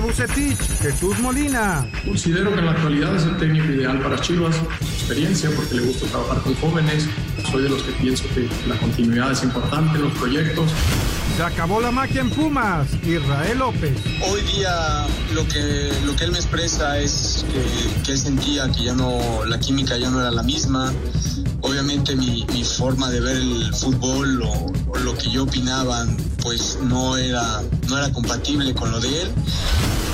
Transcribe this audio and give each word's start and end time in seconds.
Bucetich, 0.00 0.58
Jesús 0.80 1.18
Molina. 1.18 1.86
Considero 2.06 2.50
que 2.52 2.60
en 2.60 2.64
la 2.64 2.72
actualidad 2.72 3.14
es 3.14 3.24
el 3.24 3.36
técnico 3.36 3.66
ideal 3.66 4.00
para 4.00 4.18
Chivas, 4.18 4.56
experiencia, 4.80 5.50
porque 5.54 5.74
le 5.74 5.82
gusta 5.82 6.06
trabajar 6.06 6.40
con 6.42 6.54
jóvenes. 6.54 7.06
Soy 7.50 7.64
de 7.64 7.68
los 7.68 7.82
que 7.82 7.92
pienso 7.92 8.24
que 8.34 8.48
la 8.66 8.78
continuidad 8.78 9.32
es 9.32 9.42
importante 9.42 9.98
en 9.98 10.04
los 10.04 10.12
proyectos. 10.14 10.70
Se 11.36 11.42
acabó 11.42 11.80
la 11.80 11.90
magia 11.90 12.22
en 12.22 12.30
Pumas, 12.30 12.88
Israel 13.04 13.58
López. 13.58 13.92
Hoy 14.30 14.40
día 14.42 15.06
lo 15.34 15.46
que, 15.46 15.92
lo 16.06 16.16
que 16.16 16.24
él 16.24 16.32
me 16.32 16.38
expresa 16.38 16.98
es 16.98 17.44
que, 17.52 18.02
que 18.02 18.12
él 18.12 18.18
sentía 18.18 18.70
que 18.72 18.84
ya 18.84 18.94
no, 18.94 19.44
la 19.44 19.60
química 19.60 19.98
ya 19.98 20.10
no 20.10 20.20
era 20.20 20.30
la 20.30 20.42
misma. 20.42 20.90
Obviamente 21.62 22.16
mi, 22.16 22.44
mi 22.52 22.64
forma 22.64 23.10
de 23.10 23.20
ver 23.20 23.36
el 23.36 23.74
fútbol 23.74 24.42
o, 24.42 24.72
o, 24.88 24.98
lo 24.98 25.16
que 25.16 25.30
yo 25.30 25.44
opinaba 25.44 26.06
pues 26.42 26.78
no 26.82 27.16
era, 27.16 27.62
no 27.88 27.98
era 27.98 28.12
compatible 28.12 28.74
con 28.74 28.90
lo 28.90 29.00
de 29.00 29.22
él. 29.22 29.28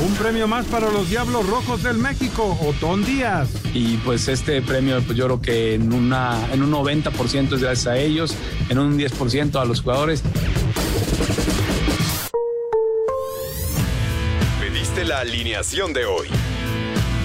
Un 0.05 0.15
premio 0.15 0.47
más 0.47 0.67
para 0.67 0.91
los 0.91 1.09
Diablos 1.09 1.47
Rojos 1.47 1.83
del 1.83 1.97
México, 1.97 2.59
Otón 2.61 3.05
Díaz. 3.05 3.49
Y 3.73 3.97
pues 3.99 4.29
este 4.29 4.61
premio 4.61 5.01
pues 5.03 5.17
yo 5.17 5.25
creo 5.25 5.41
que 5.41 5.75
en, 5.75 5.93
una, 5.93 6.53
en 6.53 6.63
un 6.63 6.73
90% 6.73 7.55
es 7.55 7.61
gracias 7.61 7.87
a 7.87 7.97
ellos, 7.97 8.35
en 8.69 8.79
un 8.79 8.99
10% 8.99 9.61
a 9.61 9.65
los 9.65 9.81
jugadores. 9.81 10.23
Pediste 14.61 15.05
la 15.05 15.21
alineación 15.21 15.93
de 15.93 16.05
hoy. 16.05 16.29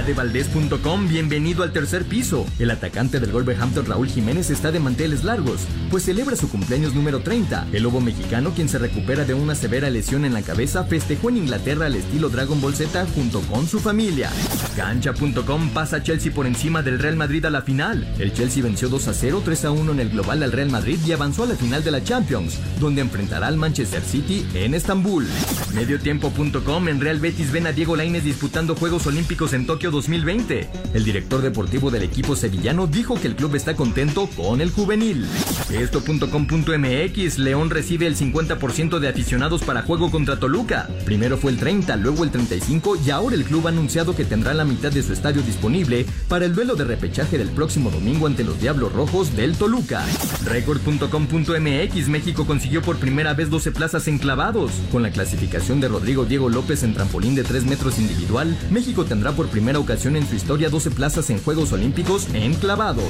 Adevaldez.com, 0.00 1.08
bienvenido 1.08 1.62
al 1.62 1.72
tercer 1.72 2.06
piso. 2.06 2.46
El 2.58 2.70
atacante 2.70 3.20
del 3.20 3.32
Wolverhampton 3.32 3.84
Raúl 3.84 4.08
Jiménez 4.08 4.48
está 4.48 4.72
de 4.72 4.80
manteles 4.80 5.24
largos, 5.24 5.60
pues 5.90 6.04
celebra 6.04 6.36
su 6.36 6.48
cumpleaños 6.48 6.94
número 6.94 7.20
30. 7.20 7.68
El 7.74 7.82
lobo 7.82 8.00
mexicano, 8.00 8.52
quien 8.54 8.70
se 8.70 8.78
recupera 8.78 9.26
de 9.26 9.34
una 9.34 9.54
severa 9.54 9.90
lesión 9.90 10.24
en 10.24 10.32
la 10.32 10.40
cabeza, 10.40 10.84
festejó 10.84 11.28
en 11.28 11.36
Inglaterra 11.36 11.84
al 11.84 11.96
estilo 11.96 12.30
Dragon 12.30 12.62
Ball 12.62 12.74
Z 12.74 13.06
junto 13.14 13.42
con 13.42 13.68
su 13.68 13.78
familia. 13.78 14.30
Cancha.com 14.74 15.68
pasa 15.68 16.02
Chelsea 16.02 16.32
por 16.32 16.46
encima 16.46 16.80
del 16.80 16.98
Real 16.98 17.16
Madrid 17.16 17.44
a 17.44 17.50
la 17.50 17.60
final. 17.60 18.10
El 18.18 18.32
Chelsea 18.32 18.62
venció 18.62 18.88
2 18.88 19.06
a 19.08 19.12
0, 19.12 19.42
3 19.44 19.64
a 19.66 19.70
1 19.70 19.92
en 19.92 20.00
el 20.00 20.08
global 20.08 20.42
al 20.42 20.52
Real 20.52 20.70
Madrid 20.70 20.98
y 21.06 21.12
avanzó 21.12 21.42
a 21.42 21.48
la 21.48 21.56
final 21.56 21.84
de 21.84 21.90
la 21.90 22.02
Champions, 22.02 22.58
donde 22.80 23.02
enfrentará 23.02 23.48
al 23.48 23.58
Manchester 23.58 24.02
City 24.02 24.46
en 24.54 24.72
Estambul. 24.72 25.28
Mediotiempo.com 25.74 26.88
en 26.88 27.00
Real 27.02 27.20
Betis 27.20 27.52
ven 27.52 27.66
a 27.66 27.72
Diego 27.72 27.96
Lainez 27.96 28.24
disputando 28.24 28.74
Juegos 28.74 29.06
Olímpicos 29.06 29.52
en 29.52 29.66
Tokio 29.66 29.89
2020. 29.90 30.68
El 30.94 31.04
director 31.04 31.42
deportivo 31.42 31.90
del 31.90 32.02
equipo 32.02 32.36
sevillano 32.36 32.86
dijo 32.86 33.20
que 33.20 33.28
el 33.28 33.36
club 33.36 33.54
está 33.54 33.74
contento 33.74 34.28
con 34.36 34.60
el 34.60 34.70
juvenil. 34.70 35.26
Esto.com.mx 35.70 37.38
León 37.38 37.70
recibe 37.70 38.06
el 38.06 38.16
50% 38.16 38.98
de 38.98 39.08
aficionados 39.08 39.62
para 39.62 39.82
juego 39.82 40.10
contra 40.10 40.38
Toluca. 40.38 40.88
Primero 41.04 41.36
fue 41.36 41.52
el 41.52 41.58
30, 41.58 41.96
luego 41.96 42.24
el 42.24 42.30
35 42.30 42.96
y 43.04 43.10
ahora 43.10 43.36
el 43.36 43.44
club 43.44 43.66
ha 43.66 43.70
anunciado 43.70 44.14
que 44.14 44.24
tendrá 44.24 44.54
la 44.54 44.64
mitad 44.64 44.92
de 44.92 45.02
su 45.02 45.12
estadio 45.12 45.42
disponible 45.42 46.06
para 46.28 46.44
el 46.44 46.54
duelo 46.54 46.76
de 46.76 46.84
repechaje 46.84 47.38
del 47.38 47.50
próximo 47.50 47.90
domingo 47.90 48.26
ante 48.26 48.44
los 48.44 48.60
Diablos 48.60 48.92
Rojos 48.92 49.34
del 49.36 49.56
Toluca. 49.56 50.04
Record.com.mx 50.44 52.08
México 52.08 52.46
consiguió 52.46 52.82
por 52.82 52.98
primera 52.98 53.34
vez 53.34 53.50
12 53.50 53.72
plazas 53.72 54.06
en 54.08 54.18
clavados. 54.18 54.72
Con 54.92 55.02
la 55.02 55.10
clasificación 55.10 55.80
de 55.80 55.88
Rodrigo 55.88 56.24
Diego 56.24 56.48
López 56.48 56.82
en 56.82 56.94
trampolín 56.94 57.34
de 57.34 57.42
3 57.42 57.64
metros 57.64 57.98
individual, 57.98 58.56
México 58.70 59.04
tendrá 59.04 59.32
por 59.32 59.48
primera 59.48 59.79
ocasión 59.80 60.16
en 60.16 60.26
su 60.28 60.34
historia 60.34 60.68
12 60.68 60.90
plazas 60.90 61.30
en 61.30 61.42
Juegos 61.42 61.72
Olímpicos 61.72 62.28
en 62.34 62.54
clavados. 62.54 63.04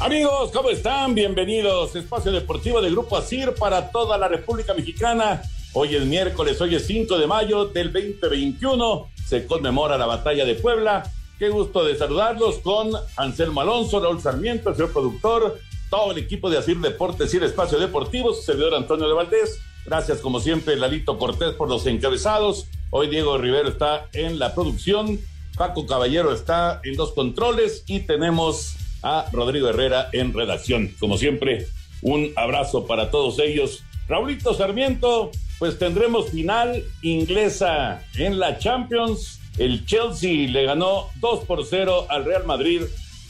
Amigos, 0.00 0.52
¿cómo 0.52 0.70
están? 0.70 1.14
Bienvenidos. 1.14 1.94
Espacio 1.96 2.30
Deportivo 2.30 2.80
de 2.80 2.90
Grupo 2.90 3.16
ASIR 3.16 3.54
para 3.54 3.90
toda 3.90 4.16
la 4.16 4.28
República 4.28 4.72
Mexicana. 4.72 5.42
Hoy 5.72 5.96
es 5.96 6.04
miércoles, 6.04 6.60
hoy 6.60 6.76
es 6.76 6.86
5 6.86 7.18
de 7.18 7.26
mayo 7.26 7.66
del 7.66 7.92
2021. 7.92 9.10
Se 9.26 9.44
conmemora 9.46 9.98
la 9.98 10.06
batalla 10.06 10.44
de 10.44 10.54
Puebla. 10.54 11.02
Qué 11.38 11.50
gusto 11.50 11.84
de 11.84 11.96
saludarlos 11.96 12.56
con 12.58 12.90
Anselmo 13.16 13.60
Alonso, 13.60 14.00
Raúl 14.00 14.20
Sarmiento, 14.20 14.70
el 14.70 14.74
señor 14.74 14.92
productor, 14.92 15.60
todo 15.88 16.10
el 16.10 16.18
equipo 16.18 16.50
de 16.50 16.58
Asir 16.58 16.78
Deportes 16.78 17.32
y 17.32 17.36
el 17.36 17.44
Espacio 17.44 17.78
Deportivo, 17.78 18.34
su 18.34 18.42
servidor 18.42 18.74
Antonio 18.74 19.06
de 19.06 19.14
Valdés. 19.14 19.60
Gracias, 19.86 20.18
como 20.18 20.40
siempre, 20.40 20.74
Lalito 20.74 21.16
Cortés 21.16 21.52
por 21.52 21.68
los 21.68 21.86
encabezados. 21.86 22.66
Hoy 22.90 23.06
Diego 23.06 23.38
Rivero 23.38 23.68
está 23.68 24.08
en 24.14 24.40
la 24.40 24.52
producción, 24.52 25.20
Paco 25.56 25.86
Caballero 25.86 26.32
está 26.32 26.80
en 26.82 26.96
los 26.96 27.12
controles 27.12 27.84
y 27.86 28.00
tenemos 28.00 28.74
a 29.04 29.26
Rodrigo 29.32 29.68
Herrera 29.68 30.08
en 30.12 30.34
redacción. 30.34 30.92
Como 30.98 31.18
siempre, 31.18 31.68
un 32.02 32.32
abrazo 32.34 32.84
para 32.84 33.12
todos 33.12 33.38
ellos. 33.38 33.84
Raulito 34.08 34.54
Sarmiento, 34.54 35.30
pues 35.60 35.78
tendremos 35.78 36.30
final 36.30 36.82
inglesa 37.02 38.02
en 38.16 38.40
la 38.40 38.58
Champions. 38.58 39.37
El 39.58 39.84
Chelsea 39.86 40.48
le 40.48 40.64
ganó 40.64 41.10
2 41.20 41.44
por 41.44 41.66
0 41.66 42.06
al 42.08 42.24
Real 42.24 42.46
Madrid. 42.46 42.82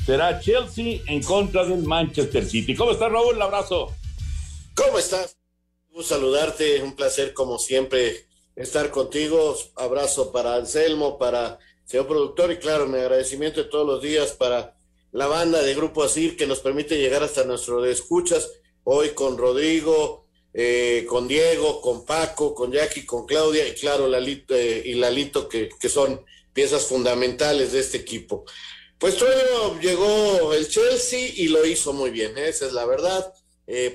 Será 0.05 0.41
Chelsea 0.41 1.01
en 1.07 1.23
contra 1.23 1.65
del 1.65 1.85
Manchester 1.85 2.45
City. 2.45 2.75
¿Cómo 2.75 2.91
estás, 2.91 3.11
Raúl? 3.11 3.37
Un 3.37 3.43
abrazo. 3.43 3.95
¿Cómo 4.75 4.99
estás? 4.99 5.39
Un 5.91 6.05
saludarte, 6.05 6.83
un 6.83 6.95
placer 6.95 7.33
como 7.33 7.59
siempre 7.59 8.27
estar 8.57 8.91
contigo. 8.91 9.57
Abrazo 9.77 10.31
para 10.31 10.57
Anselmo, 10.57 11.17
para 11.17 11.59
señor 11.87 12.07
productor 12.07 12.53
y 12.53 12.59
claro, 12.59 12.87
mi 12.87 12.99
agradecimiento 12.99 13.63
de 13.63 13.71
todos 13.71 13.87
los 13.87 14.03
días 14.03 14.33
para 14.33 14.77
la 15.13 15.27
banda 15.29 15.63
de 15.63 15.75
Grupo 15.75 16.03
Asir 16.03 16.37
que 16.37 16.47
nos 16.47 16.61
permite 16.61 16.99
llegar 16.99 17.23
hasta 17.23 17.45
nuestro 17.45 17.81
de 17.81 17.93
escuchas. 17.93 18.51
Hoy 18.85 19.11
con 19.11 19.39
Rodrigo, 19.39 20.28
eh, 20.53 21.05
con 21.09 21.29
Diego, 21.29 21.81
con 21.81 22.05
Paco, 22.05 22.55
con 22.55 22.73
Jackie, 22.73 23.05
con 23.05 23.27
Claudia 23.27 23.69
y 23.69 23.75
claro, 23.75 24.09
Lalito 24.09 24.55
eh, 24.55 24.83
y 24.85 24.95
Lalito, 24.95 25.49
que, 25.49 25.69
que, 25.79 25.89
son 25.89 26.25
piezas 26.53 26.87
fundamentales 26.87 27.73
de 27.73 27.81
este 27.81 27.99
equipo. 27.99 28.45
Pues 28.99 29.17
todo 29.17 29.79
llegó 29.81 30.53
el 30.55 30.69
Chelsea 30.69 31.33
y 31.37 31.49
lo 31.49 31.65
hizo 31.67 31.93
muy 31.93 32.11
bien, 32.11 32.37
¿eh? 32.39 32.49
esa 32.49 32.67
es 32.67 32.73
la 32.73 32.87
verdad. 32.87 33.33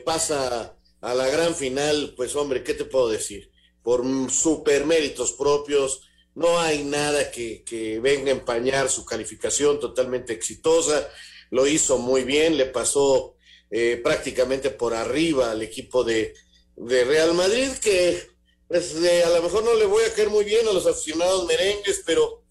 pasa 0.05 0.77
a 1.01 1.13
la 1.13 1.27
gran 1.27 1.55
final, 1.55 2.13
pues 2.15 2.35
hombre, 2.35 2.63
¿qué 2.63 2.73
te 2.73 2.85
puedo 2.85 3.09
decir? 3.09 3.51
Por 3.81 4.05
super 4.31 4.85
méritos 4.85 5.33
propios, 5.33 6.07
no 6.35 6.59
hay 6.59 6.83
nada 6.83 7.31
que, 7.31 7.63
que 7.63 7.99
venga 7.99 8.29
a 8.29 8.35
empañar 8.35 8.89
su 8.89 9.03
calificación 9.03 9.79
totalmente 9.79 10.33
exitosa, 10.33 11.09
lo 11.49 11.67
hizo 11.67 11.97
muy 11.97 12.23
bien, 12.23 12.57
le 12.57 12.67
pasó 12.67 13.35
eh, 13.75 13.99
prácticamente 14.03 14.69
por 14.69 14.93
arriba 14.93 15.49
al 15.49 15.63
equipo 15.63 16.03
de, 16.03 16.35
de 16.75 17.03
Real 17.05 17.33
Madrid, 17.33 17.69
que 17.81 18.21
pues, 18.67 18.93
a 18.95 19.29
lo 19.29 19.41
mejor 19.41 19.63
no 19.63 19.73
le 19.73 19.87
voy 19.87 20.03
a 20.03 20.13
caer 20.13 20.29
muy 20.29 20.45
bien 20.45 20.67
a 20.67 20.73
los 20.73 20.85
aficionados 20.85 21.47
merengues, 21.47 22.03
pero 22.05 22.43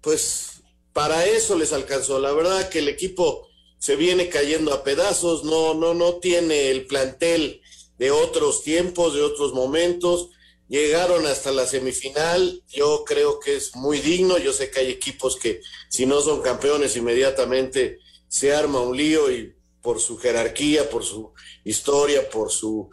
pues 0.00 0.62
para 0.94 1.26
eso 1.26 1.58
les 1.58 1.74
alcanzó. 1.74 2.18
La 2.18 2.32
verdad 2.32 2.70
que 2.70 2.78
el 2.78 2.88
equipo 2.88 3.46
se 3.78 3.94
viene 3.94 4.30
cayendo 4.30 4.72
a 4.72 4.82
pedazos, 4.82 5.44
no, 5.44 5.74
no, 5.74 5.92
no 5.92 6.14
tiene 6.14 6.70
el 6.70 6.86
plantel 6.86 7.60
de 7.98 8.10
otros 8.10 8.62
tiempos, 8.62 9.12
de 9.12 9.20
otros 9.20 9.52
momentos 9.52 10.30
llegaron 10.66 11.26
hasta 11.26 11.50
la 11.50 11.66
semifinal, 11.66 12.62
yo 12.68 13.04
creo 13.04 13.38
que 13.38 13.56
es 13.56 13.74
muy 13.74 13.98
digno, 13.98 14.38
yo 14.38 14.54
sé 14.54 14.70
que 14.70 14.80
hay 14.80 14.90
equipos 14.90 15.36
que 15.36 15.60
si 15.90 16.06
no 16.06 16.22
son 16.22 16.40
campeones 16.40 16.96
inmediatamente 16.96 17.98
se 18.28 18.54
arma 18.54 18.80
un 18.80 18.96
lío 18.96 19.30
y 19.30 19.52
por 19.82 20.00
su 20.00 20.18
jerarquía, 20.18 20.88
por 20.90 21.04
su 21.04 21.32
historia, 21.64 22.28
por 22.28 22.50
su 22.50 22.90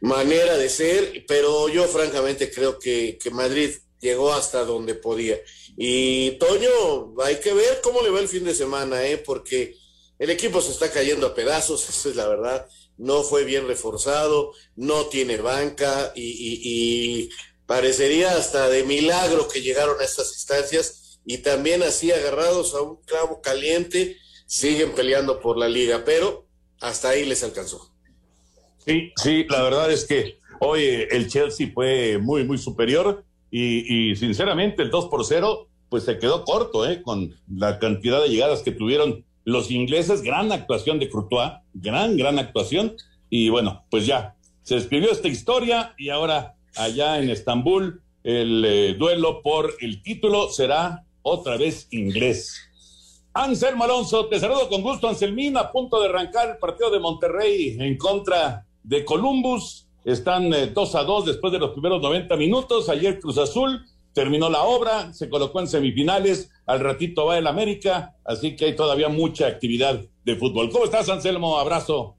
manera 0.00 0.56
de 0.56 0.68
ser, 0.68 1.24
pero 1.26 1.68
yo 1.68 1.84
francamente 1.88 2.50
creo 2.50 2.78
que, 2.78 3.18
que 3.20 3.30
Madrid 3.30 3.70
llegó 4.00 4.32
hasta 4.32 4.64
donde 4.64 4.94
podía. 4.94 5.38
Y 5.76 6.32
Toño, 6.32 7.14
hay 7.22 7.36
que 7.36 7.52
ver 7.52 7.80
cómo 7.82 8.02
le 8.02 8.10
va 8.10 8.20
el 8.20 8.28
fin 8.28 8.44
de 8.44 8.54
semana, 8.54 9.06
¿eh? 9.06 9.18
porque 9.18 9.76
el 10.18 10.30
equipo 10.30 10.60
se 10.60 10.72
está 10.72 10.90
cayendo 10.90 11.26
a 11.26 11.34
pedazos, 11.34 11.88
esa 11.88 12.08
es 12.08 12.16
la 12.16 12.28
verdad. 12.28 12.66
no 12.96 13.22
fue 13.22 13.44
bien 13.44 13.66
reforzado, 13.66 14.52
no 14.76 15.06
tiene 15.06 15.36
banca 15.38 16.12
y, 16.16 17.30
parecería 17.66 18.34
hasta 18.34 18.70
de 18.70 18.82
milagro 18.82 19.46
que 19.46 19.60
llegaron 19.60 20.00
a 20.00 20.04
estas 20.04 20.32
instancias 20.32 21.20
y 21.26 21.38
también 21.38 21.82
así 21.82 22.10
agarrados 22.10 22.74
a 22.74 22.80
un 22.80 22.96
clavo 23.02 23.42
caliente 23.42 24.16
siguen 24.48 24.92
peleando 24.92 25.40
por 25.40 25.58
la 25.58 25.68
liga, 25.68 26.02
pero 26.04 26.46
hasta 26.80 27.10
ahí 27.10 27.26
les 27.26 27.44
alcanzó. 27.44 27.92
Sí, 28.78 29.12
sí, 29.16 29.44
la 29.48 29.62
verdad 29.62 29.92
es 29.92 30.06
que 30.06 30.38
hoy 30.60 30.82
el 31.10 31.28
Chelsea 31.28 31.70
fue 31.72 32.18
muy, 32.18 32.44
muy 32.44 32.56
superior 32.56 33.24
y, 33.50 34.16
sinceramente 34.16 34.82
el 34.82 34.90
2 34.90 35.06
por 35.06 35.24
0 35.24 35.68
pues 35.88 36.04
se 36.04 36.18
quedó 36.18 36.44
corto 36.44 36.86
¿eh? 36.86 37.02
con 37.02 37.34
la 37.50 37.78
cantidad 37.78 38.20
de 38.22 38.28
llegadas 38.28 38.60
que 38.60 38.72
tuvieron 38.72 39.24
los 39.44 39.70
ingleses, 39.70 40.20
gran 40.20 40.52
actuación 40.52 40.98
de 40.98 41.08
Courtois, 41.08 41.52
gran, 41.72 42.18
gran 42.18 42.38
actuación. 42.38 42.94
Y 43.30 43.48
bueno, 43.48 43.86
pues 43.90 44.04
ya, 44.04 44.36
se 44.62 44.76
escribió 44.76 45.10
esta 45.10 45.28
historia 45.28 45.94
y 45.96 46.10
ahora 46.10 46.56
allá 46.76 47.18
en 47.18 47.30
Estambul 47.30 48.02
el 48.22 48.64
eh, 48.66 48.94
duelo 48.98 49.42
por 49.42 49.74
el 49.80 50.02
título 50.02 50.50
será 50.50 51.04
otra 51.22 51.56
vez 51.56 51.88
inglés. 51.90 52.67
Anselmo 53.40 53.84
Alonso, 53.84 54.26
te 54.26 54.40
saludo 54.40 54.68
con 54.68 54.82
gusto, 54.82 55.06
Anselmín, 55.06 55.56
a 55.56 55.70
punto 55.70 56.00
de 56.00 56.08
arrancar 56.08 56.50
el 56.50 56.56
partido 56.56 56.90
de 56.90 56.98
Monterrey 56.98 57.76
en 57.78 57.96
contra 57.96 58.66
de 58.82 59.04
Columbus. 59.04 59.86
Están 60.04 60.52
eh, 60.52 60.66
dos 60.74 60.96
a 60.96 61.04
dos 61.04 61.24
después 61.24 61.52
de 61.52 61.60
los 61.60 61.70
primeros 61.70 62.02
90 62.02 62.36
minutos. 62.36 62.88
Ayer 62.88 63.20
Cruz 63.20 63.38
Azul 63.38 63.86
terminó 64.12 64.50
la 64.50 64.64
obra, 64.64 65.12
se 65.12 65.30
colocó 65.30 65.60
en 65.60 65.68
semifinales, 65.68 66.50
al 66.66 66.80
ratito 66.80 67.26
va 67.26 67.38
el 67.38 67.46
América, 67.46 68.16
así 68.24 68.56
que 68.56 68.64
hay 68.64 68.74
todavía 68.74 69.08
mucha 69.08 69.46
actividad 69.46 70.00
de 70.24 70.34
fútbol. 70.34 70.68
¿Cómo 70.72 70.86
estás, 70.86 71.08
Anselmo? 71.08 71.60
Abrazo. 71.60 72.16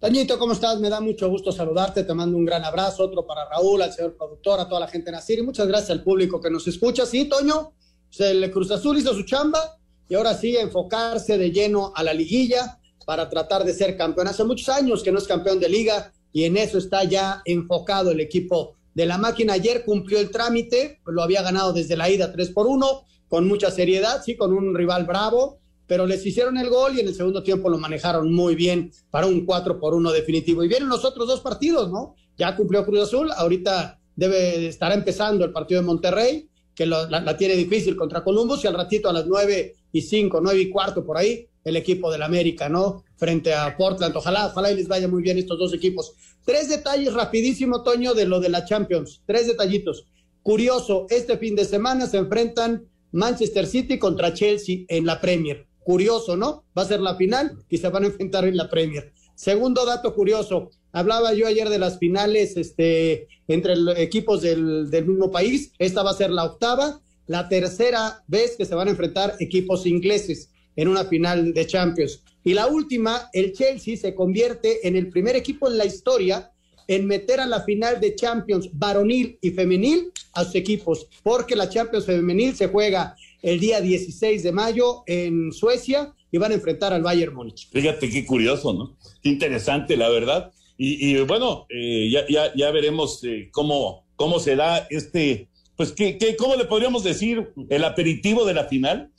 Tañito, 0.00 0.38
¿cómo 0.38 0.52
estás? 0.52 0.78
Me 0.80 0.90
da 0.90 1.00
mucho 1.00 1.30
gusto 1.30 1.50
saludarte, 1.50 2.04
te 2.04 2.12
mando 2.12 2.36
un 2.36 2.44
gran 2.44 2.62
abrazo, 2.62 3.04
otro 3.04 3.26
para 3.26 3.48
Raúl, 3.48 3.80
al 3.80 3.94
señor 3.94 4.18
productor, 4.18 4.60
a 4.60 4.68
toda 4.68 4.82
la 4.82 4.88
gente 4.88 5.08
en 5.08 5.16
Asir 5.16 5.38
y 5.38 5.42
muchas 5.42 5.66
gracias 5.66 5.92
al 5.92 6.02
público 6.02 6.42
que 6.42 6.50
nos 6.50 6.68
escucha. 6.68 7.06
Sí, 7.06 7.24
Toño, 7.24 7.72
el 8.18 8.50
Cruz 8.50 8.70
Azul 8.70 8.98
hizo 8.98 9.14
su 9.14 9.22
chamba 9.22 9.77
y 10.08 10.14
ahora 10.14 10.34
sí 10.34 10.56
enfocarse 10.56 11.38
de 11.38 11.50
lleno 11.50 11.92
a 11.94 12.02
la 12.02 12.14
liguilla 12.14 12.78
para 13.06 13.28
tratar 13.28 13.64
de 13.64 13.72
ser 13.72 13.96
campeón. 13.96 14.28
Hace 14.28 14.44
muchos 14.44 14.68
años 14.68 15.02
que 15.02 15.12
no 15.12 15.18
es 15.18 15.26
campeón 15.26 15.60
de 15.60 15.68
liga 15.68 16.12
y 16.32 16.44
en 16.44 16.56
eso 16.56 16.78
está 16.78 17.04
ya 17.04 17.42
enfocado 17.44 18.10
el 18.10 18.20
equipo 18.20 18.76
de 18.94 19.06
la 19.06 19.18
máquina. 19.18 19.54
Ayer 19.54 19.84
cumplió 19.84 20.18
el 20.18 20.30
trámite, 20.30 21.00
lo 21.06 21.22
había 21.22 21.42
ganado 21.42 21.72
desde 21.72 21.96
la 21.96 22.10
ida 22.10 22.32
3 22.32 22.50
por 22.50 22.66
1, 22.66 23.04
con 23.28 23.46
mucha 23.46 23.70
seriedad, 23.70 24.22
sí, 24.24 24.36
con 24.36 24.52
un 24.52 24.74
rival 24.74 25.04
bravo, 25.04 25.58
pero 25.86 26.06
les 26.06 26.24
hicieron 26.24 26.58
el 26.58 26.68
gol 26.68 26.96
y 26.96 27.00
en 27.00 27.08
el 27.08 27.14
segundo 27.14 27.42
tiempo 27.42 27.70
lo 27.70 27.78
manejaron 27.78 28.32
muy 28.32 28.54
bien 28.54 28.92
para 29.10 29.26
un 29.26 29.46
4 29.46 29.78
por 29.78 29.94
1 29.94 30.12
definitivo. 30.12 30.62
Y 30.62 30.68
vienen 30.68 30.88
los 30.88 31.04
otros 31.04 31.26
dos 31.26 31.40
partidos, 31.40 31.90
¿no? 31.90 32.14
Ya 32.36 32.54
cumplió 32.56 32.84
Cruz 32.84 33.04
Azul, 33.04 33.30
ahorita 33.34 33.98
debe 34.16 34.66
estar 34.66 34.92
empezando 34.92 35.44
el 35.44 35.52
partido 35.52 35.80
de 35.80 35.86
Monterrey, 35.86 36.48
que 36.74 36.86
la, 36.86 37.08
la, 37.08 37.36
tiene 37.36 37.54
difícil 37.54 37.96
contra 37.96 38.22
Columbus, 38.22 38.62
y 38.64 38.66
al 38.66 38.74
ratito 38.74 39.08
a 39.08 39.12
las 39.12 39.26
9 39.26 39.76
y 39.92 40.02
5, 40.02 40.40
9 40.42 40.60
y 40.60 40.70
cuarto 40.70 41.04
por 41.04 41.16
ahí, 41.16 41.46
el 41.64 41.76
equipo 41.76 42.10
del 42.10 42.22
América, 42.22 42.68
¿no? 42.68 43.04
Frente 43.16 43.54
a 43.54 43.76
Portland. 43.76 44.16
Ojalá, 44.16 44.46
ojalá 44.46 44.70
y 44.72 44.76
les 44.76 44.88
vaya 44.88 45.08
muy 45.08 45.22
bien 45.22 45.38
estos 45.38 45.58
dos 45.58 45.72
equipos. 45.74 46.12
Tres 46.44 46.68
detalles 46.68 47.14
rapidísimo, 47.14 47.82
Toño, 47.82 48.14
de 48.14 48.26
lo 48.26 48.40
de 48.40 48.48
la 48.48 48.64
Champions. 48.64 49.22
Tres 49.26 49.46
detallitos. 49.46 50.06
Curioso, 50.42 51.06
este 51.10 51.36
fin 51.36 51.54
de 51.54 51.64
semana 51.64 52.06
se 52.06 52.16
enfrentan 52.16 52.86
Manchester 53.12 53.66
City 53.66 53.98
contra 53.98 54.32
Chelsea 54.32 54.84
en 54.88 55.04
la 55.04 55.20
Premier. 55.20 55.66
Curioso, 55.80 56.36
¿no? 56.36 56.64
Va 56.76 56.82
a 56.82 56.86
ser 56.86 57.00
la 57.00 57.16
final 57.16 57.58
y 57.68 57.78
se 57.78 57.88
van 57.88 58.04
a 58.04 58.06
enfrentar 58.06 58.44
en 58.46 58.56
la 58.56 58.68
Premier. 58.70 59.12
Segundo 59.34 59.84
dato 59.84 60.14
curioso, 60.14 60.70
hablaba 60.92 61.32
yo 61.32 61.46
ayer 61.46 61.68
de 61.68 61.78
las 61.78 61.98
finales 61.98 62.56
este, 62.56 63.28
entre 63.46 63.74
equipos 64.02 64.42
del, 64.42 64.90
del 64.90 65.06
mismo 65.06 65.30
país. 65.30 65.72
Esta 65.78 66.02
va 66.02 66.10
a 66.10 66.14
ser 66.14 66.30
la 66.30 66.44
octava, 66.44 67.00
la 67.28 67.48
tercera 67.48 68.24
vez 68.26 68.56
que 68.56 68.64
se 68.64 68.74
van 68.74 68.88
a 68.88 68.90
enfrentar 68.90 69.36
equipos 69.38 69.86
ingleses 69.86 70.50
en 70.74 70.88
una 70.88 71.04
final 71.04 71.52
de 71.54 71.66
Champions. 71.66 72.22
Y 72.42 72.54
la 72.54 72.66
última, 72.66 73.28
el 73.32 73.52
Chelsea 73.52 73.96
se 73.96 74.14
convierte 74.14 74.86
en 74.86 74.96
el 74.96 75.08
primer 75.08 75.36
equipo 75.36 75.68
en 75.68 75.78
la 75.78 75.84
historia 75.84 76.50
en 76.88 77.06
meter 77.06 77.38
a 77.40 77.46
la 77.46 77.60
final 77.62 78.00
de 78.00 78.14
Champions 78.14 78.70
varonil 78.72 79.38
y 79.42 79.50
femenil 79.50 80.10
a 80.32 80.44
sus 80.44 80.54
equipos, 80.54 81.06
porque 81.22 81.54
la 81.54 81.68
Champions 81.68 82.06
femenil 82.06 82.56
se 82.56 82.68
juega 82.68 83.14
el 83.42 83.60
día 83.60 83.80
16 83.80 84.42
de 84.42 84.52
mayo 84.52 85.02
en 85.06 85.52
Suecia 85.52 86.14
y 86.32 86.38
van 86.38 86.52
a 86.52 86.54
enfrentar 86.54 86.92
al 86.94 87.02
Bayern 87.02 87.34
Múnich. 87.34 87.68
Fíjate 87.70 88.08
qué 88.08 88.24
curioso, 88.24 88.72
¿no? 88.72 88.96
interesante, 89.22 89.96
la 89.96 90.08
verdad. 90.08 90.52
Y, 90.80 91.18
bueno, 91.22 91.66
eh, 91.68 92.08
ya, 92.08 92.24
ya, 92.28 92.54
ya, 92.54 92.70
veremos 92.70 93.24
eh, 93.24 93.48
cómo, 93.50 94.06
cómo 94.14 94.38
se 94.38 94.56
este, 94.90 95.48
pues, 95.78 95.92
¿qué, 95.92 96.18
qué, 96.18 96.34
¿cómo 96.34 96.56
le 96.56 96.64
podríamos 96.64 97.04
decir? 97.04 97.52
¿El 97.68 97.84
aperitivo 97.84 98.44
de 98.44 98.52
la 98.52 98.64
final? 98.64 99.12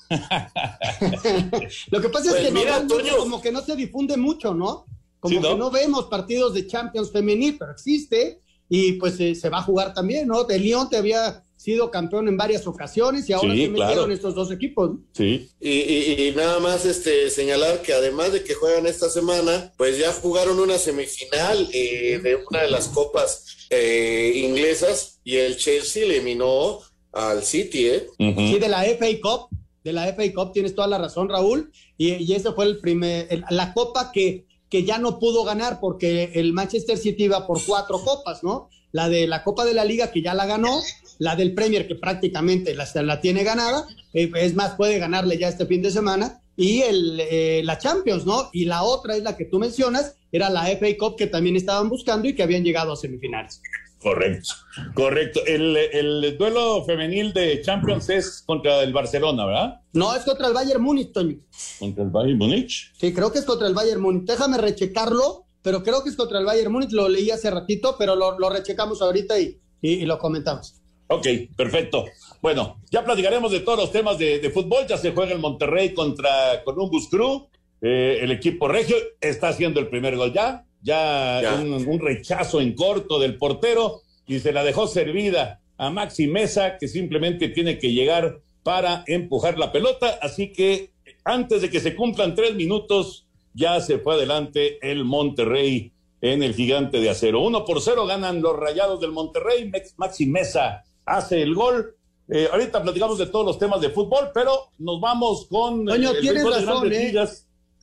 Lo 1.90 2.02
que 2.02 2.10
pasa 2.10 2.32
es 2.38 2.52
pues 2.52 2.66
que 2.66 3.16
como 3.16 3.42
que 3.42 3.54
no 3.54 3.62
se 3.62 3.78
difunde 3.78 4.18
mucho, 4.18 4.54
¿no? 4.54 4.86
Como 5.22 5.42
que 5.42 5.56
no 5.56 5.72
vemos 5.72 6.08
partidos 6.08 6.54
de 6.54 6.68
Champions 6.68 7.14
femenil, 7.14 7.56
pero 7.58 7.72
existe 7.72 8.42
y 8.68 8.94
pues 8.94 9.18
eh, 9.22 9.36
se 9.36 9.48
va 9.48 9.60
a 9.60 9.64
jugar 9.64 9.94
también, 9.94 10.28
¿no? 10.28 10.44
De 10.44 10.60
Lyon 10.60 10.90
te 10.90 10.98
había 10.98 11.46
sido 11.56 11.92
campeón 11.92 12.28
en 12.28 12.36
varias 12.36 12.68
ocasiones 12.68 13.30
y 13.30 13.34
ahora 13.34 13.56
se 13.56 13.70
metieron 13.70 14.12
estos 14.12 14.36
dos 14.36 14.52
equipos. 14.52 14.92
Sí. 15.14 15.50
Y, 15.62 16.34
nada 16.36 16.60
más 16.60 16.86
este 16.86 17.30
señalar 17.30 17.82
que 17.84 17.94
además 17.94 18.34
de 18.34 18.44
que 18.44 18.54
juegan 18.54 18.86
esta 18.86 19.10
semana, 19.10 19.72
pues 19.78 19.98
ya 19.98 20.12
jugaron 20.12 20.60
una 20.60 20.78
semifinal 20.78 21.70
eh, 21.72 22.20
de 22.22 22.38
una 22.50 22.64
de 22.64 22.70
las 22.70 22.90
copas 22.90 23.68
eh, 23.70 24.34
inglesas 24.36 25.19
y 25.30 25.38
el 25.38 25.58
Chelsea 25.58 26.06
eliminó 26.06 26.80
al 27.12 27.44
City, 27.44 27.88
¿eh? 27.88 28.08
Sí, 28.18 28.60
de 28.60 28.70
la 28.70 28.84
FA 28.84 29.08
Cup 29.22 29.50
de 29.84 29.94
la 29.94 30.08
FA 30.14 30.24
Cup, 30.34 30.52
tienes 30.54 30.76
toda 30.76 30.88
la 30.88 30.98
razón, 30.98 31.30
Raúl, 31.30 31.72
y, 31.98 32.14
y 32.14 32.34
ese 32.34 32.52
fue 32.52 32.66
el 32.66 32.80
primer, 32.80 33.44
la 33.50 33.74
copa 33.74 34.12
que, 34.12 34.46
que 34.70 34.84
ya 34.84 34.98
no 34.98 35.20
pudo 35.20 35.44
ganar 35.44 35.80
porque 35.80 36.31
el 36.36 36.54
Manchester 36.54 36.98
City 36.98 37.26
iba 37.26 37.48
por 37.48 37.64
cuatro 37.66 38.00
copas, 38.04 38.44
¿no? 38.44 38.70
La 38.92 39.08
de 39.08 39.28
la 39.28 39.44
Copa 39.44 39.66
de 39.66 39.74
la 39.74 39.86
Liga 39.86 40.12
que 40.12 40.24
ya 40.24 40.34
la 40.34 40.48
ganó, 40.48 40.81
la 41.20 41.36
del 41.36 41.54
Premier 41.54 41.88
que 41.88 41.96
prácticamente 41.96 42.74
la, 42.74 42.88
la 43.04 43.22
tiene 43.22 43.44
ganada, 43.44 43.88
eh, 44.14 44.32
es 44.36 44.56
más, 44.56 44.75
puede 44.75 44.98
ganarle 44.98 45.38
ya 45.38 45.48
este 45.48 45.66
fin 45.66 45.82
de 45.82 45.92
semana, 45.92 46.42
y 46.58 46.82
el, 46.82 47.20
eh, 47.20 47.62
la 47.64 47.78
Champions, 47.78 48.25
¿no? 48.25 48.50
Y 48.52 48.66
la 48.66 48.84
otra 48.84 49.16
es 49.16 49.24
la 49.24 49.38
que 49.38 49.46
tú 49.46 49.60
mencionas, 49.60 50.16
era 50.32 50.50
la 50.50 50.66
FA 50.78 50.88
Cup 51.00 51.16
que 51.16 51.28
también 51.28 51.56
estaban 51.56 51.88
buscando 51.88 52.28
y 52.28 52.36
que 52.36 52.44
habían 52.44 52.64
llegado 52.64 52.94
a 52.94 52.98
semifinales. 52.98 53.62
Correcto, 54.01 54.54
correcto. 54.94 55.42
El, 55.46 56.38
duelo 56.38 56.86
femenil 56.86 57.34
de 57.34 57.62
Champions 57.62 58.10
es 58.10 58.41
contra 58.46 58.82
el 58.82 58.94
Barcelona, 58.94 59.46
¿verdad? 59.46 59.82
No, 59.91 60.15
es 60.15 60.24
contra 60.24 60.48
el 60.48 60.53
Bayern 60.53 60.82
Múnich, 60.82 61.12
Toño. 61.12 61.38
¿Contra 61.79 62.06
el 62.06 62.10
Bayern 62.10 62.38
Múnich? 62.38 62.94
Sí, 62.98 63.13
creo 63.13 63.32
que 63.32 63.39
es 63.39 63.46
contra 63.46 63.68
el 63.68 63.74
Bayern 63.74 64.01
Múnich. 64.01 64.24
Déjame 64.24 64.58
rechecarlo, 64.58 65.44
pero 65.62 65.84
creo 65.84 66.01
que 66.01 66.10
es 66.10 66.15
contra 66.15 66.39
el 66.39 66.46
Bayern 66.46 66.72
Múnich. 66.72 66.91
Lo 66.91 67.10
leí 67.10 67.29
hace 67.29 67.51
ratito, 67.51 67.96
pero 68.00 68.15
lo, 68.15 68.50
rechecamos 68.50 69.01
ahorita 69.01 69.38
y, 69.38 69.60
y, 69.82 70.06
lo 70.06 70.18
comentamos. 70.18 70.75
Ok, 71.08 71.27
perfecto. 71.58 72.06
Bueno, 72.41 72.79
ya 72.89 73.03
platicaremos 73.03 73.51
de 73.51 73.60
todos 73.60 73.79
los 73.79 73.91
temas 73.91 74.18
de, 74.18 74.50
fútbol. 74.53 74.88
Ya 74.88 74.98
se 74.98 75.12
juega 75.12 75.34
el 75.34 75.39
Monterrey 75.39 75.94
contra 75.94 76.63
Columbus 76.63 77.10
Crew. 77.10 77.50
Eh, 77.82 78.20
el 78.22 78.32
equipo 78.32 78.70
regio 78.70 78.96
está 79.20 79.50
haciendo 79.50 79.82
el 79.82 79.89
primer 79.89 80.15
gol 80.15 80.34
ya 80.34 80.65
ya, 80.81 81.41
Un, 81.62 82.00
rechazo 82.00 82.62
en 82.62 82.74
corto 82.74 83.19
del 83.19 83.38
portero 83.38 84.01
y 84.27 84.39
se 84.39 84.51
la 84.51 84.63
dejó 84.63 84.88
servida 84.88 85.62
a 85.77 85.89
Maxi 85.89 86.27
Mesa, 86.27 86.77
que 86.77 86.88
simplemente 86.88 87.50
tiene 87.50 87.79
que 87.79 87.91
llegar 87.91 88.39
para 88.63 89.03
empujar 89.07 89.57
la 89.57 89.71
pelota. 89.71 90.19
Así 90.21 90.51
que 90.51 90.91
antes 91.24 91.62
de 91.62 91.69
que 91.69 91.79
se 91.79 91.95
cumplan 91.95 92.36
tres 92.36 92.55
minutos, 92.55 93.25
ya 93.53 93.79
se 93.81 94.00
fue 94.00 94.15
adelante 94.15 94.77
el 94.81 95.03
Monterrey 95.05 95.91
en 96.21 96.43
el 96.43 96.53
gigante 96.53 97.00
de 97.00 97.09
acero. 97.09 97.41
Uno 97.41 97.65
por 97.65 97.81
cero 97.81 98.05
ganan 98.05 98.41
los 98.41 98.57
rayados 98.57 99.00
del 99.00 99.12
Monterrey. 99.12 99.71
Maxi 99.98 100.25
Mesa 100.25 100.83
hace 101.05 101.41
el 101.41 101.55
gol. 101.55 101.95
Eh, 102.27 102.48
ahorita 102.51 102.83
platicamos 102.83 103.17
de 103.17 103.25
todos 103.25 103.45
los 103.45 103.57
temas 103.57 103.81
de 103.81 103.89
fútbol, 103.89 104.29
pero 104.33 104.69
nos 104.77 105.01
vamos 105.01 105.48
con. 105.48 105.86
Coño, 105.86 106.13
tienes 106.21 106.43
razón, 106.43 106.93
¿eh? 106.93 107.12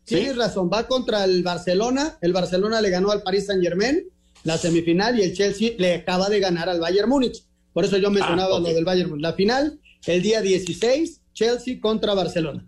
Tienes 0.06 0.36
razón, 0.36 0.70
va 0.72 0.86
contra 0.86 1.24
el 1.24 1.42
Barcelona. 1.42 2.16
El 2.20 2.32
Barcelona 2.32 2.80
le 2.80 2.90
ganó 2.90 3.10
al 3.10 3.22
Paris 3.22 3.46
Saint 3.46 3.62
Germain 3.62 4.04
la 4.46 4.56
semifinal 4.56 5.18
y 5.18 5.22
el 5.22 5.34
Chelsea 5.34 5.72
le 5.76 5.94
acaba 5.94 6.28
de 6.28 6.38
ganar 6.38 6.68
al 6.68 6.80
Bayern 6.80 7.08
Múnich. 7.08 7.44
Por 7.72 7.84
eso 7.84 7.98
yo 7.98 8.10
mencionaba 8.10 8.56
ah, 8.56 8.60
lo 8.60 8.68
del 8.68 8.84
Bayern 8.84 9.10
Múnich. 9.10 9.22
La 9.22 9.32
final, 9.32 9.80
el 10.06 10.22
día 10.22 10.40
16, 10.40 11.20
Chelsea 11.34 11.80
contra 11.80 12.14
Barcelona. 12.14 12.64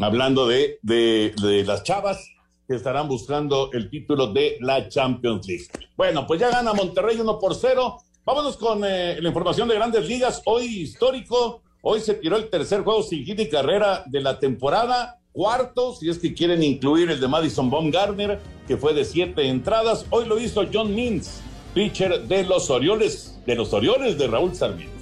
Hablando 0.00 0.48
de, 0.48 0.78
de, 0.80 1.34
de 1.42 1.64
las 1.64 1.82
chavas 1.82 2.18
que 2.66 2.74
estarán 2.74 3.08
buscando 3.08 3.70
el 3.72 3.90
título 3.90 4.32
de 4.32 4.56
la 4.60 4.88
Champions 4.88 5.46
League. 5.46 5.66
Bueno, 5.96 6.26
pues 6.26 6.40
ya 6.40 6.48
gana 6.48 6.72
Monterrey 6.72 7.20
1 7.20 7.38
por 7.38 7.54
0. 7.54 7.98
Vámonos 8.24 8.56
con 8.56 8.82
eh, 8.84 9.20
la 9.20 9.28
información 9.28 9.68
de 9.68 9.74
grandes 9.74 10.08
ligas. 10.08 10.40
Hoy 10.46 10.64
histórico, 10.64 11.62
hoy 11.82 12.00
se 12.00 12.14
tiró 12.14 12.36
el 12.36 12.48
tercer 12.48 12.82
juego 12.82 13.02
sin 13.02 13.24
hit 13.24 13.40
y 13.40 13.48
carrera 13.48 14.02
de 14.06 14.20
la 14.22 14.38
temporada 14.38 15.17
cuarto, 15.38 15.94
si 15.94 16.10
es 16.10 16.18
que 16.18 16.34
quieren 16.34 16.64
incluir 16.64 17.12
el 17.12 17.20
de 17.20 17.28
Madison 17.28 17.70
Baumgartner, 17.70 18.40
que 18.66 18.76
fue 18.76 18.92
de 18.92 19.04
siete 19.04 19.46
entradas. 19.46 20.04
Hoy 20.10 20.26
lo 20.26 20.36
hizo 20.40 20.64
John 20.72 20.92
Means, 20.92 21.42
pitcher 21.74 22.24
de 22.26 22.42
los 22.42 22.70
Orioles, 22.70 23.38
de 23.46 23.54
los 23.54 23.72
Orioles 23.72 24.18
de 24.18 24.26
Raúl 24.26 24.52
Sarmiento. 24.56 24.96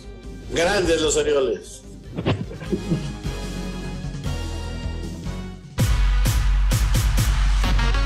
Grandes 0.52 1.00
los 1.00 1.16
Orioles. 1.16 1.80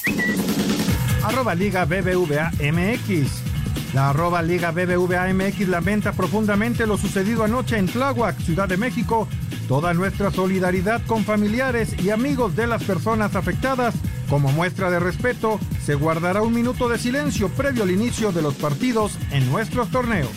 arroba 1.27 1.53
Liga 1.55 1.84
BBVA 1.84 2.51
MX. 2.72 3.93
La 3.93 4.10
arroba 4.10 4.41
Liga 4.41 4.72
BBVA 4.72 5.34
MX 5.34 5.67
lamenta 5.67 6.13
profundamente 6.13 6.88
lo 6.88 6.98
sucedido 6.98 7.43
anoche 7.43 7.77
en 7.77 7.88
Tláhuac, 7.88 8.39
Ciudad 8.39 8.69
de 8.69 8.77
México. 8.77 9.27
Toda 9.67 9.93
nuestra 9.93 10.31
solidaridad 10.31 11.01
con 11.05 11.25
familiares 11.25 11.93
y 12.01 12.12
amigos 12.12 12.55
de 12.55 12.67
las 12.67 12.84
personas 12.84 13.36
afectadas. 13.36 13.93
Como 14.29 14.53
muestra 14.53 14.89
de 14.89 15.00
respeto, 15.00 15.60
se 15.84 15.96
guardará 15.96 16.41
un 16.41 16.53
minuto 16.53 16.88
de 16.88 16.98
silencio 16.98 17.50
previo 17.50 17.84
al 17.84 17.91
inicio 17.91 18.31
de 18.31 18.41
los 18.41 18.55
partidos 18.55 19.17
en 19.31 19.51
nuestros 19.51 19.89
torneos. 19.89 20.29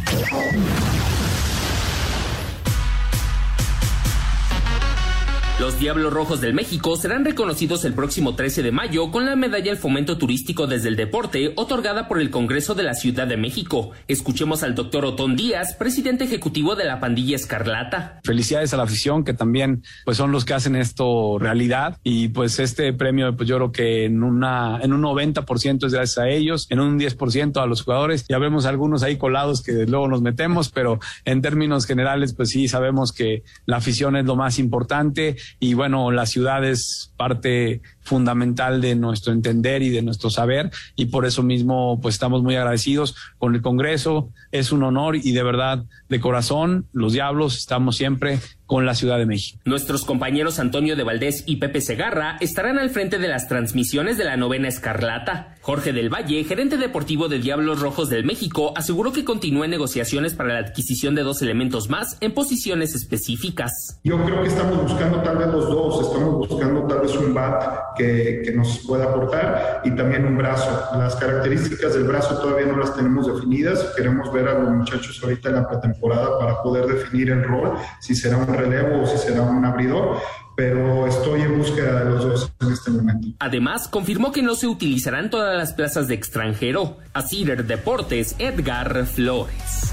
Los 5.61 5.79
Diablos 5.79 6.11
Rojos 6.11 6.41
del 6.41 6.55
México 6.55 6.97
serán 6.97 7.23
reconocidos 7.23 7.85
el 7.85 7.93
próximo 7.93 8.35
13 8.35 8.63
de 8.63 8.73
mayo 8.73 9.11
con 9.11 9.27
la 9.27 9.37
medalla 9.37 9.71
al 9.71 9.77
fomento 9.77 10.17
turístico 10.17 10.67
desde 10.67 10.89
el 10.89 10.97
deporte 10.97 11.53
otorgada 11.55 12.09
por 12.09 12.19
el 12.19 12.31
Congreso 12.31 12.75
de 12.75 12.83
la 12.83 12.95
Ciudad 12.95 13.27
de 13.27 13.37
México. 13.37 13.91
Escuchemos 14.09 14.63
al 14.63 14.75
doctor 14.75 15.05
Otón 15.05 15.37
Díaz, 15.37 15.75
presidente 15.75 16.25
ejecutivo 16.25 16.77
de 16.77 16.87
la 16.87 16.99
pandilla 16.99 17.37
Escarlata. 17.37 18.21
Felicidades 18.25 18.73
a 18.73 18.79
la 18.79 18.85
afición 18.85 19.23
que 19.23 19.35
también 19.35 19.83
pues 20.07 20.17
son 20.17 20.33
los 20.33 20.47
que 20.47 20.55
hacen 20.55 20.77
esto 20.77 21.39
realidad 21.39 21.99
y 22.03 22.29
pues 22.29 22.59
este 22.59 22.95
premio 22.95 23.37
pues 23.37 23.47
yo 23.47 23.57
creo 23.57 23.71
que 23.71 24.07
en 24.07 24.23
una 24.23 24.81
en 24.81 24.95
un 24.95 25.03
90% 25.03 25.85
es 25.85 25.93
gracias 25.93 26.17
a 26.17 26.31
ellos, 26.31 26.69
en 26.71 26.81
un 26.81 26.99
10% 26.99 27.63
a 27.63 27.67
los 27.67 27.83
jugadores. 27.83 28.25
Ya 28.31 28.39
vemos 28.39 28.65
algunos 28.65 29.03
ahí 29.03 29.19
colados 29.19 29.63
que 29.63 29.73
luego 29.85 30.09
nos 30.09 30.23
metemos, 30.23 30.71
pero 30.71 31.01
en 31.27 31.43
términos 31.43 31.85
generales 31.85 32.33
pues 32.33 32.49
sí 32.49 32.67
sabemos 32.67 33.13
que 33.13 33.43
la 33.67 33.77
afición 33.77 34.17
es 34.17 34.25
lo 34.25 34.37
más 34.37 34.59
importante 34.59 35.37
y 35.59 35.75
bueno, 35.75 36.11
la 36.11 36.27
ciudad 36.27 36.65
es 36.65 37.13
parte 37.17 37.83
fundamental 38.01 38.81
de 38.81 38.95
nuestro 38.95 39.33
entender 39.33 39.83
y 39.83 39.91
de 39.91 40.03
nuestro 40.03 40.31
saber. 40.31 40.71
Y 40.97 41.07
por 41.07 41.27
eso 41.27 41.43
mismo 41.43 42.01
pues 42.01 42.15
estamos 42.15 42.43
muy 42.43 42.57
agradecidos 42.57 43.15
con 43.39 43.55
el 43.55 43.63
Congreso, 43.63 44.31
es 44.53 44.73
un 44.73 44.83
honor 44.83 45.17
y 45.17 45.33
de 45.33 45.43
verdad 45.43 45.85
de 46.09 46.21
corazón 46.21 46.87
los 46.93 47.13
diablos 47.13 47.57
estamos 47.57 47.97
siempre 47.97 48.39
con 48.71 48.87
la 48.87 48.95
Ciudad 48.95 49.19
de 49.19 49.27
México. 49.27 49.59
Nuestros 49.65 50.05
compañeros 50.05 50.61
Antonio 50.61 50.95
de 50.95 51.03
Valdés 51.03 51.43
y 51.45 51.57
Pepe 51.57 51.81
Segarra 51.81 52.37
estarán 52.39 52.79
al 52.79 52.91
frente 52.91 53.19
de 53.19 53.27
las 53.27 53.49
transmisiones 53.49 54.17
de 54.17 54.23
la 54.23 54.37
novena 54.37 54.69
Escarlata. 54.69 55.57
Jorge 55.61 55.93
del 55.93 56.09
Valle, 56.09 56.45
gerente 56.45 56.77
deportivo 56.77 57.29
de 57.29 57.41
Diablos 57.41 57.81
Rojos 57.81 58.09
del 58.09 58.25
México, 58.25 58.73
aseguró 58.77 59.13
que 59.13 59.25
continúa 59.25 59.65
en 59.65 59.73
negociaciones 59.73 60.35
para 60.35 60.55
la 60.55 60.61
adquisición 60.61 61.17
de 61.17 61.25
dos 61.25 61.43
elementos 61.43 61.91
más 61.91 62.17
en 62.21 62.33
posiciones 62.33 62.95
específicas. 62.95 63.99
Yo 64.05 64.25
creo 64.25 64.41
que 64.41 64.49
estamos 64.49 64.81
buscando 64.85 65.21
tal 65.21 65.39
vez 65.39 65.49
los 65.49 65.69
dos, 65.69 66.07
estamos 66.07 66.49
buscando 66.49 66.87
tal 66.87 67.01
vez 67.01 67.17
un 67.17 67.35
bat 67.35 67.97
que, 67.97 68.43
que 68.45 68.53
nos 68.53 68.79
pueda 68.87 69.07
aportar 69.07 69.83
y 69.85 69.91
también 69.97 70.25
un 70.25 70.39
brazo. 70.39 70.71
Las 70.97 71.17
características 71.17 71.95
del 71.95 72.05
brazo 72.05 72.39
todavía 72.39 72.67
no 72.67 72.79
las 72.79 72.95
tenemos 72.95 73.27
definidas, 73.27 73.85
queremos 73.97 74.33
ver 74.33 74.47
a 74.47 74.61
los 74.61 74.71
muchachos 74.71 75.21
ahorita 75.25 75.49
en 75.49 75.57
la 75.57 75.69
pretemporada 75.69 76.39
para 76.39 76.63
poder 76.63 76.87
definir 76.87 77.31
el 77.31 77.43
rol, 77.43 77.77
si 77.99 78.15
será 78.15 78.37
un 78.37 78.60
relevo 78.61 79.03
o 79.03 79.07
si 79.07 79.19
será 79.19 79.43
un 79.43 79.65
abridor, 79.65 80.19
pero 80.57 81.07
estoy 81.07 81.43
en 81.43 81.59
búsqueda 81.59 82.05
de 82.05 82.11
los 82.11 82.25
dos 82.25 82.53
en 82.61 82.73
este 82.73 82.91
momento. 82.91 83.29
Además, 83.39 83.89
confirmó 83.89 84.33
que 84.33 84.43
no 84.43 84.55
se 84.55 84.67
utilizarán 84.67 85.31
todas 85.31 85.57
las 85.57 85.73
plazas 85.73 86.09
de 86.09 86.15
extranjero. 86.15 86.99
A 87.15 87.23
Cider 87.23 87.65
Deportes, 87.65 88.37
Edgar 88.39 89.07
Flores. 89.07 89.91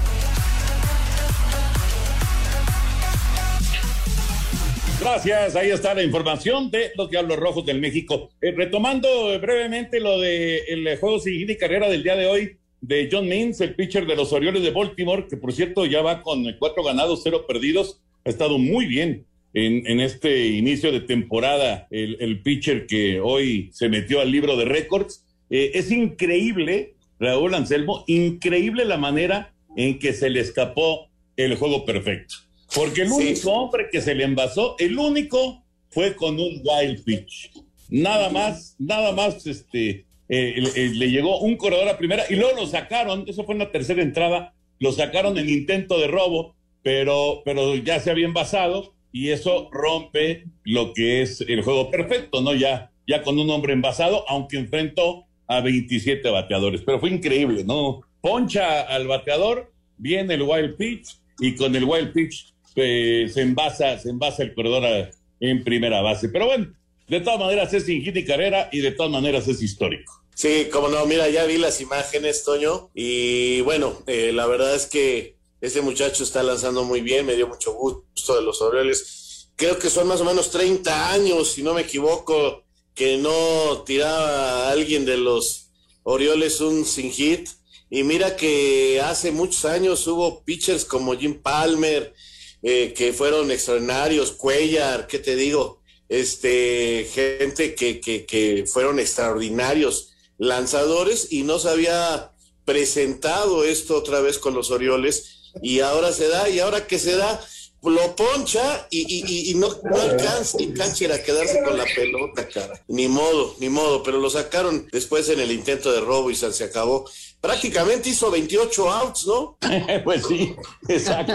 Gracias, 5.00 5.54
ahí 5.54 5.70
está 5.70 5.94
la 5.94 6.02
información 6.02 6.70
de 6.70 6.90
los 6.96 7.08
Diablos 7.08 7.38
Rojos 7.38 7.64
del 7.64 7.80
México. 7.80 8.30
Eh, 8.40 8.52
retomando 8.54 9.08
brevemente 9.40 10.00
lo 10.00 10.18
del 10.18 10.84
de 10.84 10.96
juego 11.00 11.20
sin 11.20 11.48
y 11.48 11.56
carrera 11.56 11.88
del 11.88 12.02
día 12.02 12.16
de 12.16 12.26
hoy 12.26 12.58
de 12.80 13.08
John 13.10 13.28
Means, 13.28 13.60
el 13.60 13.74
pitcher 13.74 14.06
de 14.06 14.16
los 14.16 14.32
Orioles 14.32 14.62
de 14.62 14.70
Baltimore, 14.70 15.26
que 15.28 15.36
por 15.36 15.52
cierto 15.52 15.86
ya 15.86 16.02
va 16.02 16.22
con 16.22 16.44
cuatro 16.58 16.82
ganados, 16.82 17.20
cero 17.22 17.44
perdidos, 17.46 18.00
ha 18.28 18.30
estado 18.30 18.58
muy 18.58 18.86
bien 18.86 19.24
en, 19.54 19.86
en 19.86 20.00
este 20.00 20.48
inicio 20.48 20.92
de 20.92 21.00
temporada, 21.00 21.88
el, 21.90 22.18
el, 22.20 22.42
pitcher 22.42 22.86
que 22.86 23.20
hoy 23.20 23.70
se 23.72 23.88
metió 23.88 24.20
al 24.20 24.30
libro 24.30 24.56
de 24.56 24.66
récords. 24.66 25.24
Eh, 25.48 25.72
es 25.74 25.90
increíble, 25.90 26.94
Raúl 27.18 27.54
Anselmo, 27.54 28.04
increíble 28.06 28.84
la 28.84 28.98
manera 28.98 29.54
en 29.76 29.98
que 29.98 30.12
se 30.12 30.28
le 30.28 30.40
escapó 30.40 31.08
el 31.36 31.56
juego 31.56 31.86
perfecto. 31.86 32.34
Porque 32.74 33.02
el 33.02 33.10
único 33.10 33.50
hombre 33.50 33.88
que 33.90 34.02
se 34.02 34.14
le 34.14 34.24
envasó, 34.24 34.76
el 34.78 34.98
único, 34.98 35.64
fue 35.88 36.14
con 36.14 36.38
un 36.38 36.62
wild 36.62 37.02
pitch. 37.04 37.50
Nada 37.88 38.28
más, 38.28 38.76
nada 38.78 39.12
más, 39.12 39.46
este, 39.46 40.04
eh, 40.28 40.62
eh, 40.76 40.90
le 40.94 41.10
llegó 41.10 41.40
un 41.40 41.56
corredor 41.56 41.88
a 41.88 41.96
primera 41.96 42.24
y 42.28 42.34
luego 42.34 42.60
lo 42.60 42.66
sacaron, 42.66 43.24
eso 43.26 43.44
fue 43.44 43.54
en 43.54 43.60
la 43.60 43.72
tercera 43.72 44.02
entrada, 44.02 44.52
lo 44.78 44.92
sacaron 44.92 45.38
en 45.38 45.48
intento 45.48 45.98
de 45.98 46.08
robo, 46.08 46.57
pero, 46.88 47.42
pero 47.44 47.74
ya 47.74 48.00
se 48.00 48.10
había 48.10 48.24
envasado 48.24 48.94
y 49.12 49.28
eso 49.28 49.68
rompe 49.70 50.46
lo 50.64 50.94
que 50.94 51.20
es 51.20 51.42
el 51.42 51.60
juego 51.60 51.90
perfecto, 51.90 52.40
¿no? 52.40 52.54
Ya, 52.54 52.92
ya 53.06 53.22
con 53.22 53.38
un 53.38 53.50
hombre 53.50 53.74
envasado, 53.74 54.24
aunque 54.26 54.56
enfrentó 54.56 55.26
a 55.48 55.60
27 55.60 56.26
bateadores, 56.30 56.80
pero 56.80 56.98
fue 56.98 57.10
increíble, 57.10 57.62
¿no? 57.62 58.00
Poncha 58.22 58.80
al 58.80 59.06
bateador, 59.06 59.70
viene 59.98 60.32
el 60.32 60.44
wild 60.44 60.78
pitch 60.78 61.18
y 61.40 61.56
con 61.56 61.76
el 61.76 61.84
wild 61.84 62.14
pitch 62.14 62.54
eh, 62.76 63.28
se 63.30 63.42
envasa, 63.42 63.98
se 63.98 64.08
envasa 64.08 64.42
el 64.42 64.54
corredor 64.54 65.10
en 65.40 65.64
primera 65.64 66.00
base. 66.00 66.30
Pero 66.30 66.46
bueno, 66.46 66.72
de 67.06 67.20
todas 67.20 67.38
maneras 67.38 67.74
es 67.74 67.84
sin 67.84 68.02
hit 68.02 68.16
y 68.16 68.24
carrera 68.24 68.70
y 68.72 68.80
de 68.80 68.92
todas 68.92 69.12
maneras 69.12 69.46
es 69.46 69.60
histórico. 69.60 70.10
Sí, 70.34 70.68
como 70.72 70.88
no, 70.88 71.04
mira, 71.04 71.28
ya 71.28 71.44
vi 71.44 71.58
las 71.58 71.82
imágenes, 71.82 72.44
Toño, 72.44 72.88
y 72.94 73.60
bueno, 73.60 73.92
eh, 74.06 74.32
la 74.32 74.46
verdad 74.46 74.74
es 74.74 74.86
que 74.86 75.37
ese 75.60 75.80
muchacho 75.80 76.22
está 76.22 76.42
lanzando 76.42 76.84
muy 76.84 77.00
bien, 77.00 77.26
me 77.26 77.34
dio 77.34 77.48
mucho 77.48 77.72
gusto 77.72 78.36
de 78.36 78.42
los 78.42 78.62
Orioles. 78.62 79.48
Creo 79.56 79.78
que 79.78 79.90
son 79.90 80.06
más 80.06 80.20
o 80.20 80.24
menos 80.24 80.50
30 80.50 81.12
años, 81.12 81.50
si 81.50 81.62
no 81.62 81.74
me 81.74 81.82
equivoco, 81.82 82.64
que 82.94 83.16
no 83.16 83.82
tiraba 83.84 84.68
a 84.68 84.70
alguien 84.70 85.04
de 85.04 85.16
los 85.16 85.70
Orioles 86.04 86.60
un 86.60 86.84
sin 86.84 87.10
hit. 87.10 87.48
Y 87.90 88.04
mira 88.04 88.36
que 88.36 89.00
hace 89.00 89.32
muchos 89.32 89.64
años 89.64 90.06
hubo 90.06 90.44
pitchers 90.44 90.84
como 90.84 91.16
Jim 91.16 91.42
Palmer, 91.42 92.14
eh, 92.62 92.92
que 92.96 93.12
fueron 93.12 93.50
extraordinarios, 93.50 94.32
Cuellar, 94.32 95.06
¿qué 95.06 95.18
te 95.18 95.34
digo? 95.36 95.80
Este, 96.08 97.08
gente 97.12 97.74
que, 97.74 98.00
que, 98.00 98.26
que 98.26 98.64
fueron 98.66 98.98
extraordinarios 98.98 100.12
lanzadores 100.38 101.32
y 101.32 101.42
no 101.42 101.58
se 101.58 101.68
había 101.68 102.32
presentado 102.64 103.64
esto 103.64 103.96
otra 103.96 104.20
vez 104.20 104.38
con 104.38 104.54
los 104.54 104.70
Orioles 104.70 105.37
y 105.62 105.80
ahora 105.80 106.12
se 106.12 106.28
da, 106.28 106.48
y 106.48 106.60
ahora 106.60 106.86
que 106.86 106.98
se 106.98 107.16
da, 107.16 107.40
lo 107.82 108.16
poncha 108.16 108.86
y, 108.90 109.00
y, 109.00 109.50
y, 109.50 109.54
no, 109.54 109.68
no 109.68 110.00
alcanza 110.00 110.58
el 110.58 110.74
catcher 110.74 111.12
a 111.12 111.22
quedarse 111.22 111.62
con 111.62 111.78
la 111.78 111.84
pelota, 111.84 112.48
cara. 112.48 112.82
Ni 112.88 113.06
modo, 113.06 113.54
ni 113.60 113.68
modo, 113.68 114.02
pero 114.02 114.18
lo 114.18 114.28
sacaron 114.30 114.88
después 114.90 115.28
en 115.28 115.40
el 115.40 115.52
intento 115.52 115.92
de 115.92 116.00
robo 116.00 116.30
y 116.30 116.34
se 116.34 116.64
acabó 116.64 117.08
prácticamente 117.40 118.10
hizo 118.10 118.30
28 118.30 118.90
outs, 118.90 119.26
¿no? 119.26 119.56
pues 120.04 120.26
sí, 120.26 120.54
exacto, 120.88 121.32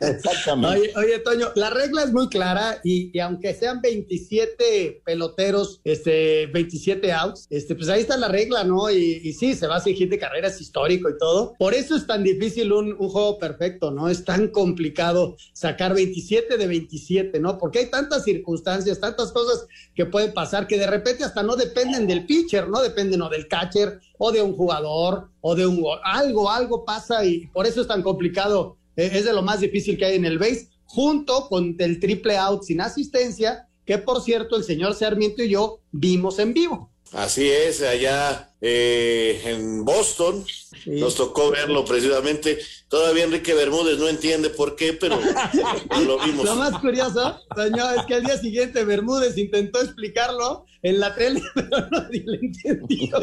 exactamente. 0.00 0.78
Oye, 0.78 0.92
oye, 0.96 1.18
Toño, 1.20 1.48
la 1.54 1.70
regla 1.70 2.04
es 2.04 2.12
muy 2.12 2.28
clara 2.28 2.80
y, 2.84 3.10
y, 3.16 3.20
aunque 3.20 3.54
sean 3.54 3.80
27 3.80 5.02
peloteros, 5.04 5.80
este, 5.84 6.46
27 6.46 7.12
outs, 7.12 7.46
este, 7.50 7.74
pues 7.74 7.88
ahí 7.88 8.02
está 8.02 8.16
la 8.16 8.28
regla, 8.28 8.64
¿no? 8.64 8.90
Y, 8.90 9.20
y 9.22 9.32
sí, 9.32 9.54
se 9.54 9.66
va 9.66 9.76
a 9.76 9.80
seguir 9.80 10.08
de 10.08 10.18
carreras 10.18 10.60
histórico 10.60 11.08
y 11.08 11.16
todo. 11.18 11.54
Por 11.58 11.74
eso 11.74 11.96
es 11.96 12.06
tan 12.06 12.22
difícil 12.22 12.72
un, 12.72 12.96
un, 12.98 13.08
juego 13.08 13.38
perfecto, 13.38 13.90
¿no? 13.90 14.08
Es 14.08 14.24
tan 14.24 14.48
complicado 14.48 15.36
sacar 15.52 15.94
27 15.94 16.58
de 16.58 16.66
27, 16.66 17.40
¿no? 17.40 17.56
Porque 17.56 17.80
hay 17.80 17.86
tantas 17.86 18.24
circunstancias, 18.24 19.00
tantas 19.00 19.32
cosas 19.32 19.66
que 19.94 20.06
pueden 20.06 20.34
pasar 20.34 20.66
que 20.66 20.78
de 20.78 20.86
repente 20.86 21.24
hasta 21.24 21.42
no 21.42 21.56
dependen 21.56 22.06
del 22.06 22.26
pitcher, 22.26 22.68
¿no? 22.68 22.80
Dependen 22.82 23.22
o 23.22 23.28
del 23.28 23.48
catcher 23.48 24.00
o 24.18 24.32
de 24.32 24.42
un 24.42 24.54
jugador 24.54 25.30
o 25.40 25.54
de 25.54 25.66
un 25.66 25.82
algo, 26.04 26.50
algo 26.50 26.84
pasa 26.84 27.24
y 27.24 27.46
por 27.46 27.66
eso 27.66 27.80
es 27.80 27.86
tan 27.86 28.02
complicado. 28.02 28.76
Eh, 28.96 29.10
es 29.12 29.24
de 29.24 29.32
lo 29.32 29.42
más 29.42 29.60
difícil 29.60 29.96
que 29.96 30.04
hay 30.04 30.16
en 30.16 30.24
el 30.24 30.38
base, 30.38 30.68
junto 30.84 31.48
con 31.48 31.76
el 31.78 32.00
triple 32.00 32.36
out 32.36 32.64
sin 32.64 32.80
asistencia, 32.80 33.68
que 33.86 33.98
por 33.98 34.20
cierto 34.20 34.56
el 34.56 34.64
señor 34.64 34.94
Sarmiento 34.94 35.42
y 35.42 35.50
yo 35.50 35.80
vimos 35.92 36.38
en 36.38 36.52
vivo. 36.52 36.90
Así 37.12 37.48
es, 37.48 37.82
allá 37.82 38.50
eh, 38.60 39.40
en 39.44 39.84
Boston 39.84 40.44
sí. 40.46 41.00
nos 41.00 41.14
tocó 41.14 41.50
verlo 41.50 41.84
precisamente. 41.84 42.58
Todavía 42.88 43.24
Enrique 43.24 43.54
Bermúdez 43.54 43.98
no 43.98 44.08
entiende 44.08 44.50
por 44.50 44.76
qué, 44.76 44.92
pero 44.92 45.18
lo 46.06 46.18
vimos. 46.18 46.44
Lo 46.44 46.56
más 46.56 46.78
curioso, 46.78 47.40
señor, 47.56 47.98
es 47.98 48.06
que 48.06 48.14
al 48.14 48.24
día 48.24 48.36
siguiente 48.36 48.84
Bermúdez 48.84 49.38
intentó 49.38 49.80
explicarlo 49.80 50.66
en 50.82 51.00
la 51.00 51.14
tele, 51.14 51.42
pero 51.54 51.88
nadie 51.90 52.24
le 52.26 52.38
entendió. 52.38 53.18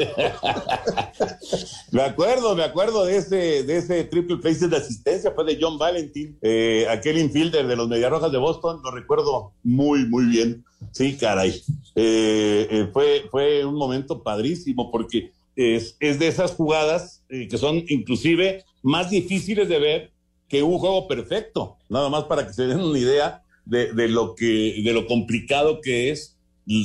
me 1.91 2.01
acuerdo, 2.01 2.55
me 2.55 2.63
acuerdo 2.63 3.05
de 3.05 3.17
ese, 3.17 3.63
de 3.63 3.77
ese 3.77 4.03
triple 4.05 4.37
play 4.37 4.55
de 4.55 4.77
asistencia, 4.77 5.31
fue 5.31 5.45
de 5.45 5.57
John 5.59 5.77
Valentin, 5.77 6.37
eh, 6.41 6.87
aquel 6.89 7.17
infielder 7.17 7.67
de 7.67 7.75
los 7.75 7.87
Mediarrojas 7.87 8.31
de 8.31 8.37
Boston, 8.37 8.81
lo 8.83 8.91
recuerdo 8.91 9.53
muy, 9.63 10.05
muy 10.05 10.25
bien. 10.25 10.65
Sí, 10.91 11.15
caray. 11.15 11.61
Eh, 11.95 12.67
eh, 12.69 12.89
fue, 12.91 13.25
fue 13.31 13.65
un 13.65 13.75
momento 13.75 14.21
padrísimo 14.21 14.91
porque 14.91 15.31
es, 15.55 15.95
es 15.99 16.19
de 16.19 16.27
esas 16.27 16.51
jugadas 16.51 17.23
eh, 17.29 17.47
que 17.47 17.57
son 17.57 17.83
inclusive 17.87 18.63
más 18.81 19.09
difíciles 19.09 19.69
de 19.69 19.79
ver 19.79 20.11
que 20.47 20.63
un 20.63 20.77
juego 20.77 21.07
perfecto. 21.07 21.77
Nada 21.89 22.09
más 22.09 22.25
para 22.25 22.45
que 22.45 22.53
se 22.53 22.67
den 22.67 22.79
una 22.79 22.99
idea 22.99 23.43
de, 23.65 23.93
de 23.93 24.07
lo 24.07 24.35
que, 24.35 24.81
de 24.83 24.93
lo 24.93 25.07
complicado 25.07 25.81
que 25.81 26.11
es 26.11 26.37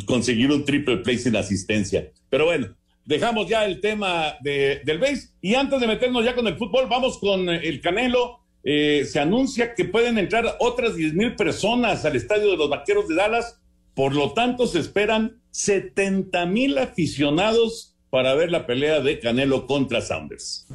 conseguir 0.06 0.50
un 0.52 0.64
triple 0.64 0.98
play 0.98 1.18
sin 1.18 1.36
asistencia. 1.36 2.10
Pero 2.28 2.44
bueno, 2.46 2.68
dejamos 3.04 3.48
ya 3.48 3.64
el 3.64 3.80
tema 3.80 4.36
de, 4.40 4.80
del 4.84 4.98
base 4.98 5.30
y 5.40 5.54
antes 5.54 5.80
de 5.80 5.86
meternos 5.86 6.24
ya 6.24 6.34
con 6.34 6.46
el 6.46 6.56
fútbol, 6.56 6.86
vamos 6.88 7.18
con 7.18 7.48
el 7.48 7.80
Canelo. 7.80 8.38
Eh, 8.62 9.06
se 9.10 9.18
anuncia 9.18 9.74
que 9.74 9.86
pueden 9.86 10.18
entrar 10.18 10.56
otras 10.60 10.94
10 10.94 11.14
mil 11.14 11.34
personas 11.34 12.04
al 12.04 12.14
estadio 12.16 12.50
de 12.50 12.56
los 12.56 12.68
Vaqueros 12.68 13.08
de 13.08 13.14
Dallas. 13.14 13.59
Por 13.94 14.14
lo 14.14 14.32
tanto, 14.32 14.66
se 14.66 14.78
esperan 14.78 15.40
70 15.50 16.46
mil 16.46 16.78
aficionados 16.78 17.96
para 18.10 18.34
ver 18.34 18.50
la 18.50 18.66
pelea 18.66 19.00
de 19.00 19.20
Canelo 19.20 19.66
contra 19.66 20.00
Sanders. 20.00 20.66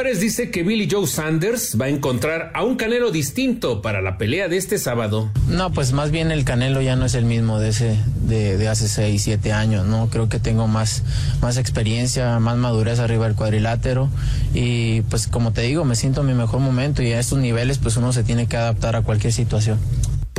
Álvarez 0.00 0.20
dice 0.20 0.50
que 0.50 0.62
Billy 0.62 0.88
Joe 0.90 1.06
Sanders 1.06 1.76
va 1.78 1.84
a 1.84 1.88
encontrar 1.90 2.52
a 2.54 2.64
un 2.64 2.76
Canelo 2.76 3.10
distinto 3.10 3.82
para 3.82 4.00
la 4.00 4.16
pelea 4.16 4.48
de 4.48 4.56
este 4.56 4.78
sábado. 4.78 5.30
No, 5.46 5.72
pues 5.72 5.92
más 5.92 6.10
bien 6.10 6.30
el 6.30 6.44
Canelo 6.46 6.80
ya 6.80 6.96
no 6.96 7.04
es 7.04 7.14
el 7.14 7.26
mismo 7.26 7.58
de 7.58 7.68
ese 7.68 7.98
de, 8.22 8.56
de 8.56 8.68
hace 8.68 8.88
6, 8.88 9.20
7 9.22 9.52
años, 9.52 9.86
¿no? 9.86 10.08
Creo 10.08 10.30
que 10.30 10.38
tengo 10.38 10.66
más, 10.68 11.02
más 11.42 11.58
experiencia, 11.58 12.38
más 12.38 12.56
madurez 12.56 12.98
arriba 12.98 13.26
del 13.26 13.36
cuadrilátero 13.36 14.08
y 14.54 15.02
pues 15.02 15.26
como 15.26 15.52
te 15.52 15.60
digo, 15.60 15.84
me 15.84 15.96
siento 15.96 16.22
en 16.22 16.28
mi 16.28 16.34
mejor 16.34 16.60
momento 16.60 17.02
y 17.02 17.12
a 17.12 17.20
estos 17.20 17.38
niveles 17.38 17.76
pues 17.76 17.98
uno 17.98 18.14
se 18.14 18.24
tiene 18.24 18.46
que 18.46 18.56
adaptar 18.56 18.96
a 18.96 19.02
cualquier 19.02 19.34
situación. 19.34 19.78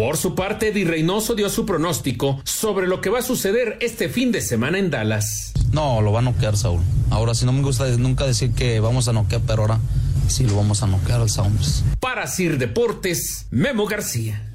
Por 0.01 0.17
su 0.17 0.33
parte, 0.33 0.69
Eddie 0.69 0.83
Reynoso 0.83 1.35
dio 1.35 1.47
su 1.47 1.63
pronóstico 1.63 2.41
sobre 2.43 2.87
lo 2.87 3.01
que 3.01 3.11
va 3.11 3.19
a 3.19 3.21
suceder 3.21 3.77
este 3.81 4.09
fin 4.09 4.31
de 4.31 4.41
semana 4.41 4.79
en 4.79 4.89
Dallas. 4.89 5.53
No, 5.73 6.01
lo 6.01 6.11
va 6.11 6.19
a 6.19 6.21
noquear 6.23 6.57
Saúl. 6.57 6.81
Ahora 7.11 7.35
sí 7.35 7.45
no 7.45 7.53
me 7.53 7.61
gusta 7.61 7.87
nunca 7.97 8.25
decir 8.25 8.51
que 8.55 8.79
vamos 8.79 9.07
a 9.07 9.13
noquear, 9.13 9.43
pero 9.45 9.61
ahora 9.61 9.79
sí 10.27 10.47
lo 10.47 10.55
vamos 10.55 10.81
a 10.81 10.87
noquear 10.87 11.21
al 11.21 11.29
Sounders. 11.29 11.83
Para 11.99 12.25
Sir 12.25 12.57
Deportes, 12.57 13.45
Memo 13.51 13.85
García. 13.85 14.51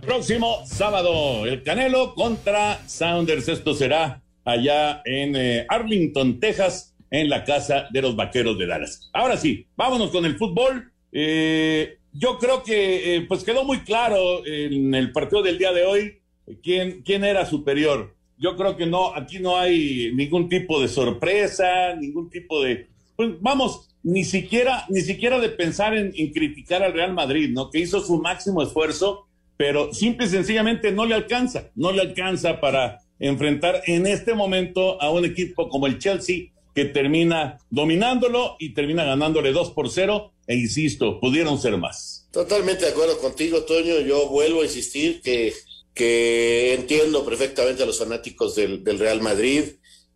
Próximo 0.00 0.64
sábado, 0.66 1.46
el 1.46 1.62
Canelo 1.62 2.16
contra 2.16 2.82
Sounders. 2.88 3.46
Esto 3.46 3.72
será 3.72 4.20
allá 4.44 5.00
en 5.04 5.36
eh, 5.36 5.64
Arlington, 5.68 6.40
Texas, 6.40 6.96
en 7.12 7.28
la 7.28 7.44
casa 7.44 7.86
de 7.92 8.02
los 8.02 8.16
Vaqueros 8.16 8.58
de 8.58 8.66
Dallas. 8.66 9.10
Ahora 9.12 9.36
sí, 9.36 9.68
vámonos 9.76 10.10
con 10.10 10.24
el 10.24 10.36
fútbol. 10.36 10.90
Eh, 11.14 11.98
yo 12.12 12.38
creo 12.38 12.62
que 12.62 13.16
eh, 13.16 13.20
pues 13.22 13.44
quedó 13.44 13.64
muy 13.64 13.78
claro 13.80 14.44
en 14.44 14.94
el 14.94 15.12
partido 15.12 15.42
del 15.42 15.58
día 15.58 15.72
de 15.72 15.84
hoy 15.84 16.18
quién, 16.62 17.02
quién 17.02 17.24
era 17.24 17.46
superior. 17.46 18.14
Yo 18.36 18.56
creo 18.56 18.76
que 18.76 18.86
no, 18.86 19.14
aquí 19.14 19.38
no 19.38 19.56
hay 19.56 20.12
ningún 20.12 20.48
tipo 20.48 20.80
de 20.80 20.88
sorpresa, 20.88 21.94
ningún 21.94 22.28
tipo 22.28 22.62
de, 22.62 22.88
pues 23.16 23.30
vamos, 23.40 23.88
ni 24.02 24.24
siquiera, 24.24 24.84
ni 24.88 25.00
siquiera 25.00 25.38
de 25.38 25.48
pensar 25.48 25.96
en, 25.96 26.12
criticar 26.32 26.82
al 26.82 26.92
Real 26.92 27.14
Madrid, 27.14 27.50
¿no? 27.50 27.70
Que 27.70 27.78
hizo 27.78 28.00
su 28.00 28.20
máximo 28.20 28.62
esfuerzo, 28.62 29.26
pero 29.56 29.94
simple 29.94 30.26
y 30.26 30.28
sencillamente 30.28 30.92
no 30.92 31.06
le 31.06 31.14
alcanza, 31.14 31.70
no 31.74 31.92
le 31.92 32.02
alcanza 32.02 32.60
para 32.60 33.00
enfrentar 33.18 33.82
en 33.86 34.06
este 34.06 34.34
momento 34.34 35.00
a 35.00 35.10
un 35.10 35.24
equipo 35.24 35.68
como 35.68 35.86
el 35.86 35.98
Chelsea 35.98 36.48
que 36.74 36.84
termina 36.84 37.58
dominándolo 37.70 38.56
y 38.58 38.74
termina 38.74 39.04
ganándole 39.04 39.52
2 39.52 39.70
por 39.70 39.88
0 39.88 40.32
e 40.46 40.56
insisto, 40.56 41.20
pudieron 41.20 41.60
ser 41.60 41.76
más. 41.76 42.26
Totalmente 42.30 42.84
de 42.84 42.90
acuerdo 42.90 43.18
contigo, 43.18 43.62
Toño. 43.62 44.00
Yo 44.00 44.28
vuelvo 44.28 44.62
a 44.62 44.64
insistir 44.64 45.20
que, 45.22 45.54
que 45.94 46.74
entiendo 46.74 47.24
perfectamente 47.24 47.82
a 47.82 47.86
los 47.86 47.98
fanáticos 47.98 48.54
del, 48.54 48.82
del, 48.84 48.98
Real 48.98 49.20
Madrid, 49.22 49.64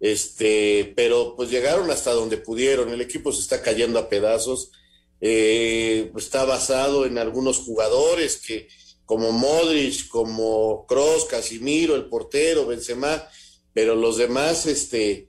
este, 0.01 0.93
pero 0.97 1.35
pues 1.37 1.51
llegaron 1.51 1.91
hasta 1.91 2.13
donde 2.13 2.37
pudieron. 2.37 2.93
El 2.93 3.01
equipo 3.01 3.33
se 3.33 3.41
está 3.41 3.63
cayendo 3.63 3.99
a 3.99 4.09
pedazos. 4.09 4.73
Eh, 5.21 6.13
está 6.17 6.45
basado 6.45 7.07
en 7.07 7.19
algunos 7.19 7.59
jugadores 7.59 8.37
que, 8.37 8.69
como 9.05 9.33
Modric, 9.33 10.09
como 10.09 10.87
Cross, 10.87 11.25
Casimiro, 11.25 11.95
el 11.95 12.07
portero, 12.07 12.67
Benzema, 12.67 13.29
pero 13.73 13.95
los 13.95 14.17
demás, 14.17 14.67
este, 14.67 15.28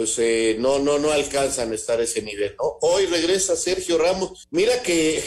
pues 0.00 0.18
eh, 0.18 0.56
no, 0.58 0.78
no, 0.78 0.98
no 0.98 1.10
alcanzan 1.12 1.72
a 1.72 1.74
estar 1.74 2.00
a 2.00 2.04
ese 2.04 2.22
nivel. 2.22 2.54
Hoy 2.80 3.04
regresa 3.04 3.54
Sergio 3.54 3.98
Ramos. 3.98 4.48
Mira 4.50 4.82
que 4.82 5.22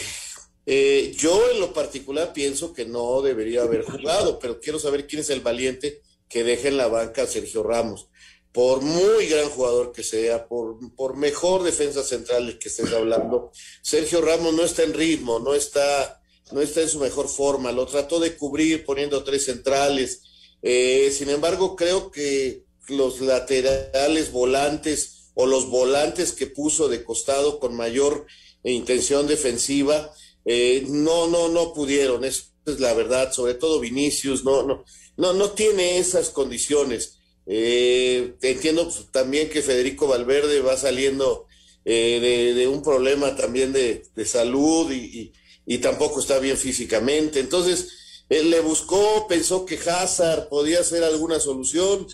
eh, 0.66 1.14
yo 1.16 1.48
en 1.52 1.60
lo 1.60 1.72
particular 1.72 2.32
pienso 2.32 2.74
que 2.74 2.84
no 2.84 3.22
debería 3.22 3.62
haber 3.62 3.84
jugado, 3.84 4.40
pero 4.40 4.58
quiero 4.58 4.80
saber 4.80 5.06
quién 5.06 5.20
es 5.20 5.30
el 5.30 5.42
valiente 5.42 6.02
que 6.28 6.42
deje 6.42 6.66
en 6.66 6.76
la 6.76 6.88
banca 6.88 7.22
a 7.22 7.28
Sergio 7.28 7.62
Ramos. 7.62 8.08
Por 8.50 8.80
muy 8.80 9.28
gran 9.28 9.48
jugador 9.48 9.92
que 9.92 10.02
sea, 10.02 10.48
por, 10.48 10.76
por 10.96 11.16
mejor 11.16 11.62
defensa 11.62 12.02
central 12.02 12.58
que 12.58 12.68
estés 12.68 12.92
hablando, 12.92 13.52
Sergio 13.80 14.22
Ramos 14.22 14.54
no 14.54 14.64
está 14.64 14.82
en 14.82 14.94
ritmo, 14.94 15.38
no 15.38 15.54
está, 15.54 16.20
no 16.50 16.60
está 16.60 16.80
en 16.80 16.88
su 16.88 16.98
mejor 16.98 17.28
forma. 17.28 17.70
Lo 17.70 17.86
trató 17.86 18.18
de 18.18 18.36
cubrir 18.36 18.84
poniendo 18.84 19.22
tres 19.22 19.44
centrales. 19.44 20.22
Eh, 20.62 21.14
sin 21.16 21.30
embargo, 21.30 21.76
creo 21.76 22.10
que 22.10 22.64
los 22.88 23.20
laterales 23.20 24.32
volantes 24.32 25.30
o 25.34 25.46
los 25.46 25.68
volantes 25.68 26.32
que 26.32 26.46
puso 26.46 26.88
de 26.88 27.04
costado 27.04 27.58
con 27.58 27.74
mayor 27.74 28.26
intención 28.62 29.26
defensiva, 29.26 30.12
eh, 30.44 30.84
no, 30.88 31.26
no, 31.28 31.48
no 31.48 31.72
pudieron, 31.72 32.24
eso 32.24 32.44
es 32.66 32.80
la 32.80 32.94
verdad, 32.94 33.32
sobre 33.32 33.54
todo 33.54 33.80
Vinicius, 33.80 34.44
no, 34.44 34.62
no, 34.62 34.84
no, 35.16 35.32
no 35.32 35.50
tiene 35.50 35.98
esas 35.98 36.30
condiciones. 36.30 37.18
Eh, 37.46 38.34
entiendo 38.40 38.90
también 39.10 39.50
que 39.50 39.60
Federico 39.60 40.06
Valverde 40.06 40.60
va 40.60 40.78
saliendo 40.78 41.46
eh, 41.84 42.54
de, 42.56 42.66
un 42.68 42.82
problema 42.82 43.36
también 43.36 43.72
de, 43.72 44.06
de 44.14 44.24
salud 44.24 44.90
y, 44.90 44.96
y, 44.96 45.32
y, 45.66 45.78
tampoco 45.78 46.20
está 46.20 46.38
bien 46.38 46.56
físicamente. 46.56 47.40
Entonces, 47.40 47.88
él 48.30 48.50
le 48.50 48.60
buscó, 48.60 49.26
pensó 49.28 49.66
que 49.66 49.78
Hazard 49.78 50.48
podía 50.48 50.82
ser 50.82 51.04
alguna 51.04 51.38
solución. 51.40 52.06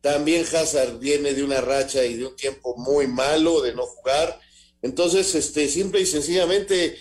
También 0.00 0.44
Hazard 0.44 0.98
viene 0.98 1.34
de 1.34 1.42
una 1.42 1.60
racha 1.60 2.04
y 2.04 2.14
de 2.14 2.26
un 2.26 2.36
tiempo 2.36 2.76
muy 2.76 3.06
malo 3.06 3.60
de 3.62 3.74
no 3.74 3.86
jugar. 3.86 4.40
Entonces, 4.82 5.34
este, 5.34 5.68
simple 5.68 6.00
y 6.00 6.06
sencillamente 6.06 6.96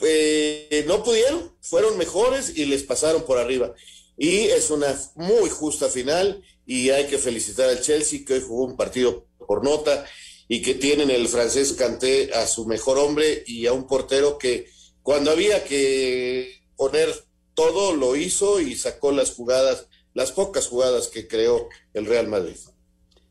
eh, 0.00 0.84
no 0.86 1.02
pudieron, 1.02 1.56
fueron 1.60 1.98
mejores 1.98 2.56
y 2.56 2.66
les 2.66 2.82
pasaron 2.84 3.22
por 3.22 3.38
arriba. 3.38 3.74
Y 4.16 4.46
es 4.46 4.70
una 4.70 4.98
muy 5.14 5.48
justa 5.48 5.88
final 5.88 6.42
y 6.66 6.90
hay 6.90 7.06
que 7.06 7.18
felicitar 7.18 7.68
al 7.68 7.80
Chelsea 7.80 8.20
que 8.26 8.34
hoy 8.34 8.44
jugó 8.46 8.64
un 8.64 8.76
partido 8.76 9.26
por 9.46 9.64
nota 9.64 10.04
y 10.48 10.62
que 10.62 10.74
tienen 10.74 11.10
el 11.10 11.28
francés 11.28 11.72
Canté 11.74 12.32
a 12.34 12.46
su 12.46 12.66
mejor 12.66 12.98
hombre 12.98 13.44
y 13.46 13.66
a 13.66 13.72
un 13.72 13.86
portero 13.86 14.38
que 14.38 14.68
cuando 15.02 15.30
había 15.30 15.64
que 15.64 16.62
poner 16.76 17.12
todo 17.54 17.94
lo 17.94 18.16
hizo 18.16 18.60
y 18.60 18.76
sacó 18.76 19.12
las 19.12 19.32
jugadas, 19.32 19.86
las 20.18 20.32
pocas 20.32 20.66
jugadas 20.66 21.06
que 21.06 21.28
creó 21.28 21.68
el 21.94 22.04
Real 22.04 22.26
Madrid. 22.26 22.56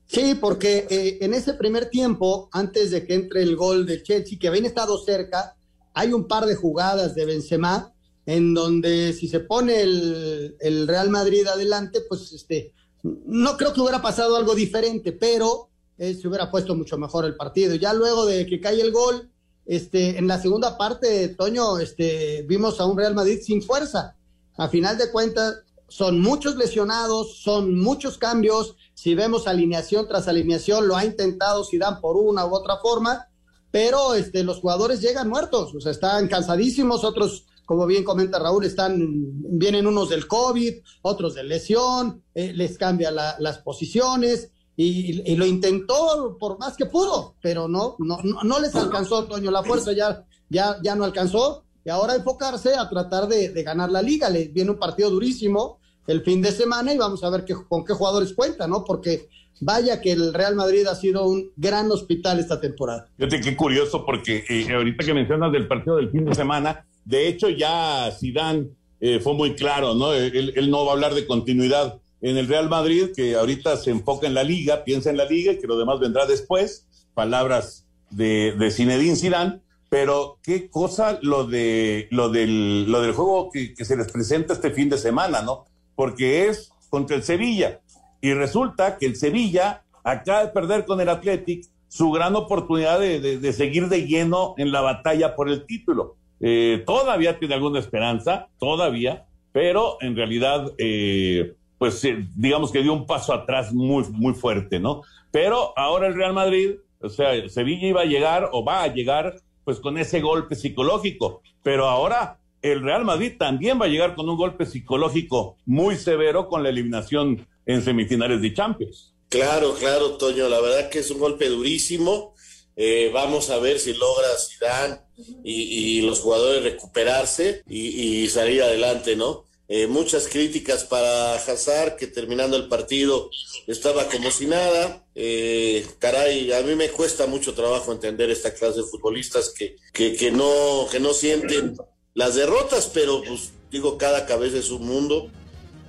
Sí, 0.06 0.36
porque 0.40 0.88
eh, 0.90 1.18
en 1.20 1.34
ese 1.34 1.54
primer 1.54 1.90
tiempo, 1.90 2.48
antes 2.54 2.92
de 2.92 3.06
que 3.06 3.14
entre 3.14 3.44
el 3.44 3.58
gol 3.58 3.86
de 3.86 4.02
Chelsea, 4.02 4.40
que 4.40 4.48
habían 4.48 4.64
estado 4.64 4.98
cerca, 4.98 5.58
hay 5.94 6.14
un 6.14 6.30
par 6.30 6.46
de 6.46 6.56
jugadas 6.56 7.14
de 7.14 7.26
Benzema 7.26 7.94
en 8.26 8.54
donde 8.54 9.12
si 9.12 9.28
se 9.28 9.42
pone 9.42 9.82
el, 9.82 10.88
Real 10.88 11.10
Madrid 11.10 11.46
adelante, 11.48 12.00
pues 12.08 12.32
este, 12.32 12.72
no 13.04 13.58
creo 13.58 13.74
que 13.74 13.82
hubiera 13.82 14.02
pasado 14.02 14.38
algo 14.38 14.56
diferente, 14.56 15.12
pero 15.12 15.68
eh, 15.98 16.14
se 16.14 16.26
hubiera 16.30 16.50
puesto 16.50 16.74
mucho 16.74 16.98
mejor 16.98 17.26
el 17.26 17.36
partido. 17.36 17.76
Ya 17.76 17.94
luego 17.94 18.26
de 18.26 18.46
que 18.46 18.62
cae 18.62 18.80
el 18.80 18.94
gol, 18.94 19.30
este, 19.66 20.18
en 20.18 20.26
la 20.26 20.42
segunda 20.42 20.78
parte, 20.78 21.28
Toño, 21.38 21.80
este, 21.80 22.44
vimos 22.48 22.80
a 22.80 22.86
un 22.86 22.98
Real 22.98 23.14
Madrid 23.14 23.40
sin 23.44 23.62
fuerza. 23.62 24.16
A 24.56 24.70
final 24.70 24.98
de 24.98 25.12
cuentas, 25.12 25.64
son 25.88 26.20
muchos 26.20 26.56
lesionados, 26.56 27.38
son 27.38 27.80
muchos 27.80 28.18
cambios. 28.18 28.76
Si 28.94 29.16
vemos 29.16 29.48
alineación 29.48 30.08
tras 30.08 30.28
alineación, 30.28 30.88
lo 30.88 30.96
ha 30.96 31.06
intentado 31.06 31.66
dan 31.80 32.02
por 32.02 32.18
una 32.18 32.46
u 32.46 32.54
otra 32.54 32.78
forma, 32.78 33.28
pero 33.72 34.16
este, 34.16 34.44
los 34.44 34.60
jugadores 34.60 35.02
llegan 35.02 35.30
muertos, 35.30 35.74
o 35.76 35.80
sea, 35.80 35.92
están 35.92 36.28
cansadísimos, 36.28 37.04
otros, 37.04 37.46
como 37.66 37.86
bien 37.86 38.04
comenta 38.04 38.40
Raúl, 38.40 38.66
están, 38.66 38.98
vienen 39.00 39.88
unos 39.88 40.10
del 40.10 40.28
COVID, 40.28 40.74
otros 41.04 41.36
de 41.36 41.44
lesión, 41.44 42.24
eh, 42.34 42.54
les 42.54 42.78
cambia 42.78 43.12
las 43.12 43.60
posiciones. 43.60 44.52
Y, 44.80 45.36
lo 45.36 45.48
intentó 45.48 46.38
por 46.40 46.60
más 46.60 46.78
que 46.78 46.86
pudo, 46.86 47.34
pero 47.42 47.68
no, 47.68 47.96
no, 47.98 48.20
no, 48.22 48.60
les 48.60 48.76
alcanzó, 48.76 49.24
Toño, 49.24 49.50
la 49.50 49.64
fuerza 49.64 49.92
ya, 49.92 50.24
ya, 50.50 50.78
ya 50.84 50.96
no 50.96 51.04
alcanzó 51.04 51.64
y 51.88 51.90
ahora 51.90 52.16
enfocarse 52.16 52.76
a 52.76 52.90
tratar 52.90 53.30
de, 53.30 53.64
ganar 53.64 53.90
la 53.90 54.02
liga. 54.02 54.30
Le 54.30 54.50
viene 54.50 54.72
un 54.72 54.78
partido 54.78 55.10
durísimo 55.10 55.80
el 56.06 56.22
fin 56.22 56.42
de 56.42 56.52
semana 56.52 56.94
y 56.94 56.98
vamos 56.98 57.24
a 57.24 57.30
ver 57.30 57.46
qué, 57.46 57.56
con 57.70 57.86
qué 57.86 57.94
jugadores 57.94 58.34
cuenta, 58.34 58.68
¿no? 58.68 58.84
Porque 58.84 59.30
vaya 59.62 60.02
que 60.02 60.12
el 60.12 60.34
Real 60.34 60.54
Madrid 60.58 60.86
ha 60.86 60.96
sido 60.96 61.26
un 61.26 61.50
gran 61.56 61.90
hospital 61.90 62.42
esta 62.42 62.60
temporada. 62.60 63.08
Fíjate 63.16 63.40
qué 63.40 63.56
curioso, 63.56 64.06
porque 64.06 64.44
eh, 64.50 64.68
ahorita 64.70 65.06
que 65.06 65.14
mencionas 65.14 65.54
del 65.54 65.70
partido 65.70 65.96
del 65.96 66.10
fin 66.10 66.26
de 66.26 66.36
semana, 66.36 66.86
de 67.06 67.30
hecho 67.30 67.48
ya 67.48 68.12
Zidane 68.12 68.68
eh, 69.00 69.22
fue 69.22 69.34
muy 69.34 69.56
claro, 69.56 69.96
¿no? 69.96 70.12
Él, 70.12 70.52
él, 70.58 70.70
no 70.70 70.84
va 70.84 70.92
a 70.92 70.96
hablar 70.96 71.14
de 71.14 71.26
continuidad 71.26 72.02
en 72.20 72.36
el 72.36 72.50
Real 72.50 72.68
Madrid, 72.68 73.12
que 73.16 73.36
ahorita 73.36 73.78
se 73.78 73.92
enfoca 73.92 74.28
en 74.28 74.34
la 74.34 74.44
liga, 74.44 74.84
piensa 74.84 75.10
en 75.10 75.16
la 75.16 75.24
liga 75.24 75.54
y 75.54 75.60
que 75.60 75.68
lo 75.68 75.80
demás 75.80 76.02
vendrá 76.02 76.26
después. 76.26 76.86
Palabras 77.14 77.86
de, 78.10 78.54
de 78.60 78.72
Zinedine 78.72 79.16
Zidane 79.16 79.62
pero 79.90 80.40
qué 80.44 80.70
cosa 80.70 81.20
lo 81.22 81.46
de 81.46 82.08
lo 82.12 82.30
del, 82.30 82.92
lo 82.92 83.02
del 83.02 83.14
juego 83.14 83.50
que, 83.52 83.74
se 83.76 83.96
les 83.96 84.12
presenta 84.12 84.54
este 84.54 84.72
fin 84.72 84.90
de 84.90 84.98
semana, 84.98 85.42
¿no? 85.42 85.66
Porque 85.96 86.48
es 86.48 86.72
contra 86.90 87.16
el 87.16 87.24
Sevilla. 87.24 87.80
Y 88.22 88.34
resulta 88.34 88.98
que 88.98 89.06
el 89.06 89.16
Sevilla 89.16 89.84
acaba 90.04 90.46
de 90.46 90.52
perder 90.52 90.86
con 90.86 91.00
el 91.00 91.10
Athletic 91.10 91.66
su 91.88 92.12
gran 92.12 92.36
oportunidad 92.36 93.00
de, 93.00 93.54
seguir 93.54 93.88
de 93.88 94.06
lleno 94.06 94.56
en 94.58 94.72
la 94.72 94.82
batalla 94.82 95.36
por 95.36 95.50
el 95.50 95.66
título. 95.66 96.16
Eh, 96.40 96.84
todavía 96.86 97.40
tiene 97.40 97.56
alguna 97.56 97.80
esperanza, 97.80 98.48
todavía, 98.60 99.26
pero 99.54 99.98
en 100.02 100.16
realidad, 100.16 100.72
eh, 100.78 101.56
pues 101.78 102.04
eh, 102.04 102.28
digamos 102.36 102.72
que 102.72 102.84
dio 102.84 102.94
un 102.94 103.06
paso 103.06 103.34
atrás 103.34 103.74
muy, 103.74 104.04
muy 104.12 104.34
fuerte, 104.34 104.80
¿no? 104.80 105.02
Pero 105.32 105.74
ahora 105.78 106.08
el 106.08 106.16
Real 106.16 106.34
Madrid, 106.34 106.76
o 107.00 107.10
sea, 107.10 107.48
Sevilla 107.50 107.88
iba 107.88 108.02
a 108.02 108.06
llegar 108.06 108.50
o 108.52 108.64
va 108.64 108.84
a 108.84 108.94
llegar 108.94 109.36
pues 109.68 109.82
con 109.82 109.98
ese 109.98 110.22
golpe 110.22 110.56
psicológico. 110.56 111.42
Pero 111.62 111.90
ahora 111.90 112.40
el 112.62 112.82
Real 112.82 113.04
Madrid 113.04 113.34
también 113.38 113.78
va 113.82 113.84
a 113.84 113.90
llegar 113.90 114.16
con 114.16 114.30
un 114.30 114.38
golpe 114.38 114.66
psicológico 114.66 115.58
muy 115.66 115.98
severo 115.98 116.48
con 116.48 116.64
la 116.64 116.70
eliminación 116.70 117.46
en 117.66 117.82
semifinales 117.82 118.42
de 118.42 118.54
Champions. 118.54 119.14
Claro, 119.28 119.74
claro, 119.74 120.12
Toño, 120.12 120.48
la 120.48 120.62
verdad 120.62 120.90
que 120.90 121.00
es 121.00 121.12
un 121.12 121.20
golpe 121.20 121.50
durísimo. 121.50 122.34
Eh, 122.78 123.12
vamos 123.14 123.50
a 123.50 123.58
ver 123.60 123.78
si 123.78 123.94
logra 123.94 124.30
Zidane 124.40 125.02
y, 125.44 125.98
y 125.98 126.02
los 126.02 126.22
jugadores 126.22 126.64
recuperarse 126.64 127.62
y, 127.68 127.88
y 128.22 128.28
salir 128.30 128.64
adelante, 128.64 129.18
¿no? 129.18 129.47
Eh, 129.70 129.86
muchas 129.88 130.30
críticas 130.30 130.86
para 130.86 131.36
Hazard, 131.36 131.98
que 131.98 132.08
terminando 132.08 132.56
el 132.56 132.70
partido 132.70 133.30
estaba 133.68 134.08
como 134.08 134.32
si 134.32 134.46
nada. 134.46 135.06
Eh, 135.14 135.86
caray, 136.00 136.54
a 136.54 136.62
mí 136.62 136.76
me 136.76 136.90
cuesta 136.90 137.28
mucho 137.28 137.54
trabajo 137.54 137.92
entender 137.92 138.30
esta 138.30 138.54
clase 138.54 138.80
de 138.80 138.88
futbolistas 138.88 139.50
que, 139.50 139.76
que, 139.92 140.16
que, 140.16 140.32
no, 140.32 140.88
que 140.90 141.02
no 141.02 141.14
sienten 141.14 141.76
las 142.14 142.36
derrotas, 142.36 142.90
pero 142.94 143.22
pues 143.24 143.52
digo, 143.70 143.98
cada 143.98 144.26
cabeza 144.26 144.58
es 144.58 144.70
un 144.70 144.88
mundo. 144.88 145.30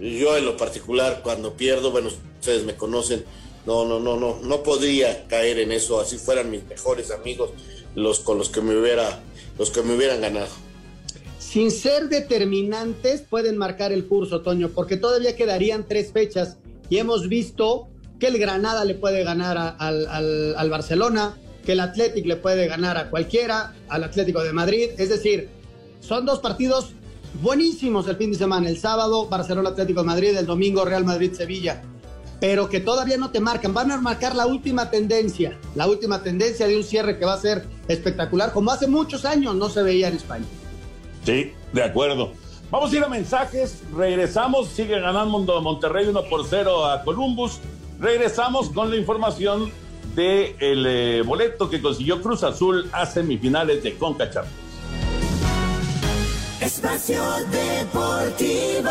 Yo 0.01 0.37
en 0.37 0.45
lo 0.45 0.57
particular, 0.57 1.21
cuando 1.23 1.57
pierdo, 1.57 1.93
bueno, 1.93 2.11
ustedes 2.41 2.65
me 2.65 2.75
conocen, 2.75 3.25
no, 3.65 3.85
no, 3.85 4.01
no, 4.01 4.17
no, 4.17 4.41
no 4.43 4.63
podría 4.65 5.29
caer 5.29 5.61
en 5.61 5.71
eso, 5.71 6.01
así 6.01 6.19
fueran 6.19 6.51
mis 6.51 6.65
mejores 6.65 7.13
amigos 7.13 7.51
los 7.95 8.21
con 8.21 8.39
los 8.39 8.49
que 8.49 8.61
me 8.61 8.77
hubiera, 8.77 9.23
los 9.57 9.71
que 9.71 9.83
me 9.83 9.95
hubieran 9.95 10.21
ganado 10.21 10.68
sin 11.51 11.71
ser 11.71 12.11
determinantes, 12.11 13.23
pueden 13.23 13.57
marcar 13.57 13.91
el 13.91 14.07
curso, 14.07 14.43
Toño, 14.43 14.69
porque 14.69 14.99
todavía 14.99 15.35
quedarían 15.35 15.87
tres 15.89 16.13
fechas 16.13 16.59
y 16.91 16.99
hemos 16.99 17.27
visto 17.29 17.89
que 18.21 18.27
el 18.27 18.39
Granada 18.39 18.85
le 18.85 18.95
puede 18.95 19.25
ganar 19.25 19.77
al, 19.79 20.71
Barcelona, 20.71 21.39
que 21.65 21.73
el 21.73 21.81
Athletic 21.81 22.27
le 22.27 22.37
puede 22.37 22.67
ganar 22.67 22.99
a 22.99 23.09
cualquiera, 23.09 23.75
al 23.89 24.05
Atlético 24.05 24.43
de 24.43 24.53
Madrid. 24.53 24.91
Es 24.99 25.09
decir, 25.09 25.49
son 26.01 26.27
dos 26.27 26.41
partidos 26.41 26.91
buenísimos 27.41 28.07
el 28.09 28.17
fin 28.17 28.33
de 28.33 28.37
semana. 28.37 28.69
El 28.69 28.79
sábado, 28.79 29.27
Barcelona 29.27 29.71
Atlético 29.71 30.01
de 30.01 30.07
Madrid, 30.07 30.37
el 30.37 30.45
domingo, 30.45 30.85
Real 30.85 31.07
Madrid 31.07 31.33
Sevilla. 31.33 31.83
Pero 32.41 32.69
que 32.69 32.81
todavía 32.81 33.17
no 33.17 33.31
te 33.31 33.41
marcan. 33.41 33.73
Van 33.73 33.91
a 33.91 33.97
marcar 33.97 34.35
la 34.35 34.47
última 34.47 34.91
tendencia, 34.91 35.59
la 35.75 35.87
última 35.87 36.23
tendencia 36.23 36.67
de 36.67 36.77
un 36.77 36.85
cierre 36.85 37.19
que 37.19 37.25
va 37.25 37.35
a 37.35 37.41
ser 37.41 37.65
espectacular, 37.89 38.53
como 38.53 38.71
hace 38.71 38.87
muchos 38.87 39.25
años 39.25 39.55
no 39.55 39.71
se 39.71 39.83
veía 39.83 40.09
en 40.09 40.17
España. 40.17 40.45
Sí, 41.29 41.53
de 41.75 41.83
acuerdo. 41.83 42.33
Vamos 42.71 42.91
a 42.91 42.97
ir 42.97 43.05
a 43.05 43.09
mensajes, 43.09 43.83
regresamos, 43.95 44.69
sigue 44.69 44.99
ganando 44.99 45.61
Monterrey 45.61 46.07
1 46.07 46.23
por 46.25 46.47
0 46.47 46.87
a 46.87 47.05
Columbus. 47.05 47.61
Regresamos 48.01 48.71
con 48.71 48.89
la 48.89 48.97
información 48.97 49.71
del 50.15 50.57
de 50.57 51.19
eh, 51.19 51.23
boleto 51.23 51.69
que 51.69 51.83
consiguió 51.83 52.23
Cruz 52.23 52.43
Azul 52.45 52.89
a 52.93 53.05
semifinales 53.05 53.83
de 53.83 53.99
Conca 53.99 54.31
Champions. 54.31 54.57
Espacio 56.63 57.23
Deportivo. 57.51 58.89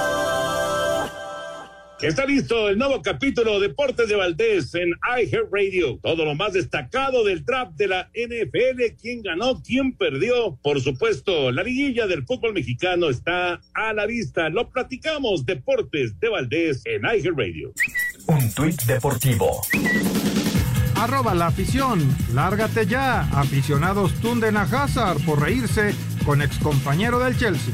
Está 2.01 2.27
listo 2.27 2.69
el 2.69 2.77
nuevo 2.77 3.01
capítulo 3.01 3.59
Deportes 3.59 4.07
de 4.07 4.15
Valdés 4.15 4.75
en 4.75 4.91
Radio. 5.51 5.99
Todo 6.03 6.25
lo 6.25 6.35
más 6.35 6.53
destacado 6.53 7.23
del 7.23 7.43
draft 7.43 7.71
de 7.73 7.87
la 7.87 8.11
NFL, 8.13 8.95
quién 9.01 9.23
ganó, 9.23 9.63
quién 9.63 9.93
perdió. 9.93 10.59
Por 10.61 10.79
supuesto, 10.79 11.51
la 11.51 11.63
liguilla 11.63 12.05
del 12.05 12.23
fútbol 12.23 12.53
mexicano 12.53 13.09
está 13.09 13.61
a 13.73 13.93
la 13.93 14.05
vista. 14.05 14.49
Lo 14.49 14.69
platicamos 14.69 15.43
Deportes 15.47 16.19
de 16.19 16.29
Valdés 16.29 16.83
en 16.85 17.01
Radio. 17.01 17.73
Un 18.27 18.53
tuit 18.53 18.79
deportivo. 18.83 19.61
Arroba 20.95 21.33
la 21.33 21.47
afición. 21.47 22.15
Lárgate 22.31 22.85
ya. 22.85 23.21
Aficionados 23.31 24.13
tunden 24.21 24.55
a 24.57 24.63
Hazard 24.63 25.17
por 25.25 25.41
reírse 25.41 25.95
con 26.23 26.43
excompañero 26.43 27.17
del 27.17 27.35
Chelsea. 27.37 27.73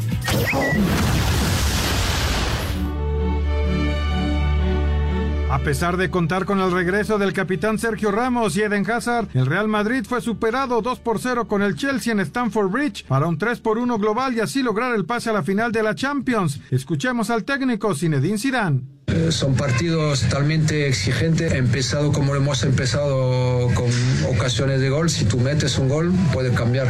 A 5.53 5.59
pesar 5.59 5.97
de 5.97 6.09
contar 6.09 6.45
con 6.45 6.59
el 6.59 6.71
regreso 6.71 7.19
del 7.19 7.31
capitán 7.31 7.77
Sergio 7.77 8.09
Ramos 8.09 8.57
y 8.57 8.63
Eden 8.63 8.89
Hazard, 8.89 9.27
el 9.35 9.45
Real 9.45 9.67
Madrid 9.67 10.03
fue 10.03 10.19
superado 10.19 10.81
2 10.81 10.99
por 11.01 11.19
0 11.19 11.47
con 11.47 11.61
el 11.61 11.75
Chelsea 11.75 12.11
en 12.11 12.21
Stamford 12.21 12.71
Bridge 12.71 13.05
para 13.05 13.27
un 13.27 13.37
3 13.37 13.59
por 13.59 13.77
1 13.77 13.99
global 13.99 14.33
y 14.33 14.39
así 14.39 14.63
lograr 14.63 14.95
el 14.95 15.05
pase 15.05 15.29
a 15.29 15.33
la 15.33 15.43
final 15.43 15.71
de 15.71 15.83
la 15.83 15.93
Champions. 15.93 16.59
Escuchemos 16.71 17.29
al 17.29 17.43
técnico 17.43 17.93
Zinedine 17.93 18.39
Zidane. 18.39 18.92
Eh, 19.13 19.31
son 19.31 19.55
partidos 19.55 20.21
totalmente 20.21 20.87
exigentes. 20.87 21.53
Empezado 21.53 22.11
como 22.11 22.35
hemos 22.35 22.63
empezado 22.63 23.69
con 23.75 23.89
ocasiones 24.27 24.81
de 24.81 24.89
gol. 24.89 25.09
Si 25.09 25.25
tú 25.25 25.39
metes 25.39 25.77
un 25.77 25.89
gol, 25.89 26.11
puede 26.33 26.51
cambiar. 26.51 26.87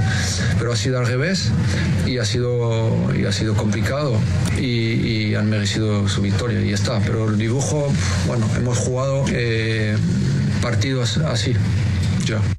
Pero 0.58 0.72
ha 0.72 0.76
sido 0.76 1.00
al 1.00 1.08
revés 1.08 1.52
y 2.06 2.18
ha 2.20 2.26
sido, 2.26 2.94
y 3.14 3.26
ha 3.26 3.32
sido 3.32 3.56
complicado 3.56 4.18
y, 4.60 5.36
han 5.36 5.50
merecido 5.50 6.08
su 6.08 6.22
victoria 6.22 6.62
y 6.62 6.70
ya 6.70 6.76
está. 6.76 7.00
Pero 7.00 7.28
el 7.28 7.38
dibujo, 7.38 7.92
bueno, 8.28 8.48
hemos 8.56 8.78
jugado 8.78 9.26
eh, 9.30 9.98
partidos 10.62 11.18
así 11.18 11.54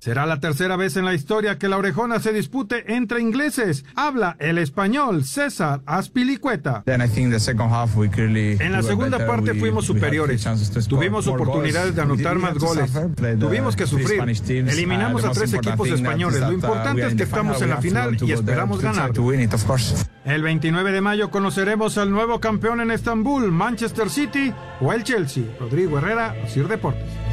Será 0.00 0.26
la 0.26 0.40
tercera 0.40 0.76
vez 0.76 0.96
en 0.96 1.04
la 1.04 1.14
historia 1.14 1.58
que 1.58 1.68
la 1.68 1.78
orejona 1.78 2.20
se 2.20 2.32
dispute 2.32 2.94
entre 2.94 3.20
ingleses. 3.20 3.84
Habla 3.94 4.36
el 4.38 4.58
español 4.58 5.24
César 5.24 5.80
Aspilicueta. 5.86 6.82
En 6.86 8.72
la 8.72 8.82
segunda 8.82 9.26
parte 9.26 9.54
fuimos 9.54 9.86
superiores. 9.86 10.46
Tuvimos 10.88 11.26
oportunidades 11.26 11.94
de 11.94 12.02
anotar 12.02 12.38
más 12.38 12.58
goles. 12.58 12.92
Tuvimos 13.38 13.76
que 13.76 13.86
sufrir. 13.86 14.20
Eliminamos 14.48 15.24
a 15.24 15.30
tres 15.30 15.52
equipos 15.54 15.88
españoles. 15.88 16.40
Lo 16.40 16.52
importante 16.52 17.06
es 17.06 17.14
que 17.14 17.22
estamos 17.22 17.62
en 17.62 17.70
la 17.70 17.80
final 17.80 18.16
y 18.22 18.32
esperamos 18.32 18.80
ganar. 18.80 19.12
El 20.24 20.42
29 20.42 20.92
de 20.92 21.00
mayo 21.00 21.30
conoceremos 21.30 21.98
al 21.98 22.10
nuevo 22.10 22.40
campeón 22.40 22.80
en 22.80 22.90
Estambul, 22.90 23.52
Manchester 23.52 24.08
City 24.08 24.52
o 24.80 24.92
el 24.92 25.04
Chelsea. 25.04 25.44
Rodrigo 25.60 25.98
Herrera, 25.98 26.34
Sir 26.48 26.66
Deportes. 26.66 27.23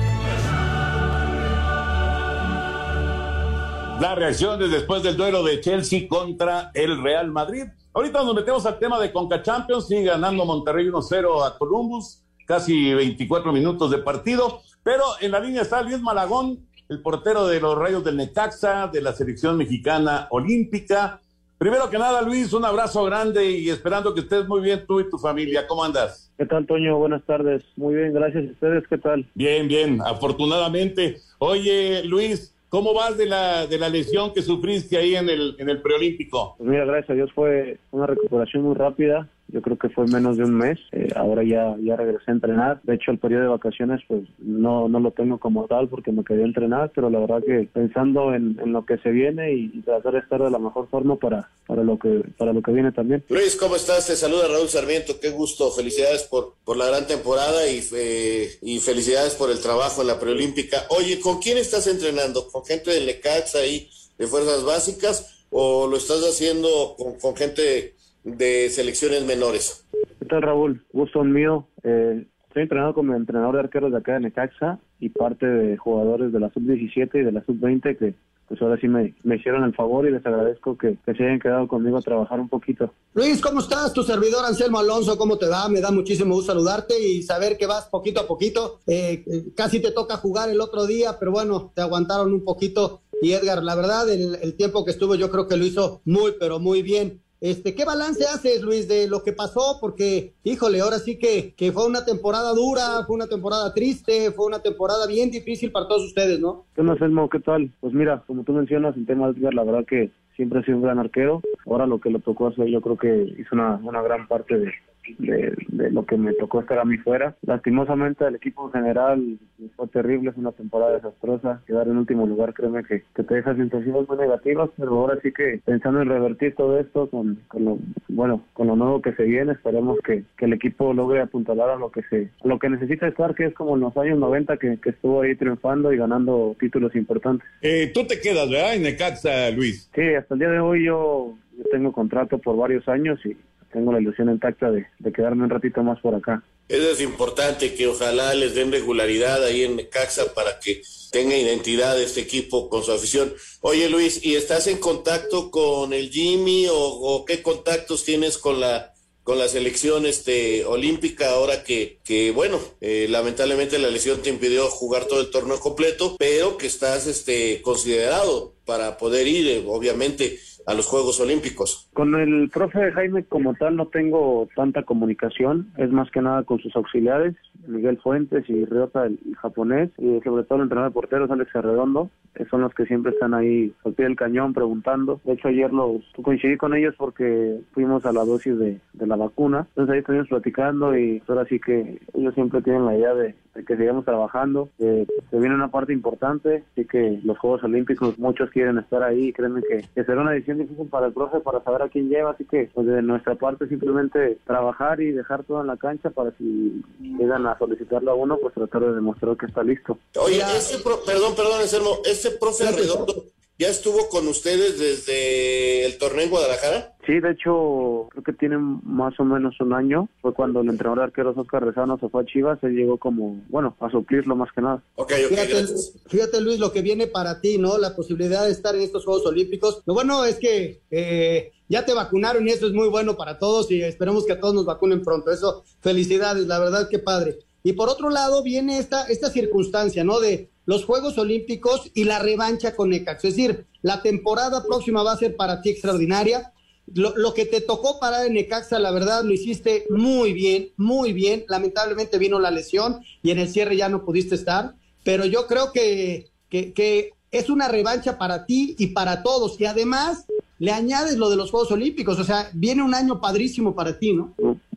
Las 4.01 4.15
reacciones 4.15 4.71
después 4.71 5.03
del 5.03 5.15
duelo 5.15 5.43
de 5.43 5.61
Chelsea 5.61 6.07
contra 6.07 6.71
el 6.73 7.03
Real 7.03 7.29
Madrid. 7.29 7.65
Ahorita 7.93 8.23
nos 8.23 8.33
metemos 8.33 8.65
al 8.65 8.79
tema 8.79 8.99
de 8.99 9.11
Conca 9.11 9.43
Champions, 9.43 9.87
sigue 9.87 10.05
ganando 10.05 10.43
Monterrey 10.43 10.87
1-0 10.87 11.45
a 11.45 11.55
Columbus, 11.59 12.23
casi 12.47 12.95
24 12.95 13.53
minutos 13.53 13.91
de 13.91 13.99
partido, 13.99 14.61
pero 14.81 15.03
en 15.19 15.29
la 15.29 15.39
línea 15.39 15.61
está 15.61 15.83
Luis 15.83 16.01
Malagón, 16.01 16.65
el 16.89 16.99
portero 17.03 17.45
de 17.45 17.59
los 17.59 17.77
Rayos 17.77 18.03
del 18.03 18.17
Necaxa, 18.17 18.87
de 18.87 19.03
la 19.03 19.13
selección 19.13 19.55
mexicana 19.55 20.25
olímpica. 20.31 21.21
Primero 21.59 21.87
que 21.91 21.99
nada, 21.99 22.23
Luis, 22.23 22.53
un 22.53 22.65
abrazo 22.65 23.03
grande 23.03 23.51
y 23.51 23.69
esperando 23.69 24.15
que 24.15 24.21
estés 24.21 24.47
muy 24.47 24.61
bien 24.61 24.83
tú 24.87 24.99
y 24.99 25.11
tu 25.11 25.19
familia. 25.19 25.67
¿Cómo 25.67 25.83
andas? 25.83 26.33
¿Qué 26.39 26.47
tal, 26.47 26.65
Toño? 26.65 26.97
Buenas 26.97 27.23
tardes. 27.27 27.63
Muy 27.75 27.93
bien, 27.93 28.13
gracias. 28.15 28.45
¿Y 28.45 28.49
ustedes 28.49 28.83
qué 28.89 28.97
tal? 28.97 29.29
Bien, 29.35 29.67
bien, 29.67 30.01
afortunadamente. 30.03 31.21
Oye, 31.37 32.03
Luis, 32.03 32.51
¿Cómo 32.71 32.93
vas 32.93 33.17
de 33.17 33.25
la, 33.25 33.67
de 33.67 33.77
la 33.77 33.89
lesión 33.89 34.33
que 34.33 34.41
sufriste 34.41 34.95
ahí 34.95 35.17
en 35.17 35.27
el, 35.27 35.57
en 35.59 35.67
el 35.69 35.81
preolímpico? 35.81 36.55
Pues 36.57 36.69
mira, 36.69 36.85
gracias 36.85 37.09
a 37.09 37.13
Dios 37.15 37.29
fue 37.35 37.79
una 37.91 38.07
recuperación 38.07 38.63
muy 38.63 38.75
rápida 38.75 39.27
yo 39.51 39.61
creo 39.61 39.77
que 39.77 39.89
fue 39.89 40.07
menos 40.07 40.37
de 40.37 40.43
un 40.43 40.53
mes. 40.53 40.79
Eh, 40.91 41.09
ahora 41.15 41.43
ya, 41.43 41.75
ya 41.81 41.95
regresé 41.95 42.31
a 42.31 42.33
entrenar. 42.33 42.81
De 42.83 42.95
hecho, 42.95 43.11
el 43.11 43.19
periodo 43.19 43.43
de 43.43 43.49
vacaciones, 43.49 44.01
pues 44.07 44.23
no, 44.39 44.87
no 44.87 44.99
lo 44.99 45.11
tengo 45.11 45.37
como 45.39 45.65
tal 45.67 45.87
porque 45.89 46.11
me 46.11 46.23
quería 46.23 46.45
entrenar, 46.45 46.91
pero 46.93 47.09
la 47.09 47.19
verdad 47.19 47.43
que 47.45 47.67
pensando 47.71 48.33
en, 48.33 48.57
en 48.63 48.71
lo 48.71 48.85
que 48.85 48.97
se 48.99 49.11
viene 49.11 49.53
y, 49.53 49.81
tratar 49.81 50.13
de 50.13 50.19
estar 50.19 50.41
de 50.41 50.51
la 50.51 50.59
mejor 50.59 50.87
forma 50.89 51.15
para, 51.15 51.49
para, 51.65 51.83
lo, 51.83 51.97
que, 51.97 52.23
para 52.37 52.53
lo 52.53 52.61
que 52.61 52.71
viene 52.71 52.91
también. 52.91 53.23
Luis, 53.29 53.55
¿cómo 53.55 53.75
estás? 53.75 54.07
Te 54.07 54.15
saluda 54.15 54.47
Raúl 54.47 54.69
Sarmiento. 54.69 55.19
Qué 55.19 55.31
gusto. 55.31 55.71
Felicidades 55.71 56.23
por, 56.23 56.55
por 56.63 56.77
la 56.77 56.87
gran 56.87 57.07
temporada 57.07 57.67
y, 57.67 57.81
eh, 57.93 58.49
y 58.61 58.79
felicidades 58.79 59.35
por 59.35 59.51
el 59.51 59.59
trabajo 59.59 60.01
en 60.01 60.07
la 60.07 60.19
preolímpica. 60.19 60.85
Oye, 60.89 61.19
¿con 61.19 61.39
quién 61.39 61.57
estás 61.57 61.87
entrenando? 61.87 62.47
¿Con 62.51 62.63
gente 62.63 62.91
de 62.91 63.01
Lecax 63.01 63.55
ahí, 63.55 63.89
de 64.17 64.27
Fuerzas 64.27 64.63
Básicas? 64.63 65.45
¿O 65.49 65.87
lo 65.87 65.97
estás 65.97 66.21
haciendo 66.21 66.95
con, 66.97 67.19
con 67.19 67.35
gente 67.35 67.95
de 68.23 68.69
selecciones 68.69 69.25
menores. 69.25 69.85
¿Qué 70.19 70.25
tal, 70.25 70.41
Raúl? 70.41 70.85
Gusto 70.91 71.23
mío. 71.23 71.67
Eh, 71.83 72.25
estoy 72.47 72.63
entrenado 72.63 72.93
como 72.93 73.15
entrenador 73.15 73.55
de 73.55 73.61
arqueros 73.61 73.91
de 73.91 73.97
acá 73.97 74.13
de 74.13 74.21
Necaxa 74.21 74.79
y 74.99 75.09
parte 75.09 75.45
de 75.45 75.77
jugadores 75.77 76.31
de 76.31 76.39
la 76.39 76.51
sub-17 76.51 77.09
y 77.15 77.23
de 77.23 77.31
la 77.31 77.43
sub-20 77.45 77.97
que 77.97 78.13
pues 78.51 78.61
ahora 78.61 78.77
sí 78.81 78.89
me, 78.89 79.15
me, 79.23 79.37
hicieron 79.37 79.63
el 79.63 79.73
favor 79.73 80.05
y 80.05 80.11
les 80.11 80.25
agradezco 80.25 80.77
que, 80.77 80.97
que, 81.05 81.13
se 81.13 81.23
hayan 81.23 81.39
quedado 81.39 81.69
conmigo 81.69 81.97
a 81.97 82.01
trabajar 82.01 82.37
un 82.37 82.49
poquito. 82.49 82.91
Luis, 83.13 83.39
¿cómo 83.39 83.61
estás? 83.61 83.93
Tu 83.93 84.03
servidor 84.03 84.43
Anselmo 84.43 84.77
Alonso, 84.77 85.17
¿cómo 85.17 85.37
te 85.37 85.47
va? 85.47 85.69
Me 85.69 85.79
da 85.79 85.89
muchísimo 85.89 86.35
gusto 86.35 86.51
saludarte 86.51 87.01
y 87.01 87.23
saber 87.23 87.55
que 87.57 87.65
vas 87.65 87.87
poquito 87.87 88.19
a 88.19 88.27
poquito. 88.27 88.81
Eh, 88.87 89.23
eh, 89.25 89.43
casi 89.55 89.81
te 89.81 89.91
toca 89.91 90.17
jugar 90.17 90.49
el 90.49 90.59
otro 90.59 90.85
día, 90.85 91.15
pero 91.17 91.31
bueno, 91.31 91.71
te 91.73 91.81
aguantaron 91.81 92.33
un 92.33 92.43
poquito. 92.43 93.03
Y 93.21 93.31
Edgar, 93.31 93.63
la 93.63 93.75
verdad, 93.75 94.09
el, 94.09 94.35
el 94.41 94.55
tiempo 94.57 94.83
que 94.83 94.91
estuvo 94.91 95.15
yo 95.15 95.31
creo 95.31 95.47
que 95.47 95.55
lo 95.55 95.65
hizo 95.65 96.01
muy, 96.03 96.33
pero 96.37 96.59
muy 96.59 96.81
bien. 96.81 97.21
Este, 97.41 97.73
¿Qué 97.73 97.85
balance 97.85 98.23
haces, 98.25 98.61
Luis, 98.61 98.87
de 98.87 99.07
lo 99.07 99.23
que 99.23 99.33
pasó? 99.33 99.79
Porque, 99.81 100.33
híjole, 100.43 100.79
ahora 100.79 100.99
sí 100.99 101.17
que, 101.17 101.55
que 101.55 101.71
fue 101.71 101.87
una 101.87 102.05
temporada 102.05 102.53
dura, 102.53 103.03
fue 103.07 103.15
una 103.15 103.25
temporada 103.25 103.73
triste, 103.73 104.29
fue 104.31 104.45
una 104.45 104.59
temporada 104.59 105.07
bien 105.07 105.31
difícil 105.31 105.71
para 105.71 105.87
todos 105.87 106.05
ustedes, 106.05 106.39
¿no? 106.39 106.65
¿Qué 106.75 106.83
más, 106.83 107.01
Elmo? 107.01 107.27
¿Qué 107.29 107.39
tal? 107.39 107.71
Pues 107.79 107.95
mira, 107.95 108.23
como 108.27 108.43
tú 108.43 108.53
mencionas, 108.53 108.95
el 108.95 109.07
tema 109.07 109.31
de 109.31 109.51
la 109.53 109.63
verdad 109.63 109.85
que 109.87 110.11
siempre 110.35 110.59
ha 110.59 110.63
sido 110.63 110.77
un 110.77 110.83
gran 110.83 110.99
arquero. 110.99 111.41
Ahora 111.65 111.87
lo 111.87 111.99
que 111.99 112.11
le 112.11 112.19
tocó 112.19 112.45
hacer, 112.45 112.67
yo 112.67 112.79
creo 112.79 112.97
que 112.97 113.33
hizo 113.39 113.55
una, 113.55 113.81
una 113.83 114.03
gran 114.03 114.27
parte 114.27 114.59
de, 114.59 114.71
de, 115.19 115.55
de, 115.67 115.91
lo 115.91 116.05
que 116.05 116.17
me 116.17 116.33
tocó 116.33 116.61
estar 116.61 116.79
a 116.79 116.85
mí 116.85 116.97
fuera. 116.97 117.35
Lastimosamente 117.41 118.25
el 118.25 118.35
equipo 118.35 118.65
en 118.67 118.71
general 118.71 119.39
fue 119.75 119.87
terrible, 119.87 120.31
es 120.31 120.37
una 120.37 120.51
temporada 120.51 120.93
desastrosa. 120.93 121.61
Quedar 121.67 121.87
en 121.87 121.97
último 121.97 122.25
lugar, 122.25 122.53
créeme 122.53 122.83
que, 122.83 123.03
que 123.15 123.23
te 123.23 123.35
deja 123.35 123.55
sensaciones 123.55 124.07
muy 124.07 124.17
negativas, 124.17 124.69
pero 124.77 124.91
ahora 124.91 125.19
sí 125.21 125.31
que 125.31 125.61
pensando 125.65 126.01
en 126.01 126.09
revertir 126.09 126.55
todo 126.55 126.79
esto 126.79 127.09
con, 127.09 127.39
con 127.47 127.65
lo 127.65 127.77
bueno, 128.07 128.43
con 128.53 128.67
lo 128.67 128.75
nuevo 128.75 129.01
que 129.01 129.13
se 129.13 129.23
viene, 129.23 129.53
esperemos 129.53 129.97
que, 130.05 130.23
que 130.37 130.45
el 130.45 130.53
equipo 130.53 130.93
logre 130.93 131.21
apuntalar 131.21 131.69
a 131.69 131.75
lo 131.75 131.91
que 131.91 132.01
se 132.03 132.29
a 132.43 132.47
lo 132.47 132.59
que 132.59 132.69
necesita 132.69 133.07
estar, 133.07 133.35
que 133.35 133.45
es 133.45 133.53
como 133.53 133.75
en 133.75 133.81
los 133.81 133.95
años 133.97 134.19
90 134.19 134.57
que, 134.57 134.77
que 134.77 134.89
estuvo 134.91 135.21
ahí 135.21 135.35
triunfando 135.35 135.93
y 135.93 135.97
ganando 135.97 136.55
títulos 136.59 136.95
importantes. 136.95 137.47
Eh, 137.61 137.91
Tú 137.93 138.05
te 138.05 138.19
quedas, 138.19 138.49
¿verdad? 138.49 138.75
En 138.75 138.83
Necaxa, 138.83 139.51
Luis. 139.51 139.89
Sí, 139.93 140.01
hasta 140.13 140.33
el 140.35 140.39
día 140.39 140.49
de 140.49 140.59
hoy 140.59 140.85
yo, 140.85 141.35
yo 141.57 141.63
tengo 141.71 141.91
contrato 141.91 142.37
por 142.37 142.57
varios 142.57 142.87
años 142.87 143.19
y 143.25 143.35
tengo 143.71 143.91
la 143.91 143.99
ilusión 143.99 144.29
intacta 144.29 144.69
de, 144.71 144.85
de, 144.99 145.11
quedarme 145.11 145.43
un 145.43 145.49
ratito 145.49 145.83
más 145.83 145.99
por 145.99 146.15
acá. 146.15 146.43
Eso 146.67 146.91
es 146.91 147.01
importante, 147.01 147.73
que 147.73 147.87
ojalá 147.87 148.33
les 148.33 148.55
den 148.55 148.71
regularidad 148.71 149.43
ahí 149.43 149.63
en 149.63 149.75
Necaxa 149.75 150.33
para 150.33 150.59
que 150.59 150.81
tenga 151.11 151.37
identidad 151.37 152.01
este 152.01 152.21
equipo 152.21 152.69
con 152.69 152.83
su 152.83 152.91
afición. 152.91 153.33
Oye 153.61 153.89
Luis, 153.89 154.25
¿y 154.25 154.35
estás 154.35 154.67
en 154.67 154.77
contacto 154.77 155.51
con 155.51 155.93
el 155.93 156.09
Jimmy 156.09 156.67
o, 156.71 157.25
qué 157.27 157.43
contactos 157.43 158.03
tienes 158.05 158.37
con 158.37 158.59
la 158.59 158.87
con 159.23 159.37
la 159.37 159.47
selección 159.47 160.07
este 160.07 160.65
olímpica 160.65 161.29
ahora 161.29 161.63
que, 161.63 161.99
que 162.03 162.31
bueno 162.31 162.59
eh, 162.81 163.05
lamentablemente 163.07 163.77
la 163.77 163.91
lesión 163.91 164.23
te 164.23 164.31
impidió 164.31 164.67
jugar 164.67 165.05
todo 165.05 165.21
el 165.21 165.29
torneo 165.29 165.59
completo 165.59 166.15
pero 166.17 166.57
que 166.57 166.65
estás 166.65 167.05
este 167.05 167.61
considerado 167.61 168.55
para 168.65 168.97
poder 168.97 169.27
ir 169.27 169.47
eh, 169.47 169.63
obviamente 169.67 170.39
a 170.65 170.73
los 170.73 170.87
Juegos 170.87 171.19
Olímpicos. 171.19 171.89
Con 171.93 172.15
el 172.15 172.49
profe 172.49 172.91
Jaime 172.91 173.23
como 173.23 173.53
tal 173.55 173.75
no 173.75 173.87
tengo 173.87 174.47
tanta 174.55 174.83
comunicación, 174.83 175.71
es 175.77 175.91
más 175.91 176.09
que 176.11 176.21
nada 176.21 176.43
con 176.43 176.59
sus 176.59 176.75
auxiliares, 176.75 177.35
Miguel 177.67 177.99
Fuentes 178.01 178.49
y 178.49 178.65
Ryota, 178.65 179.05
el, 179.05 179.19
japonés, 179.41 179.89
y 179.97 180.19
sobre 180.21 180.43
todo 180.43 180.57
el 180.57 180.63
entrenador 180.63 180.91
de 180.91 180.93
porteros, 180.93 181.31
Alex 181.31 181.55
Arredondo, 181.55 182.09
son 182.49 182.61
los 182.61 182.73
que 182.73 182.85
siempre 182.85 183.11
están 183.11 183.33
ahí 183.33 183.73
al 183.85 183.93
pie 183.93 184.05
del 184.05 184.15
cañón 184.15 184.53
preguntando. 184.53 185.19
De 185.23 185.33
hecho, 185.33 185.49
ayer 185.49 185.71
los 185.71 186.01
coincidí 186.21 186.57
con 186.57 186.73
ellos 186.73 186.95
porque 186.97 187.59
fuimos 187.73 188.05
a 188.05 188.13
la 188.13 188.25
dosis 188.25 188.57
de, 188.57 188.79
de 188.93 189.07
la 189.07 189.15
vacuna, 189.15 189.67
entonces 189.69 189.93
ahí 189.93 189.99
estuvimos 189.99 190.27
platicando 190.27 190.97
y 190.97 191.21
ahora 191.27 191.45
sí 191.45 191.59
que 191.59 191.99
ellos 192.13 192.33
siempre 192.33 192.61
tienen 192.61 192.85
la 192.85 192.97
idea 192.97 193.13
de, 193.13 193.35
que 193.67 193.77
sigamos 193.77 194.05
trabajando, 194.05 194.69
que 194.77 195.05
se 195.29 195.39
viene 195.39 195.55
una 195.55 195.69
parte 195.69 195.93
importante, 195.93 196.63
así 196.71 196.85
que 196.85 197.19
los 197.23 197.37
Juegos 197.37 197.63
Olímpicos 197.63 198.17
muchos 198.17 198.49
quieren 198.49 198.77
estar 198.77 199.03
ahí, 199.03 199.33
que, 199.33 199.83
que 199.93 200.03
será 200.03 200.21
una 200.21 200.31
decisión 200.31 200.59
difícil 200.59 200.87
para 200.87 201.07
el 201.07 201.13
profe 201.13 201.39
para 201.41 201.61
saber 201.63 201.81
a 201.81 201.89
quién 201.89 202.09
lleva, 202.09 202.31
así 202.31 202.45
que 202.45 202.69
pues 202.73 202.87
de 202.87 203.01
nuestra 203.01 203.35
parte 203.35 203.67
simplemente 203.67 204.37
trabajar 204.45 205.01
y 205.01 205.11
dejar 205.11 205.43
todo 205.43 205.61
en 205.61 205.67
la 205.67 205.77
cancha 205.77 206.09
para 206.09 206.31
si 206.37 206.83
llegan 206.99 207.45
a 207.45 207.57
solicitarlo 207.57 208.11
a 208.11 208.15
uno, 208.15 208.37
pues 208.37 208.53
tratar 208.53 208.81
de 208.83 208.93
demostrar 208.93 209.35
que 209.37 209.45
está 209.45 209.63
listo. 209.63 209.97
Oye, 210.19 210.37
ese 210.37 210.81
pro, 210.83 210.99
perdón, 211.05 211.33
perdón, 211.35 211.61
Anselmo, 211.61 211.97
ese 212.27 212.37
profe 212.37 212.71
Redondo 212.71 213.25
ya 213.61 213.67
estuvo 213.67 214.09
con 214.09 214.27
ustedes 214.27 214.79
desde 214.79 215.85
el 215.85 215.99
torneo 215.99 216.23
en 216.23 216.31
Guadalajara. 216.31 216.95
Sí, 217.05 217.19
de 217.19 217.29
hecho, 217.29 218.07
creo 218.09 218.23
que 218.23 218.33
tiene 218.33 218.57
más 218.57 219.13
o 219.19 219.23
menos 219.23 219.53
un 219.61 219.73
año. 219.73 220.09
Fue 220.19 220.33
cuando 220.33 220.61
el 220.61 220.69
entrenador 220.69 220.97
de 220.97 221.03
arqueros 221.03 221.37
Oscar 221.37 221.63
Rezano 221.63 221.99
se 221.99 222.09
fue 222.09 222.23
a 222.23 222.25
Chivas. 222.25 222.57
Él 222.63 222.75
llegó 222.75 222.97
como, 222.97 223.39
bueno, 223.49 223.77
a 223.79 223.91
suplirlo 223.91 224.35
más 224.35 224.49
que 224.55 224.61
nada. 224.61 224.81
Okay, 224.95 225.25
okay, 225.25 225.37
fíjate, 225.37 225.73
fíjate, 226.07 226.41
Luis, 226.41 226.57
lo 226.57 226.71
que 226.71 226.81
viene 226.81 227.05
para 227.05 227.39
ti, 227.39 227.59
¿no? 227.59 227.77
La 227.77 227.95
posibilidad 227.95 228.45
de 228.45 228.51
estar 228.51 228.75
en 228.75 228.81
estos 228.81 229.05
Juegos 229.05 229.27
Olímpicos. 229.27 229.83
Lo 229.85 229.93
bueno 229.93 230.25
es 230.25 230.39
que 230.39 230.81
eh, 230.89 231.51
ya 231.69 231.85
te 231.85 231.93
vacunaron 231.93 232.47
y 232.47 232.51
eso 232.51 232.65
es 232.65 232.73
muy 232.73 232.87
bueno 232.87 233.15
para 233.15 233.37
todos 233.37 233.69
y 233.69 233.83
esperemos 233.83 234.25
que 234.25 234.33
a 234.33 234.39
todos 234.39 234.55
nos 234.55 234.65
vacunen 234.65 235.03
pronto. 235.03 235.29
Eso, 235.29 235.63
felicidades, 235.81 236.47
la 236.47 236.57
verdad, 236.57 236.89
que 236.89 236.97
padre. 236.97 237.37
Y 237.61 237.73
por 237.73 237.89
otro 237.89 238.09
lado 238.09 238.41
viene 238.41 238.79
esta, 238.79 239.03
esta 239.03 239.29
circunstancia, 239.29 240.03
¿no? 240.03 240.19
De 240.19 240.49
los 240.71 240.85
Juegos 240.85 241.17
Olímpicos 241.17 241.91
y 241.93 242.05
la 242.05 242.19
revancha 242.19 242.77
con 242.77 242.91
Necaxa. 242.91 243.27
Es 243.27 243.35
decir, 243.35 243.65
la 243.81 244.01
temporada 244.01 244.63
próxima 244.63 245.03
va 245.03 245.11
a 245.11 245.17
ser 245.17 245.35
para 245.35 245.61
ti 245.61 245.69
extraordinaria. 245.69 246.53
Lo, 246.93 247.33
que 247.33 247.45
te 247.45 247.59
tocó 247.59 247.99
parar 247.99 248.25
en 248.25 248.35
Necaxa, 248.35 248.79
la 248.79 248.91
verdad, 248.91 249.25
lo 249.25 249.33
hiciste 249.33 249.85
muy 249.89 250.31
bien, 250.31 250.69
muy 250.77 251.11
bien. 251.11 251.43
Lamentablemente 251.49 252.17
vino 252.17 252.39
la 252.39 252.51
lesión 252.51 253.01
y 253.21 253.31
en 253.31 253.39
el 253.39 253.49
cierre 253.49 253.75
ya 253.75 253.89
no 253.89 254.05
pudiste 254.05 254.35
estar. 254.35 254.75
Pero 255.03 255.25
yo 255.25 255.45
creo 255.45 255.73
que, 255.73 256.31
que 256.49 257.09
es 257.31 257.49
una 257.49 257.67
revancha 257.67 258.17
para 258.17 258.45
ti 258.45 258.73
y 258.79 258.87
para 258.87 259.23
todos. 259.23 259.59
Y 259.59 259.65
además 259.65 260.25
le 260.57 260.71
añades 260.71 261.17
lo 261.17 261.29
de 261.29 261.35
los 261.35 261.51
Juegos 261.51 261.71
Olímpicos. 261.71 262.17
O 262.17 262.23
sea, 262.23 262.49
viene 262.53 262.81
un 262.81 262.95
año 262.95 263.19
padrísimo 263.19 263.75
para 263.75 263.99
ti, 263.99 264.13
¿no? 264.13 264.33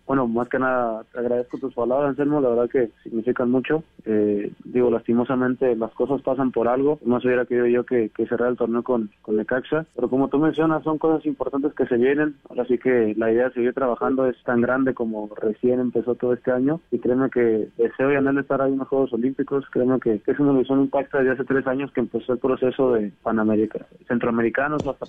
Bueno, 0.07 0.27
más 0.27 0.49
que 0.49 0.59
nada 0.59 1.05
agradezco 1.15 1.59
tus 1.59 1.75
palabras, 1.75 2.11
Anselmo, 2.11 2.41
la 2.41 2.51
verdad 2.51 2.71
que 2.71 2.91
significan 3.03 3.51
mucho. 3.51 3.83
Eh, 4.05 4.53
digo, 4.65 4.91
lastimosamente 4.91 5.75
las 5.77 5.93
cosas 5.93 6.21
pasan 6.23 6.53
por 6.53 6.69
algo, 6.69 6.99
se 7.21 7.29
hubiera 7.29 7.47
querido 7.47 7.67
yo 7.67 7.85
que, 7.85 8.11
que 8.11 8.27
cerrar 8.27 8.51
el 8.51 8.57
torneo 8.57 8.83
con, 8.83 9.11
con 9.23 9.37
Necaxa, 9.37 9.87
pero 9.95 10.11
como 10.11 10.29
tú 10.29 10.39
mencionas, 10.39 10.83
son 10.83 10.99
cosas 10.99 11.25
importantes 11.27 11.73
que 11.75 11.87
se 11.87 11.97
vienen, 11.97 12.37
ahora 12.49 12.65
sí 12.67 12.79
que 12.79 13.15
la 13.17 13.33
idea 13.33 13.49
de 13.49 13.55
seguir 13.55 13.73
trabajando 13.73 14.27
es 14.27 14.37
tan 14.45 14.61
grande 14.61 14.95
como 14.95 15.31
recién 15.41 15.81
empezó 15.81 16.15
todo 16.15 16.35
este 16.35 16.51
año. 16.51 16.81
Y 16.91 16.99
créeme 16.99 17.31
que 17.31 17.69
deseo 17.79 18.13
y 18.13 18.17
anhelo 18.17 18.41
estar 18.41 18.61
ahí 18.61 18.73
en 18.73 18.79
los 18.79 18.89
Juegos 18.89 19.13
Olímpicos, 19.13 19.65
créeme 19.71 19.99
que, 20.01 20.21
es 20.27 20.39
una 20.39 20.53
ilusión 20.53 20.81
impacta 20.81 21.19
desde 21.19 21.33
hace 21.33 21.45
tres 21.45 21.67
años 21.67 21.91
que 21.93 22.01
empezó 22.01 22.33
el 22.33 22.39
proceso 22.39 22.93
de 22.93 23.13
Panamérica, 23.23 23.87
centroamericanos 24.09 24.87
hasta 24.87 25.07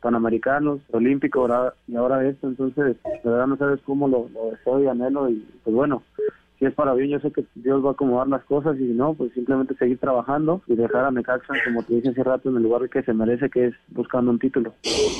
panamericanos, 0.00 0.80
olímpico 0.92 1.46
y 1.86 1.96
ahora 1.96 2.26
esto, 2.26 2.48
entonces 2.48 2.96
de 3.04 3.30
verdad 3.30 3.46
no 3.46 3.56
sabes 3.56 3.80
cómo 3.84 4.05
lo, 4.08 4.28
lo 4.32 4.50
deseo 4.50 4.82
y 4.82 4.86
anhelo 4.86 5.28
y 5.30 5.44
pues 5.64 5.74
bueno, 5.74 6.02
si 6.58 6.64
es 6.64 6.74
para 6.74 6.94
bien, 6.94 7.10
yo 7.10 7.20
sé 7.20 7.30
que 7.30 7.44
Dios 7.54 7.84
va 7.84 7.90
a 7.90 7.92
acomodar 7.92 8.28
las 8.28 8.42
cosas 8.44 8.76
y 8.76 8.86
si 8.86 8.92
no, 8.92 9.14
pues 9.14 9.32
simplemente 9.34 9.74
seguir 9.76 9.98
trabajando 9.98 10.62
y 10.66 10.74
dejar 10.74 11.04
a 11.04 11.10
Necaxa, 11.10 11.52
como 11.64 11.82
te 11.82 11.94
dije 11.94 12.08
hace 12.08 12.24
rato, 12.24 12.48
en 12.48 12.56
el 12.56 12.62
lugar 12.62 12.88
que 12.88 13.02
se 13.02 13.12
merece, 13.12 13.50
que 13.50 13.66
es 13.66 13.74
buscando 13.88 14.30
un 14.30 14.38
título. 14.38 14.72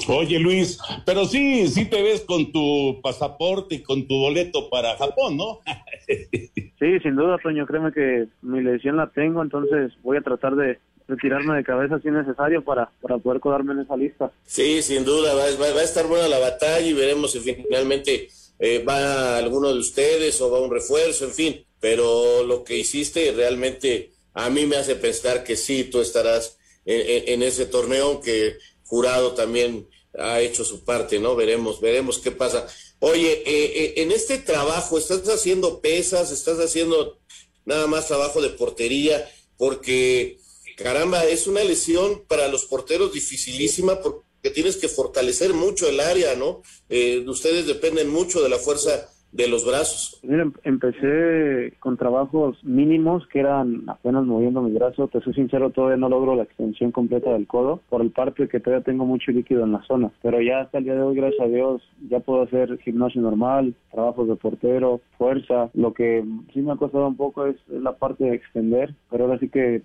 Oye, 0.08 0.38
Luis, 0.38 0.78
pero 1.04 1.26
sí, 1.26 1.68
sí 1.68 1.88
te 1.90 2.02
ves 2.02 2.22
con 2.22 2.52
tu 2.52 3.00
pasaporte 3.02 3.76
y 3.76 3.82
con 3.82 4.06
tu 4.06 4.14
boleto 4.14 4.70
para 4.70 4.96
Japón, 4.96 5.36
¿no? 5.36 5.58
sí, 6.06 7.00
sin 7.02 7.16
duda, 7.16 7.38
Toño, 7.42 7.66
créeme 7.66 7.92
que 7.92 8.28
mi 8.40 8.62
lesión 8.62 8.96
la 8.96 9.08
tengo, 9.08 9.42
entonces 9.42 9.92
voy 10.02 10.16
a 10.16 10.22
tratar 10.22 10.56
de 10.56 10.78
retirarme 11.06 11.54
de 11.54 11.64
cabeza 11.64 12.00
si 12.00 12.08
es 12.08 12.14
necesario 12.14 12.64
para, 12.64 12.90
para 13.02 13.18
poder 13.18 13.40
codarme 13.40 13.74
en 13.74 13.80
esa 13.80 13.96
lista. 13.96 14.32
Sí, 14.44 14.80
sin 14.80 15.04
duda, 15.04 15.34
va, 15.34 15.44
va 15.60 15.80
a 15.80 15.84
estar 15.84 16.06
buena 16.06 16.28
la 16.28 16.38
batalla 16.38 16.80
y 16.80 16.94
veremos 16.94 17.32
si 17.32 17.40
finalmente 17.40 18.28
eh, 18.58 18.82
va 18.82 19.38
alguno 19.38 19.72
de 19.72 19.78
ustedes 19.78 20.40
o 20.40 20.50
va 20.50 20.60
un 20.60 20.70
refuerzo, 20.70 21.24
en 21.24 21.32
fin, 21.32 21.66
pero 21.80 22.42
lo 22.44 22.64
que 22.64 22.78
hiciste 22.78 23.32
realmente 23.32 24.12
a 24.34 24.50
mí 24.50 24.66
me 24.66 24.76
hace 24.76 24.96
pensar 24.96 25.44
que 25.44 25.56
sí, 25.56 25.84
tú 25.84 26.00
estarás 26.00 26.58
en, 26.84 27.42
ese 27.42 27.66
torneo, 27.66 28.20
que 28.20 28.58
Jurado 28.84 29.32
también 29.32 29.88
ha 30.18 30.40
hecho 30.40 30.64
su 30.64 30.84
parte, 30.84 31.18
¿no? 31.18 31.34
Veremos, 31.34 31.80
veremos 31.80 32.18
qué 32.18 32.30
pasa. 32.30 32.66
Oye, 33.00 33.42
eh, 33.44 33.44
eh, 33.46 33.94
en 33.96 34.12
este 34.12 34.38
trabajo, 34.38 34.98
¿estás 34.98 35.28
haciendo 35.28 35.80
pesas? 35.80 36.30
¿Estás 36.30 36.58
haciendo 36.58 37.18
nada 37.64 37.86
más 37.86 38.08
trabajo 38.08 38.40
de 38.40 38.50
portería? 38.50 39.28
Porque, 39.56 40.38
caramba, 40.76 41.24
es 41.24 41.46
una 41.46 41.64
lesión 41.64 42.24
para 42.26 42.48
los 42.48 42.66
porteros 42.66 43.12
dificilísima 43.12 44.00
porque 44.00 44.25
que 44.46 44.52
tienes 44.52 44.76
que 44.76 44.86
fortalecer 44.86 45.54
mucho 45.54 45.88
el 45.88 45.98
área, 45.98 46.36
¿no? 46.36 46.62
Eh, 46.88 47.24
ustedes 47.26 47.66
dependen 47.66 48.08
mucho 48.08 48.40
de 48.40 48.48
la 48.48 48.58
fuerza 48.58 48.92
de 49.32 49.48
los 49.48 49.66
brazos. 49.66 50.20
Mira, 50.22 50.44
em, 50.44 50.52
empecé 50.62 51.76
con 51.80 51.96
trabajos 51.96 52.56
mínimos 52.62 53.26
que 53.26 53.40
eran 53.40 53.82
apenas 53.88 54.24
moviendo 54.24 54.62
mi 54.62 54.70
brazo. 54.70 55.08
Te 55.08 55.20
soy 55.20 55.34
sincero, 55.34 55.70
todavía 55.70 55.96
no 55.96 56.08
logro 56.08 56.36
la 56.36 56.44
extensión 56.44 56.92
completa 56.92 57.32
del 57.32 57.48
codo 57.48 57.80
por 57.88 58.02
el 58.02 58.12
parte 58.12 58.46
que 58.46 58.60
todavía 58.60 58.84
tengo 58.84 59.04
mucho 59.04 59.32
líquido 59.32 59.64
en 59.64 59.72
la 59.72 59.82
zona. 59.82 60.12
Pero 60.22 60.40
ya 60.40 60.60
hasta 60.60 60.78
el 60.78 60.84
día 60.84 60.94
de 60.94 61.02
hoy, 61.02 61.16
gracias 61.16 61.40
a 61.40 61.48
Dios, 61.48 61.82
ya 62.08 62.20
puedo 62.20 62.42
hacer 62.42 62.78
gimnasio 62.78 63.22
normal, 63.22 63.74
trabajos 63.90 64.28
de 64.28 64.36
portero, 64.36 65.00
fuerza. 65.18 65.70
Lo 65.74 65.92
que 65.92 66.24
sí 66.54 66.60
me 66.62 66.70
ha 66.70 66.76
costado 66.76 67.08
un 67.08 67.16
poco 67.16 67.46
es 67.46 67.56
la 67.68 67.96
parte 67.96 68.22
de 68.22 68.36
extender, 68.36 68.94
pero 69.10 69.24
ahora 69.24 69.40
sí 69.40 69.48
que 69.48 69.82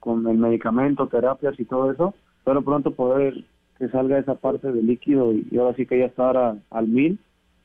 con 0.00 0.26
el 0.26 0.36
medicamento, 0.36 1.06
terapias 1.06 1.54
y 1.60 1.64
todo 1.64 1.92
eso, 1.92 2.12
pero 2.44 2.62
pronto 2.62 2.90
poder 2.90 3.44
que 3.80 3.88
salga 3.88 4.18
esa 4.18 4.34
parte 4.34 4.70
de 4.70 4.82
líquido 4.82 5.32
y, 5.32 5.56
ahora 5.56 5.74
sí 5.74 5.86
que 5.86 5.98
ya 5.98 6.04
estar 6.04 6.36
al 6.70 6.86
mil 6.86 7.18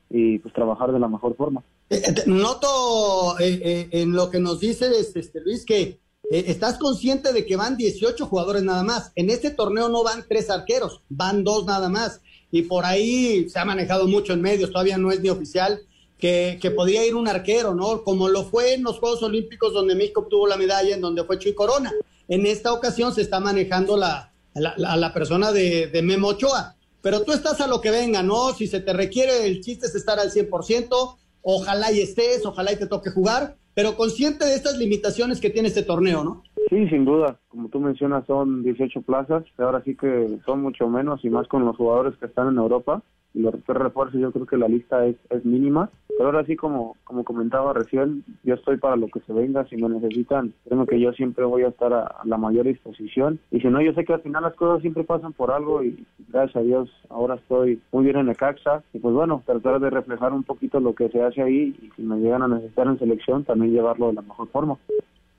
y 0.08 0.38
pues 0.38 0.54
trabajar 0.54 0.90
de 0.90 0.98
la 0.98 1.08
mejor 1.08 1.36
forma. 1.36 1.62
Eh, 1.90 2.02
eh, 2.04 2.22
noto 2.26 3.38
eh, 3.38 3.88
en 3.92 4.12
lo 4.12 4.30
que 4.30 4.40
nos 4.40 4.58
dices, 4.58 5.14
este, 5.14 5.40
Luis, 5.42 5.66
que 5.66 5.98
estás 6.30 6.78
consciente 6.78 7.34
de 7.34 7.44
que 7.44 7.56
van 7.56 7.76
18 7.76 8.26
jugadores 8.26 8.62
nada 8.62 8.82
más. 8.82 9.12
En 9.14 9.28
este 9.28 9.50
torneo 9.50 9.90
no 9.90 10.02
van 10.02 10.24
tres 10.26 10.48
arqueros, 10.48 11.02
van 11.10 11.44
dos 11.44 11.66
nada 11.66 11.90
más. 11.90 12.22
Y 12.50 12.62
por 12.62 12.86
ahí 12.86 13.48
se 13.50 13.58
ha 13.58 13.66
manejado 13.66 14.08
mucho 14.08 14.32
en 14.32 14.40
medios, 14.40 14.72
todavía 14.72 14.96
no 14.96 15.12
es 15.12 15.20
ni 15.20 15.28
oficial, 15.28 15.80
que, 16.18 16.58
que 16.62 16.70
podía 16.70 17.06
ir 17.06 17.14
un 17.14 17.28
arquero, 17.28 17.74
¿no? 17.74 18.02
Como 18.02 18.30
lo 18.30 18.44
fue 18.44 18.72
en 18.72 18.84
los 18.84 18.98
Juegos 18.98 19.22
Olímpicos 19.22 19.74
donde 19.74 19.94
México 19.94 20.22
obtuvo 20.22 20.46
la 20.46 20.56
medalla, 20.56 20.94
en 20.94 21.02
donde 21.02 21.24
fue 21.24 21.38
Chuy 21.38 21.54
Corona. 21.54 21.92
En 22.26 22.46
esta 22.46 22.72
ocasión 22.72 23.12
se 23.14 23.20
está 23.20 23.38
manejando 23.38 23.98
la, 23.98 24.32
a 24.56 24.96
la, 24.96 25.12
persona 25.12 25.52
de, 25.52 25.88
de, 25.88 26.02
Memo 26.02 26.28
Ochoa. 26.28 26.74
Pero 27.02 27.22
tú 27.22 27.32
estás 27.32 27.60
a 27.60 27.66
lo 27.66 27.80
que 27.80 27.90
venga, 27.90 28.22
¿no? 28.22 28.52
Si 28.52 28.66
se 28.66 28.80
te 28.80 28.92
requiere, 28.92 29.46
el 29.46 29.60
chiste 29.60 29.86
es 29.86 29.94
estar 29.94 30.18
al 30.18 30.30
100%, 30.30 30.88
ojalá 31.42 31.92
y 31.92 32.00
estés, 32.00 32.44
ojalá 32.44 32.72
y 32.72 32.76
te 32.76 32.86
toque 32.86 33.10
jugar, 33.10 33.56
pero 33.74 33.96
consciente 33.96 34.44
de 34.44 34.54
estas 34.54 34.78
limitaciones 34.78 35.40
que 35.40 35.50
tiene 35.50 35.68
este 35.68 35.82
torneo, 35.82 36.24
¿no? 36.24 36.42
Sí, 36.70 36.88
sin 36.88 37.04
duda. 37.04 37.38
Como 37.48 37.68
tú 37.68 37.78
mencionas, 37.78 38.26
son 38.26 38.64
18 38.64 39.02
plazas. 39.02 39.44
Ahora 39.58 39.82
sí 39.84 39.94
que 39.94 40.38
son 40.44 40.62
mucho 40.62 40.88
menos 40.88 41.24
y 41.24 41.30
más 41.30 41.46
con 41.46 41.64
los 41.64 41.76
jugadores 41.76 42.18
que 42.18 42.26
están 42.26 42.48
en 42.48 42.56
Europa 42.56 43.02
y 43.34 43.40
los 43.40 43.54
refuerzos 43.66 44.20
yo 44.20 44.32
creo 44.32 44.46
que 44.46 44.56
la 44.56 44.68
lista 44.68 45.04
es, 45.06 45.16
es 45.30 45.44
mínima. 45.44 45.90
Pero 46.08 46.30
ahora 46.30 46.46
sí, 46.46 46.56
como, 46.56 46.96
como 47.04 47.24
comentaba 47.24 47.74
recién, 47.74 48.24
yo 48.42 48.54
estoy 48.54 48.78
para 48.78 48.96
lo 48.96 49.08
que 49.08 49.20
se 49.20 49.34
venga. 49.34 49.66
Si 49.68 49.76
me 49.76 49.90
necesitan, 49.90 50.54
creo 50.66 50.86
que 50.86 50.98
yo 50.98 51.12
siempre 51.12 51.44
voy 51.44 51.62
a 51.62 51.68
estar 51.68 51.92
a, 51.92 52.16
la 52.24 52.38
mayor 52.38 52.64
disposición. 52.64 53.38
Y 53.50 53.60
si 53.60 53.68
no, 53.68 53.82
yo 53.82 53.92
sé 53.92 54.06
que 54.06 54.14
al 54.14 54.22
final 54.22 54.42
las 54.42 54.54
cosas 54.54 54.80
siempre 54.80 55.04
pasan 55.04 55.34
por 55.34 55.50
algo 55.50 55.84
y 55.84 56.06
gracias 56.28 56.56
a 56.56 56.60
Dios 56.60 56.88
ahora 57.10 57.34
estoy 57.34 57.82
muy 57.92 58.04
bien 58.04 58.16
en 58.16 58.26
Necaxa. 58.26 58.82
Y 58.94 58.98
pues 58.98 59.14
bueno, 59.14 59.42
tratar 59.44 59.78
de 59.78 59.90
reflejar 59.90 60.32
un 60.32 60.42
poquito 60.42 60.80
lo 60.80 60.94
que 60.94 61.10
se 61.10 61.22
hace 61.22 61.42
ahí 61.42 61.76
y 61.82 61.90
si 61.94 62.02
me 62.02 62.16
llegan 62.16 62.42
a 62.42 62.48
necesitar 62.48 62.86
en 62.86 62.98
selección, 62.98 63.44
también 63.44 63.74
llevarlo 63.74 64.06
de 64.08 64.14
la 64.14 64.22
mejor 64.22 64.48
forma. 64.48 64.78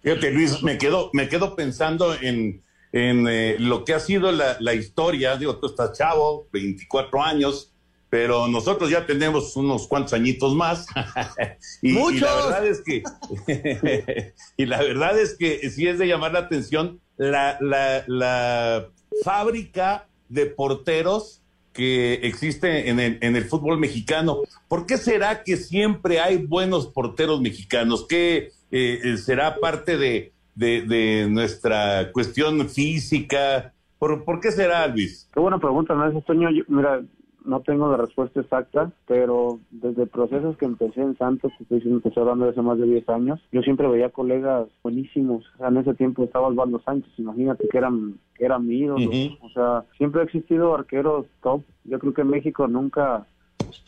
Fíjate, 0.02 0.32
Luis, 0.32 0.62
me 0.62 0.78
quedo, 0.78 1.10
me 1.14 1.28
quedo 1.28 1.56
pensando 1.56 2.14
en, 2.22 2.62
en 2.92 3.28
eh, 3.28 3.56
lo 3.58 3.84
que 3.84 3.96
ha 3.96 4.00
sido 4.00 4.32
la, 4.32 4.58
la 4.60 4.76
historia. 4.76 5.36
Digo, 5.38 5.58
tú 5.58 5.66
estás 5.66 5.98
chavo, 5.98 6.46
24 6.54 7.24
años 7.24 7.74
pero 8.10 8.48
nosotros 8.48 8.90
ya 8.90 9.06
tenemos 9.06 9.56
unos 9.56 9.88
cuantos 9.88 10.14
añitos 10.14 10.56
más. 10.56 10.88
y, 11.82 11.94
la 12.20 12.36
verdad 12.36 12.66
es 12.66 12.82
que, 12.82 13.04
y 14.58 14.66
la 14.66 14.82
verdad 14.82 15.20
es 15.20 15.36
que 15.36 15.70
sí 15.70 15.88
es 15.88 16.00
de 16.00 16.08
llamar 16.08 16.34
la 16.34 16.40
atención 16.40 17.00
la, 17.18 17.58
la, 17.60 18.04
la 18.08 18.88
fábrica 19.24 20.08
de 20.30 20.46
porteros 20.46 21.42
que 21.74 22.14
existe 22.24 22.90
en 22.90 23.00
el, 23.00 23.20
en 23.22 23.36
el 23.36 23.46
fútbol 23.46 23.78
mexicano. 23.78 24.42
¿Por 24.68 24.86
qué 24.86 24.98
será 24.98 25.44
que 25.44 25.58
siempre 25.58 26.20
hay 26.20 26.38
buenos 26.38 26.88
porteros 26.88 27.40
mexicanos? 27.40 28.08
¿Qué 28.08 28.52
eh, 28.72 29.16
será 29.18 29.58
parte 29.58 29.98
de, 29.98 30.34
de, 30.56 30.82
de, 30.82 31.28
nuestra 31.30 32.12
cuestión 32.12 32.68
física? 32.68 33.74
¿Por, 34.00 34.26
¿Por, 34.26 34.40
qué 34.40 34.52
será, 34.52 34.88
Luis? 34.88 35.30
Qué 35.32 35.40
buena 35.40 35.60
pregunta, 35.60 35.94
¿no? 35.94 36.22
Toño. 36.22 36.50
Mira, 36.68 37.02
no 37.48 37.62
tengo 37.62 37.90
la 37.90 37.98
respuesta 37.98 38.42
exacta, 38.42 38.92
pero 39.08 39.60
desde 39.72 40.06
procesos 40.06 40.58
que 40.58 40.66
empecé 40.66 41.02
en 41.02 41.18
Santos, 41.18 41.52
que 41.58 41.64
estoy 41.64 41.78
diciendo 41.78 42.02
que 42.02 42.10
estoy 42.10 42.22
hablando 42.22 42.46
de 42.46 42.52
hace 42.52 42.62
más 42.62 42.78
de 42.78 42.86
10 42.86 43.10
años, 43.10 43.40
yo 43.52 43.62
siempre 43.62 43.88
veía 43.88 44.10
colegas 44.10 44.68
buenísimos. 44.84 45.46
O 45.56 45.58
sea, 45.58 45.70
en 45.70 45.78
ese 45.78 45.94
tiempo 45.94 46.24
estaba 46.24 46.48
Osvaldo 46.48 46.80
Sánchez, 46.82 47.12
imagínate 47.18 47.68
que 47.70 47.78
eran 47.78 48.20
que 48.36 48.46
eran 48.46 48.68
míos. 48.68 49.02
O 49.42 49.50
sea, 49.50 49.86
siempre 49.98 50.22
ha 50.22 50.26
existido 50.26 50.76
arqueros 50.76 51.26
top. 51.42 51.62
Yo 51.86 51.98
creo 52.00 52.14
que 52.14 52.24
México 52.24 52.68
nunca, 52.68 53.26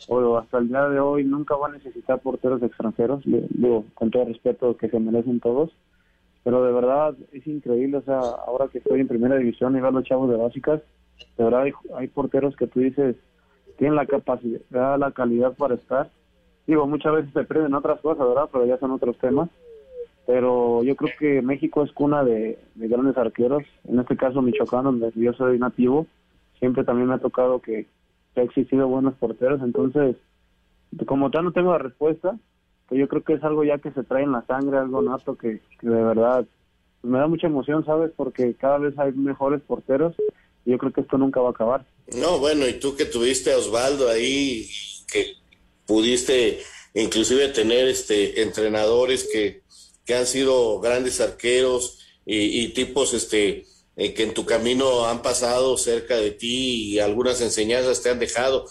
o 0.08 0.38
hasta 0.38 0.58
el 0.58 0.68
día 0.68 0.88
de 0.88 0.98
hoy, 0.98 1.24
nunca 1.24 1.54
va 1.54 1.68
a 1.68 1.72
necesitar 1.72 2.20
porteros 2.20 2.62
extranjeros. 2.62 3.22
Digo, 3.24 3.84
con 3.94 4.10
todo 4.10 4.24
respeto 4.24 4.76
que 4.76 4.88
se 4.88 4.98
merecen 4.98 5.38
todos. 5.38 5.70
Pero 6.42 6.64
de 6.64 6.72
verdad 6.72 7.14
es 7.32 7.46
increíble, 7.46 7.98
o 7.98 8.02
sea, 8.02 8.18
ahora 8.18 8.68
que 8.68 8.78
estoy 8.78 9.00
en 9.00 9.08
primera 9.08 9.36
división 9.36 9.76
y 9.76 9.80
veo 9.80 9.90
a 9.90 9.92
los 9.92 10.04
chavos 10.04 10.30
de 10.30 10.38
básicas, 10.38 10.80
de 11.36 11.44
verdad 11.44 11.62
hay, 11.62 11.72
hay 11.96 12.08
porteros 12.08 12.56
que 12.56 12.66
tú 12.66 12.80
dices, 12.80 13.16
tienen 13.80 13.96
la 13.96 14.04
capacidad, 14.04 14.98
la 14.98 15.10
calidad 15.10 15.54
para 15.54 15.74
estar. 15.74 16.10
Digo, 16.66 16.86
muchas 16.86 17.14
veces 17.14 17.32
se 17.32 17.44
prenden 17.44 17.72
otras 17.72 17.98
cosas, 18.00 18.28
¿verdad? 18.28 18.50
Pero 18.52 18.66
ya 18.66 18.76
son 18.76 18.90
otros 18.90 19.16
temas. 19.16 19.48
Pero 20.26 20.82
yo 20.82 20.94
creo 20.96 21.10
que 21.18 21.40
México 21.40 21.82
es 21.82 21.90
cuna 21.92 22.22
de, 22.22 22.58
grandes 22.74 23.16
arqueros. 23.16 23.62
En 23.88 23.98
este 23.98 24.18
caso, 24.18 24.42
Michoacán, 24.42 24.84
donde 24.84 25.10
yo 25.16 25.32
soy 25.32 25.58
nativo, 25.58 26.06
siempre 26.58 26.84
también 26.84 27.08
me 27.08 27.14
ha 27.14 27.18
tocado 27.20 27.60
que, 27.60 27.86
ha 28.36 28.42
existido 28.42 28.86
buenos 28.86 29.14
porteros. 29.14 29.62
Entonces, 29.62 30.14
como 31.06 31.30
tal, 31.30 31.44
no 31.44 31.52
tengo 31.52 31.72
la 31.72 31.78
respuesta. 31.78 32.36
Que 32.86 32.98
yo 32.98 33.08
creo 33.08 33.24
que 33.24 33.32
es 33.32 33.44
algo 33.44 33.64
ya 33.64 33.78
que 33.78 33.92
se 33.92 34.04
trae 34.04 34.24
en 34.24 34.32
la 34.32 34.42
sangre, 34.42 34.76
algo 34.76 35.00
nato 35.00 35.36
que, 35.36 35.62
que 35.80 35.88
de 35.88 36.04
verdad 36.04 36.44
me 37.02 37.18
da 37.18 37.28
mucha 37.28 37.46
emoción, 37.46 37.82
¿sabes? 37.86 38.12
Porque 38.14 38.52
cada 38.56 38.76
vez 38.76 38.98
hay 38.98 39.12
mejores 39.12 39.62
porteros 39.62 40.14
y 40.66 40.72
yo 40.72 40.76
creo 40.76 40.92
que 40.92 41.00
esto 41.00 41.16
nunca 41.16 41.40
va 41.40 41.48
a 41.48 41.52
acabar. 41.52 41.86
No, 42.16 42.38
bueno, 42.38 42.66
y 42.66 42.74
tú 42.74 42.96
que 42.96 43.04
tuviste 43.04 43.52
a 43.52 43.58
Osvaldo 43.58 44.08
ahí, 44.08 44.68
que 45.10 45.34
pudiste 45.86 46.60
inclusive 46.94 47.48
tener 47.48 47.88
este 47.88 48.42
entrenadores 48.42 49.28
que, 49.32 49.62
que 50.04 50.14
han 50.14 50.26
sido 50.26 50.80
grandes 50.80 51.20
arqueros 51.20 51.98
y, 52.26 52.68
tipos 52.74 53.12
este 53.14 53.64
eh, 53.96 54.14
que 54.14 54.22
en 54.22 54.34
tu 54.34 54.44
camino 54.44 55.06
han 55.06 55.20
pasado 55.22 55.76
cerca 55.76 56.16
de 56.16 56.30
ti 56.30 56.92
y 56.92 56.98
algunas 57.00 57.40
enseñanzas 57.40 58.02
te 58.02 58.10
han 58.10 58.18
dejado. 58.18 58.66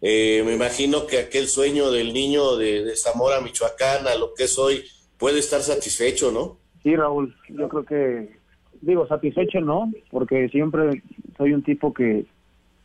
eh, 0.00 0.42
me 0.44 0.54
imagino 0.54 1.06
que 1.06 1.18
aquel 1.18 1.48
sueño 1.48 1.90
del 1.90 2.12
niño 2.12 2.56
de, 2.56 2.84
de 2.84 2.96
Zamora, 2.96 3.40
Michoacán, 3.40 4.06
a 4.06 4.14
lo 4.14 4.34
que 4.34 4.44
es 4.44 4.58
hoy, 4.58 4.84
puede 5.18 5.40
estar 5.40 5.60
satisfecho, 5.62 6.30
¿no? 6.30 6.58
Sí, 6.82 6.94
Raúl, 6.94 7.34
yo 7.48 7.68
creo 7.68 7.84
que, 7.84 8.38
digo, 8.80 9.06
satisfecho 9.08 9.60
no, 9.60 9.90
porque 10.10 10.48
siempre 10.50 11.02
soy 11.36 11.52
un 11.52 11.62
tipo 11.62 11.92
que, 11.92 12.26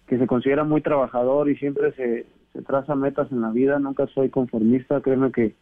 que 0.07 0.17
se 0.17 0.27
considera 0.27 0.63
muy 0.63 0.81
trabajador 0.81 1.49
y 1.49 1.55
siempre 1.55 1.93
se, 1.93 2.25
se 2.51 2.61
traza 2.61 2.95
metas 2.95 3.31
en 3.31 3.41
la 3.41 3.51
vida, 3.51 3.79
nunca 3.79 4.07
soy 4.07 4.29
conformista, 4.29 5.01
créeme 5.01 5.31
que, 5.31 5.55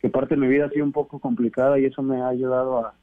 que 0.00 0.08
parte 0.08 0.34
de 0.34 0.40
mi 0.40 0.48
vida 0.48 0.66
ha 0.66 0.70
sido 0.70 0.84
un 0.84 0.92
poco 0.92 1.18
complicada 1.18 1.78
y 1.78 1.84
eso 1.84 2.02
me 2.02 2.20
ha 2.20 2.28
ayudado 2.28 2.78
a, 2.78 2.94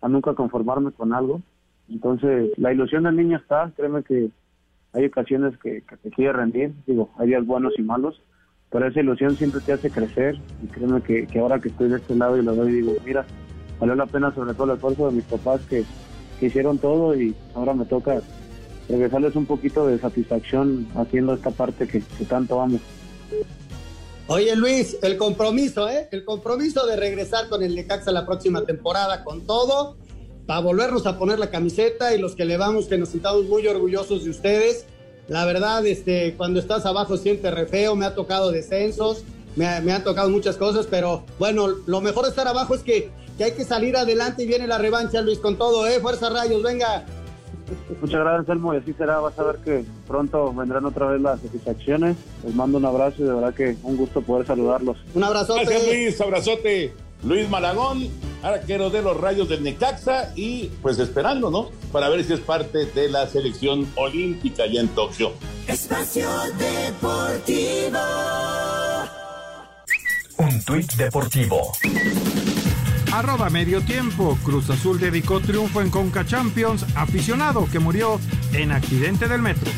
a 0.00 0.08
nunca 0.08 0.34
conformarme 0.34 0.92
con 0.92 1.12
algo. 1.12 1.40
Entonces, 1.88 2.50
la 2.56 2.72
ilusión 2.72 3.04
del 3.04 3.16
niño 3.16 3.38
está, 3.38 3.70
créeme 3.76 4.02
que 4.02 4.30
hay 4.92 5.04
ocasiones 5.06 5.56
que, 5.58 5.82
que 5.82 5.96
te 5.96 6.10
quiere 6.10 6.32
rendir, 6.32 6.72
digo, 6.86 7.10
hay 7.18 7.28
días 7.28 7.46
buenos 7.46 7.74
y 7.78 7.82
malos, 7.82 8.20
pero 8.70 8.86
esa 8.86 9.00
ilusión 9.00 9.36
siempre 9.36 9.60
te 9.60 9.72
hace 9.72 9.90
crecer 9.90 10.36
y 10.62 10.66
créeme 10.66 11.00
que, 11.02 11.26
que 11.26 11.38
ahora 11.38 11.60
que 11.60 11.68
estoy 11.68 11.88
de 11.88 11.96
este 11.96 12.14
lado 12.16 12.36
y 12.36 12.42
lo 12.42 12.54
doy, 12.54 12.72
digo, 12.72 12.94
mira, 13.04 13.24
valió 13.78 13.94
la 13.94 14.06
pena 14.06 14.34
sobre 14.34 14.54
todo 14.54 14.64
el 14.64 14.76
esfuerzo 14.76 15.08
de 15.08 15.16
mis 15.16 15.24
papás 15.24 15.60
que, 15.66 15.84
que 16.40 16.46
hicieron 16.46 16.78
todo 16.78 17.14
y 17.14 17.34
ahora 17.54 17.74
me 17.74 17.84
toca 17.84 18.20
regresarles 18.88 19.36
un 19.36 19.46
poquito 19.46 19.86
de 19.86 19.98
satisfacción 19.98 20.86
haciendo 20.94 21.34
esta 21.34 21.50
parte 21.50 21.86
que, 21.86 22.02
que 22.02 22.24
tanto 22.24 22.60
amo. 22.60 22.78
Oye 24.28 24.56
Luis, 24.56 24.96
el 25.02 25.16
compromiso, 25.16 25.88
¿eh? 25.88 26.08
El 26.10 26.24
compromiso 26.24 26.84
de 26.86 26.96
regresar 26.96 27.48
con 27.48 27.62
el 27.62 27.76
Necaxa 27.76 28.10
la 28.10 28.26
próxima 28.26 28.64
temporada 28.64 29.22
con 29.22 29.46
todo, 29.46 29.96
para 30.46 30.60
volvernos 30.60 31.06
a 31.06 31.18
poner 31.18 31.38
la 31.38 31.50
camiseta 31.50 32.14
y 32.14 32.18
los 32.18 32.34
que 32.34 32.44
le 32.44 32.56
vamos, 32.56 32.86
que 32.86 32.98
nos 32.98 33.10
sintamos 33.10 33.44
muy 33.44 33.66
orgullosos 33.66 34.24
de 34.24 34.30
ustedes. 34.30 34.86
La 35.28 35.44
verdad, 35.44 35.84
este, 35.86 36.34
cuando 36.36 36.60
estás 36.60 36.86
abajo 36.86 37.16
siente 37.16 37.50
re 37.50 37.66
feo, 37.66 37.96
me 37.96 38.04
ha 38.04 38.14
tocado 38.14 38.52
descensos, 38.52 39.24
me, 39.56 39.80
me 39.80 39.92
han 39.92 40.04
tocado 40.04 40.28
muchas 40.28 40.56
cosas, 40.56 40.86
pero 40.88 41.24
bueno, 41.38 41.68
lo 41.86 42.00
mejor 42.00 42.24
de 42.24 42.30
estar 42.30 42.46
abajo 42.46 42.74
es 42.74 42.82
que, 42.82 43.10
que 43.38 43.44
hay 43.44 43.52
que 43.52 43.64
salir 43.64 43.96
adelante 43.96 44.44
y 44.44 44.46
viene 44.46 44.66
la 44.66 44.78
revancha, 44.78 45.20
Luis, 45.20 45.38
con 45.38 45.56
todo, 45.56 45.86
¿eh? 45.86 46.00
Fuerza 46.00 46.30
Rayos, 46.30 46.62
venga. 46.62 47.06
Muchas 48.00 48.20
gracias, 48.20 48.48
Elmo, 48.48 48.74
y 48.74 48.78
así 48.78 48.92
será. 48.92 49.18
Vas 49.20 49.38
a 49.38 49.42
ver 49.44 49.56
que 49.56 49.84
pronto 50.06 50.52
vendrán 50.52 50.84
otra 50.84 51.06
vez 51.06 51.20
las 51.20 51.40
satisfacciones. 51.40 52.16
Les 52.44 52.54
mando 52.54 52.78
un 52.78 52.84
abrazo 52.84 53.16
y 53.18 53.24
de 53.24 53.34
verdad 53.34 53.54
que 53.54 53.76
un 53.82 53.96
gusto 53.96 54.22
poder 54.22 54.46
saludarlos. 54.46 54.96
Un 55.14 55.24
abrazote. 55.24 55.64
Gracias, 55.64 55.86
Luis. 55.86 56.20
Abrazote. 56.20 56.92
Luis 57.24 57.48
Malagón, 57.48 58.08
arquero 58.42 58.90
de 58.90 59.02
los 59.02 59.18
Rayos 59.18 59.48
del 59.48 59.62
Necaxa 59.62 60.32
y 60.36 60.70
pues 60.82 60.98
esperando, 60.98 61.50
¿no? 61.50 61.70
Para 61.90 62.08
ver 62.08 62.22
si 62.24 62.34
es 62.34 62.40
parte 62.40 62.86
de 62.86 63.08
la 63.08 63.26
selección 63.26 63.90
olímpica 63.96 64.66
ya 64.66 64.80
en 64.80 64.88
Tokio. 64.88 65.32
Espacio 65.66 66.28
Deportivo. 66.58 67.98
Un 70.38 70.62
tuit 70.64 70.92
deportivo. 70.92 71.72
Arroba 73.16 73.48
medio 73.48 73.80
tiempo. 73.80 74.36
Cruz 74.44 74.68
Azul 74.68 75.00
dedicó 75.00 75.40
triunfo 75.40 75.80
en 75.80 75.88
Conca 75.88 76.26
Champions. 76.26 76.84
Aficionado 76.94 77.66
que 77.72 77.78
murió 77.78 78.20
en 78.52 78.72
accidente 78.72 79.26
del 79.26 79.40
metro. 79.40 79.70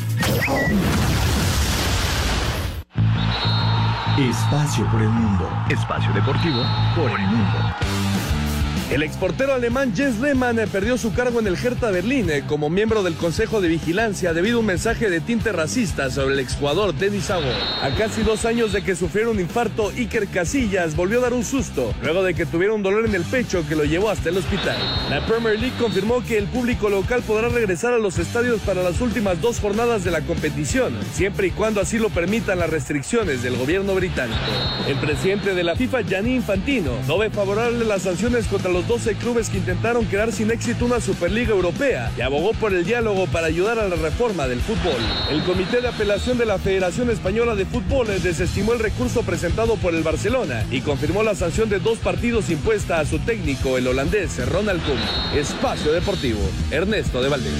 Espacio 4.17 4.85
por 4.91 5.01
el 5.01 5.07
mundo. 5.07 5.49
Espacio 5.69 6.11
deportivo 6.11 6.61
por 6.97 7.17
el 7.17 7.27
mundo. 7.27 7.88
El 8.91 9.03
exportero 9.03 9.53
alemán 9.53 9.93
Jens 9.95 10.19
Lehmann 10.19 10.57
eh, 10.57 10.65
perdió 10.65 10.97
su 10.97 11.13
cargo 11.13 11.39
en 11.39 11.45
el 11.45 11.53
Hertha 11.53 11.91
Berlín 11.91 12.27
eh, 12.31 12.43
como 12.47 12.71
miembro 12.71 13.03
del 13.03 13.13
Consejo 13.13 13.61
de 13.61 13.67
Vigilancia 13.67 14.33
debido 14.33 14.57
a 14.57 14.59
un 14.61 14.65
mensaje 14.65 15.11
de 15.11 15.21
tinte 15.21 15.51
racista 15.51 16.09
sobre 16.09 16.33
el 16.33 16.39
exjugador 16.39 16.95
Denis 16.95 17.29
Agor. 17.29 17.53
A 17.83 17.91
casi 17.91 18.23
dos 18.23 18.45
años 18.45 18.73
de 18.73 18.81
que 18.81 18.95
sufriera 18.95 19.29
un 19.29 19.39
infarto, 19.39 19.89
Iker 19.89 20.25
Casillas 20.29 20.95
volvió 20.95 21.19
a 21.19 21.21
dar 21.21 21.33
un 21.33 21.45
susto 21.45 21.93
luego 22.01 22.23
de 22.23 22.33
que 22.33 22.47
tuviera 22.47 22.73
un 22.73 22.81
dolor 22.81 23.05
en 23.05 23.13
el 23.13 23.21
pecho 23.25 23.63
que 23.69 23.75
lo 23.75 23.83
llevó 23.83 24.09
hasta 24.09 24.29
el 24.29 24.37
hospital. 24.37 24.77
La 25.11 25.23
Premier 25.23 25.59
League 25.59 25.77
confirmó 25.79 26.23
que 26.23 26.39
el 26.39 26.45
público 26.45 26.89
local 26.89 27.21
podrá 27.21 27.47
regresar 27.49 27.93
a 27.93 27.99
los 27.99 28.17
estadios 28.17 28.59
para 28.61 28.81
las 28.81 29.01
últimas 29.01 29.39
dos 29.39 29.59
jornadas 29.59 30.03
de 30.03 30.09
la 30.09 30.21
competición, 30.21 30.97
siempre 31.13 31.47
y 31.47 31.51
cuando 31.51 31.79
así 31.79 31.99
lo 31.99 32.09
permitan 32.09 32.57
las 32.57 32.71
restricciones 32.71 33.43
del 33.43 33.55
gobierno 33.55 33.93
británico. 33.93 34.39
El 34.87 34.97
presidente 34.97 35.53
de 35.53 35.63
la 35.63 35.75
FIFA, 35.75 36.01
Gianni 36.01 36.33
Infantino, 36.33 36.93
no 37.07 37.19
ve 37.19 37.29
favorable 37.29 37.85
las 37.85 38.01
sanciones 38.01 38.47
contra 38.47 38.71
los 38.71 38.78
12 38.87 39.15
clubes 39.15 39.49
que 39.49 39.57
intentaron 39.57 40.05
crear 40.05 40.31
sin 40.31 40.51
éxito 40.51 40.85
una 40.85 40.99
Superliga 40.99 41.51
Europea 41.51 42.11
y 42.17 42.21
abogó 42.21 42.53
por 42.53 42.73
el 42.73 42.85
diálogo 42.85 43.27
para 43.27 43.47
ayudar 43.47 43.79
a 43.79 43.87
la 43.87 43.95
reforma 43.95 44.47
del 44.47 44.61
fútbol. 44.61 45.01
El 45.29 45.43
Comité 45.43 45.81
de 45.81 45.87
Apelación 45.87 46.37
de 46.37 46.45
la 46.45 46.57
Federación 46.57 47.09
Española 47.09 47.55
de 47.55 47.65
Fútbol 47.65 48.07
desestimó 48.21 48.73
el 48.73 48.79
recurso 48.79 49.23
presentado 49.23 49.75
por 49.75 49.93
el 49.93 50.03
Barcelona 50.03 50.65
y 50.71 50.81
confirmó 50.81 51.23
la 51.23 51.35
sanción 51.35 51.69
de 51.69 51.79
dos 51.79 51.99
partidos 51.99 52.49
impuesta 52.49 52.99
a 52.99 53.05
su 53.05 53.19
técnico, 53.19 53.77
el 53.77 53.87
holandés 53.87 54.45
Ronald 54.49 54.81
Koeman. 54.83 55.37
Espacio 55.37 55.91
Deportivo, 55.91 56.39
Ernesto 56.71 57.21
de 57.21 57.29
Valdés. 57.29 57.53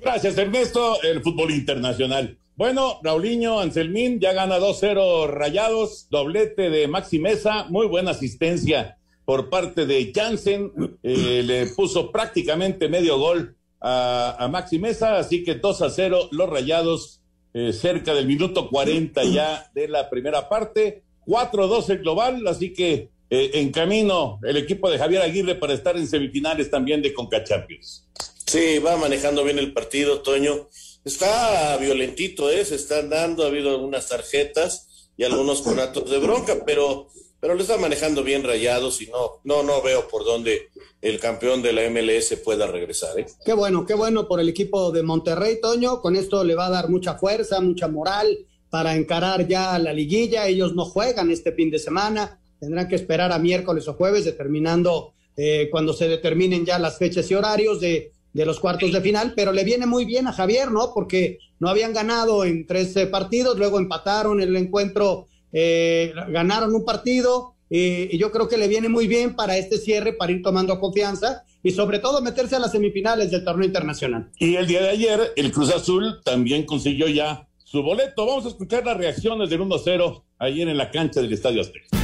Gracias, 0.00 0.36
Ernesto. 0.36 1.02
El 1.02 1.22
fútbol 1.22 1.50
internacional. 1.50 2.38
Bueno, 2.56 3.00
Raulinho, 3.02 3.58
Anselmín 3.58 4.20
ya 4.20 4.32
gana 4.32 4.58
2-0 4.58 5.28
rayados, 5.28 6.06
doblete 6.08 6.70
de 6.70 6.86
Maxi 6.86 7.18
Mesa, 7.18 7.66
muy 7.68 7.88
buena 7.88 8.12
asistencia 8.12 8.96
por 9.24 9.50
parte 9.50 9.86
de 9.86 10.12
Jansen, 10.14 10.70
eh, 11.02 11.42
le 11.44 11.66
puso 11.66 12.12
prácticamente 12.12 12.88
medio 12.88 13.18
gol 13.18 13.56
a, 13.80 14.36
a 14.38 14.46
Maxi 14.46 14.78
Mesa, 14.78 15.18
así 15.18 15.42
que 15.42 15.60
2-0 15.60 16.28
los 16.30 16.48
rayados 16.48 17.22
eh, 17.54 17.72
cerca 17.72 18.14
del 18.14 18.26
minuto 18.26 18.68
40 18.68 19.24
ya 19.24 19.70
de 19.74 19.88
la 19.88 20.08
primera 20.08 20.48
parte, 20.48 21.02
4-2 21.26 21.90
el 21.90 21.98
global, 21.98 22.46
así 22.46 22.72
que 22.72 23.10
eh, 23.30 23.50
en 23.54 23.72
camino 23.72 24.38
el 24.44 24.58
equipo 24.58 24.88
de 24.90 24.98
Javier 24.98 25.22
Aguirre 25.22 25.56
para 25.56 25.72
estar 25.72 25.96
en 25.96 26.06
semifinales 26.06 26.70
también 26.70 27.02
de 27.02 27.12
Conca 27.12 27.42
Champions. 27.42 28.08
Sí, 28.46 28.78
va 28.78 28.96
manejando 28.96 29.42
bien 29.42 29.58
el 29.58 29.72
partido, 29.72 30.20
Toño. 30.20 30.68
Está 31.04 31.76
violentito, 31.76 32.50
¿eh? 32.50 32.64
Se 32.64 32.76
están 32.76 33.10
dando, 33.10 33.44
ha 33.44 33.48
habido 33.48 33.70
algunas 33.70 34.08
tarjetas 34.08 35.10
y 35.18 35.24
algunos 35.24 35.60
conatos 35.60 36.10
de 36.10 36.18
bronca, 36.18 36.56
pero, 36.64 37.08
pero 37.40 37.54
le 37.54 37.62
está 37.62 37.76
manejando 37.76 38.24
bien 38.24 38.42
rayados 38.42 39.02
y 39.02 39.08
no, 39.08 39.40
no, 39.44 39.62
no 39.62 39.82
veo 39.82 40.08
por 40.08 40.24
dónde 40.24 40.70
el 41.02 41.20
campeón 41.20 41.60
de 41.60 41.74
la 41.74 41.82
MLS 41.90 42.34
pueda 42.42 42.66
regresar, 42.66 43.18
¿eh? 43.18 43.26
Qué 43.44 43.52
bueno, 43.52 43.84
qué 43.84 43.92
bueno 43.92 44.26
por 44.26 44.40
el 44.40 44.48
equipo 44.48 44.90
de 44.92 45.02
Monterrey, 45.02 45.60
Toño. 45.60 46.00
Con 46.00 46.16
esto 46.16 46.42
le 46.42 46.54
va 46.54 46.66
a 46.66 46.70
dar 46.70 46.88
mucha 46.88 47.18
fuerza, 47.18 47.60
mucha 47.60 47.86
moral 47.86 48.38
para 48.70 48.96
encarar 48.96 49.46
ya 49.46 49.78
la 49.78 49.92
liguilla. 49.92 50.48
Ellos 50.48 50.74
no 50.74 50.86
juegan 50.86 51.30
este 51.30 51.52
fin 51.52 51.70
de 51.70 51.78
semana, 51.78 52.40
tendrán 52.58 52.88
que 52.88 52.94
esperar 52.94 53.30
a 53.30 53.38
miércoles 53.38 53.86
o 53.88 53.92
jueves, 53.92 54.24
determinando 54.24 55.12
eh, 55.36 55.68
cuando 55.70 55.92
se 55.92 56.08
determinen 56.08 56.64
ya 56.64 56.78
las 56.78 56.96
fechas 56.96 57.30
y 57.30 57.34
horarios 57.34 57.78
de, 57.78 58.13
de 58.34 58.44
los 58.44 58.60
cuartos 58.60 58.92
de 58.92 59.00
final, 59.00 59.32
pero 59.34 59.52
le 59.52 59.64
viene 59.64 59.86
muy 59.86 60.04
bien 60.04 60.26
a 60.26 60.32
Javier, 60.32 60.70
¿no? 60.70 60.92
Porque 60.92 61.38
no 61.60 61.68
habían 61.68 61.94
ganado 61.94 62.44
en 62.44 62.66
13 62.66 63.06
partidos, 63.06 63.56
luego 63.56 63.78
empataron 63.78 64.40
el 64.40 64.54
encuentro, 64.56 65.28
eh, 65.52 66.12
ganaron 66.28 66.74
un 66.74 66.84
partido, 66.84 67.54
eh, 67.70 68.08
y 68.10 68.18
yo 68.18 68.30
creo 68.30 68.48
que 68.48 68.58
le 68.58 68.68
viene 68.68 68.88
muy 68.88 69.06
bien 69.06 69.34
para 69.36 69.56
este 69.56 69.78
cierre, 69.78 70.12
para 70.12 70.32
ir 70.32 70.42
tomando 70.42 70.78
confianza 70.78 71.44
y 71.62 71.70
sobre 71.70 72.00
todo 72.00 72.20
meterse 72.20 72.56
a 72.56 72.58
las 72.58 72.72
semifinales 72.72 73.30
del 73.30 73.44
torneo 73.44 73.66
internacional. 73.66 74.30
Y 74.38 74.56
el 74.56 74.66
día 74.66 74.82
de 74.82 74.90
ayer, 74.90 75.32
el 75.36 75.50
Cruz 75.50 75.72
Azul 75.72 76.20
también 76.24 76.66
consiguió 76.66 77.08
ya 77.08 77.48
su 77.64 77.82
boleto. 77.82 78.26
Vamos 78.26 78.44
a 78.46 78.48
escuchar 78.48 78.84
las 78.84 78.96
reacciones 78.96 79.48
del 79.48 79.60
1-0 79.60 80.22
ayer 80.38 80.68
en 80.68 80.76
la 80.76 80.90
cancha 80.90 81.22
del 81.22 81.32
Estadio 81.32 81.62
Azteca. 81.62 82.03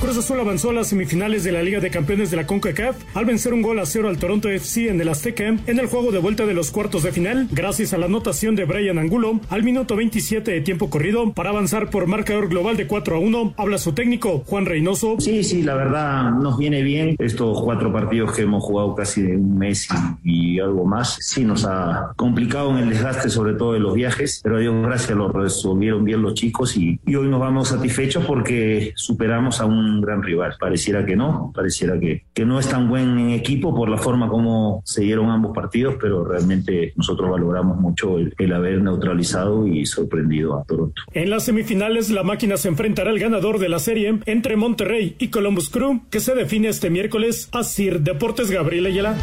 Cruz 0.00 0.16
Azul 0.16 0.40
avanzó 0.40 0.70
a 0.70 0.72
las 0.72 0.88
semifinales 0.88 1.44
de 1.44 1.52
la 1.52 1.62
Liga 1.62 1.78
de 1.78 1.90
Campeones 1.90 2.30
de 2.30 2.38
la 2.38 2.46
CONCACAF 2.46 2.96
al 3.14 3.26
vencer 3.26 3.52
un 3.52 3.60
gol 3.60 3.78
a 3.78 3.84
cero 3.84 4.08
al 4.08 4.16
Toronto 4.16 4.48
FC 4.48 4.88
en 4.88 4.98
el 4.98 5.10
Azteca 5.10 5.44
en 5.44 5.78
el 5.78 5.86
juego 5.88 6.10
de 6.10 6.18
vuelta 6.18 6.46
de 6.46 6.54
los 6.54 6.70
cuartos 6.70 7.02
de 7.02 7.12
final, 7.12 7.48
gracias 7.52 7.92
a 7.92 7.98
la 7.98 8.06
anotación 8.06 8.56
de 8.56 8.64
Brian 8.64 8.98
Angulo 8.98 9.40
al 9.50 9.62
minuto 9.62 9.96
27 9.96 10.50
de 10.50 10.60
tiempo 10.62 10.88
corrido 10.88 11.34
para 11.34 11.50
avanzar 11.50 11.90
por 11.90 12.06
marcador 12.06 12.48
global 12.48 12.78
de 12.78 12.86
4 12.86 13.16
a 13.16 13.18
1. 13.18 13.54
Habla 13.58 13.76
su 13.76 13.92
técnico, 13.92 14.42
Juan 14.46 14.64
Reynoso. 14.64 15.16
Sí, 15.18 15.44
sí, 15.44 15.62
la 15.62 15.74
verdad 15.74 16.30
nos 16.30 16.56
viene 16.56 16.82
bien 16.82 17.16
estos 17.18 17.60
cuatro 17.62 17.92
partidos 17.92 18.32
que 18.32 18.42
hemos 18.42 18.64
jugado 18.64 18.94
casi 18.94 19.20
de 19.20 19.36
un 19.36 19.58
mes 19.58 19.86
y, 20.24 20.54
y 20.54 20.60
algo 20.60 20.86
más. 20.86 21.18
Sí, 21.20 21.44
nos 21.44 21.66
ha 21.66 22.14
complicado 22.16 22.70
en 22.70 22.84
el 22.84 22.88
desgaste, 22.88 23.28
sobre 23.28 23.52
todo 23.52 23.74
de 23.74 23.80
los 23.80 23.94
viajes, 23.94 24.40
pero 24.42 24.56
a 24.56 24.60
Dios 24.60 24.74
gracias 24.82 25.16
lo 25.16 25.28
resolvieron 25.28 26.04
bien 26.04 26.22
los 26.22 26.32
chicos 26.32 26.76
y, 26.78 26.98
y 27.06 27.14
hoy 27.16 27.28
nos 27.28 27.40
vamos 27.40 27.68
satisfechos 27.68 28.24
porque 28.24 28.92
superamos 28.96 29.60
a 29.60 29.66
un 29.66 29.89
gran 30.00 30.22
rival. 30.22 30.54
Pareciera 30.60 31.04
que 31.04 31.16
no, 31.16 31.52
pareciera 31.54 31.98
que, 31.98 32.24
que 32.34 32.44
no 32.44 32.58
es 32.58 32.68
tan 32.68 32.88
buen 32.88 33.18
en 33.18 33.30
equipo 33.30 33.74
por 33.74 33.88
la 33.88 33.96
forma 33.96 34.28
como 34.28 34.82
se 34.84 35.02
dieron 35.02 35.30
ambos 35.30 35.54
partidos, 35.54 35.96
pero 36.00 36.24
realmente 36.24 36.92
nosotros 36.96 37.30
valoramos 37.30 37.78
mucho 37.78 38.18
el, 38.18 38.34
el 38.38 38.52
haber 38.52 38.82
neutralizado 38.82 39.66
y 39.66 39.86
sorprendido 39.86 40.58
a 40.58 40.64
Toronto. 40.64 41.02
En 41.12 41.30
las 41.30 41.44
semifinales, 41.44 42.10
la 42.10 42.22
máquina 42.22 42.56
se 42.56 42.68
enfrentará 42.68 43.10
al 43.10 43.18
ganador 43.18 43.58
de 43.58 43.68
la 43.68 43.78
serie 43.78 44.20
entre 44.26 44.56
Monterrey 44.56 45.16
y 45.18 45.28
Columbus 45.28 45.70
Crew, 45.70 46.02
que 46.10 46.20
se 46.20 46.34
define 46.34 46.68
este 46.68 46.90
miércoles 46.90 47.48
a 47.52 47.62
Sir 47.62 48.00
Deportes 48.00 48.50
Gabriel 48.50 48.86
Ayala. 48.86 49.16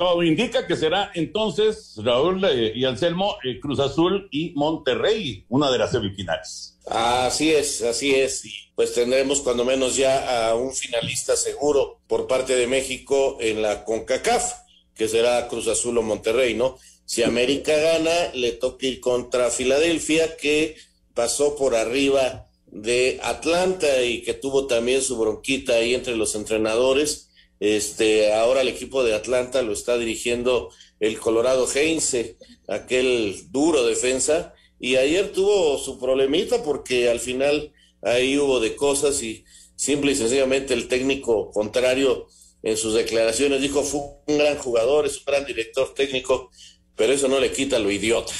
Todo 0.00 0.22
indica 0.22 0.66
que 0.66 0.76
será 0.76 1.10
entonces 1.14 1.92
Raúl 1.98 2.42
eh, 2.46 2.72
y 2.74 2.86
Anselmo 2.86 3.36
eh, 3.44 3.60
Cruz 3.60 3.80
Azul 3.80 4.28
y 4.30 4.54
Monterrey, 4.56 5.44
una 5.50 5.70
de 5.70 5.76
las 5.76 5.90
semifinales. 5.90 6.78
Así 6.86 7.52
es, 7.52 7.82
así 7.82 8.14
es. 8.14 8.44
Pues 8.74 8.94
tendremos 8.94 9.42
cuando 9.42 9.62
menos 9.62 9.96
ya 9.96 10.48
a 10.48 10.54
un 10.54 10.72
finalista 10.72 11.36
seguro 11.36 12.00
por 12.06 12.26
parte 12.26 12.56
de 12.56 12.66
México 12.66 13.36
en 13.40 13.60
la 13.60 13.84
CONCACAF, 13.84 14.54
que 14.94 15.06
será 15.06 15.46
Cruz 15.48 15.68
Azul 15.68 15.98
o 15.98 16.02
Monterrey, 16.02 16.54
¿no? 16.54 16.78
Si 17.04 17.22
América 17.22 17.76
gana, 17.76 18.32
le 18.32 18.52
toca 18.52 18.86
ir 18.86 19.00
contra 19.00 19.50
Filadelfia, 19.50 20.34
que 20.38 20.76
pasó 21.12 21.56
por 21.56 21.74
arriba 21.74 22.48
de 22.68 23.20
Atlanta 23.22 24.02
y 24.02 24.22
que 24.22 24.32
tuvo 24.32 24.66
también 24.66 25.02
su 25.02 25.18
bronquita 25.18 25.74
ahí 25.74 25.94
entre 25.94 26.16
los 26.16 26.34
entrenadores. 26.34 27.29
Este, 27.60 28.32
ahora 28.32 28.62
el 28.62 28.68
equipo 28.68 29.04
de 29.04 29.14
Atlanta 29.14 29.62
lo 29.62 29.72
está 29.72 29.98
dirigiendo 29.98 30.70
el 30.98 31.18
Colorado 31.18 31.68
Heinze, 31.72 32.36
aquel 32.66 33.36
duro 33.50 33.84
defensa, 33.84 34.54
y 34.78 34.96
ayer 34.96 35.30
tuvo 35.32 35.78
su 35.78 36.00
problemita 36.00 36.62
porque 36.62 37.10
al 37.10 37.20
final 37.20 37.72
ahí 38.02 38.38
hubo 38.38 38.60
de 38.60 38.74
cosas 38.76 39.22
y 39.22 39.44
simple 39.76 40.12
y 40.12 40.14
sencillamente 40.14 40.72
el 40.72 40.88
técnico 40.88 41.50
contrario 41.50 42.26
en 42.62 42.76
sus 42.76 42.94
declaraciones 42.94 43.60
dijo 43.60 43.82
fue 43.82 44.00
un 44.26 44.38
gran 44.38 44.56
jugador, 44.56 45.06
es 45.06 45.18
un 45.18 45.24
gran 45.26 45.44
director 45.44 45.92
técnico, 45.94 46.50
pero 46.96 47.12
eso 47.12 47.28
no 47.28 47.40
le 47.40 47.52
quita 47.52 47.78
lo 47.78 47.90
idiota. 47.90 48.32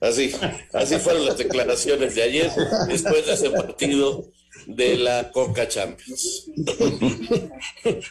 Así, 0.00 0.32
así 0.72 0.96
fueron 0.96 1.26
las 1.26 1.38
declaraciones 1.38 2.14
de 2.14 2.22
ayer, 2.22 2.50
después 2.88 3.26
de 3.26 3.32
ese 3.32 3.50
partido 3.50 4.30
de 4.66 4.96
la 4.96 5.30
Coca 5.30 5.68
Champions. 5.68 6.46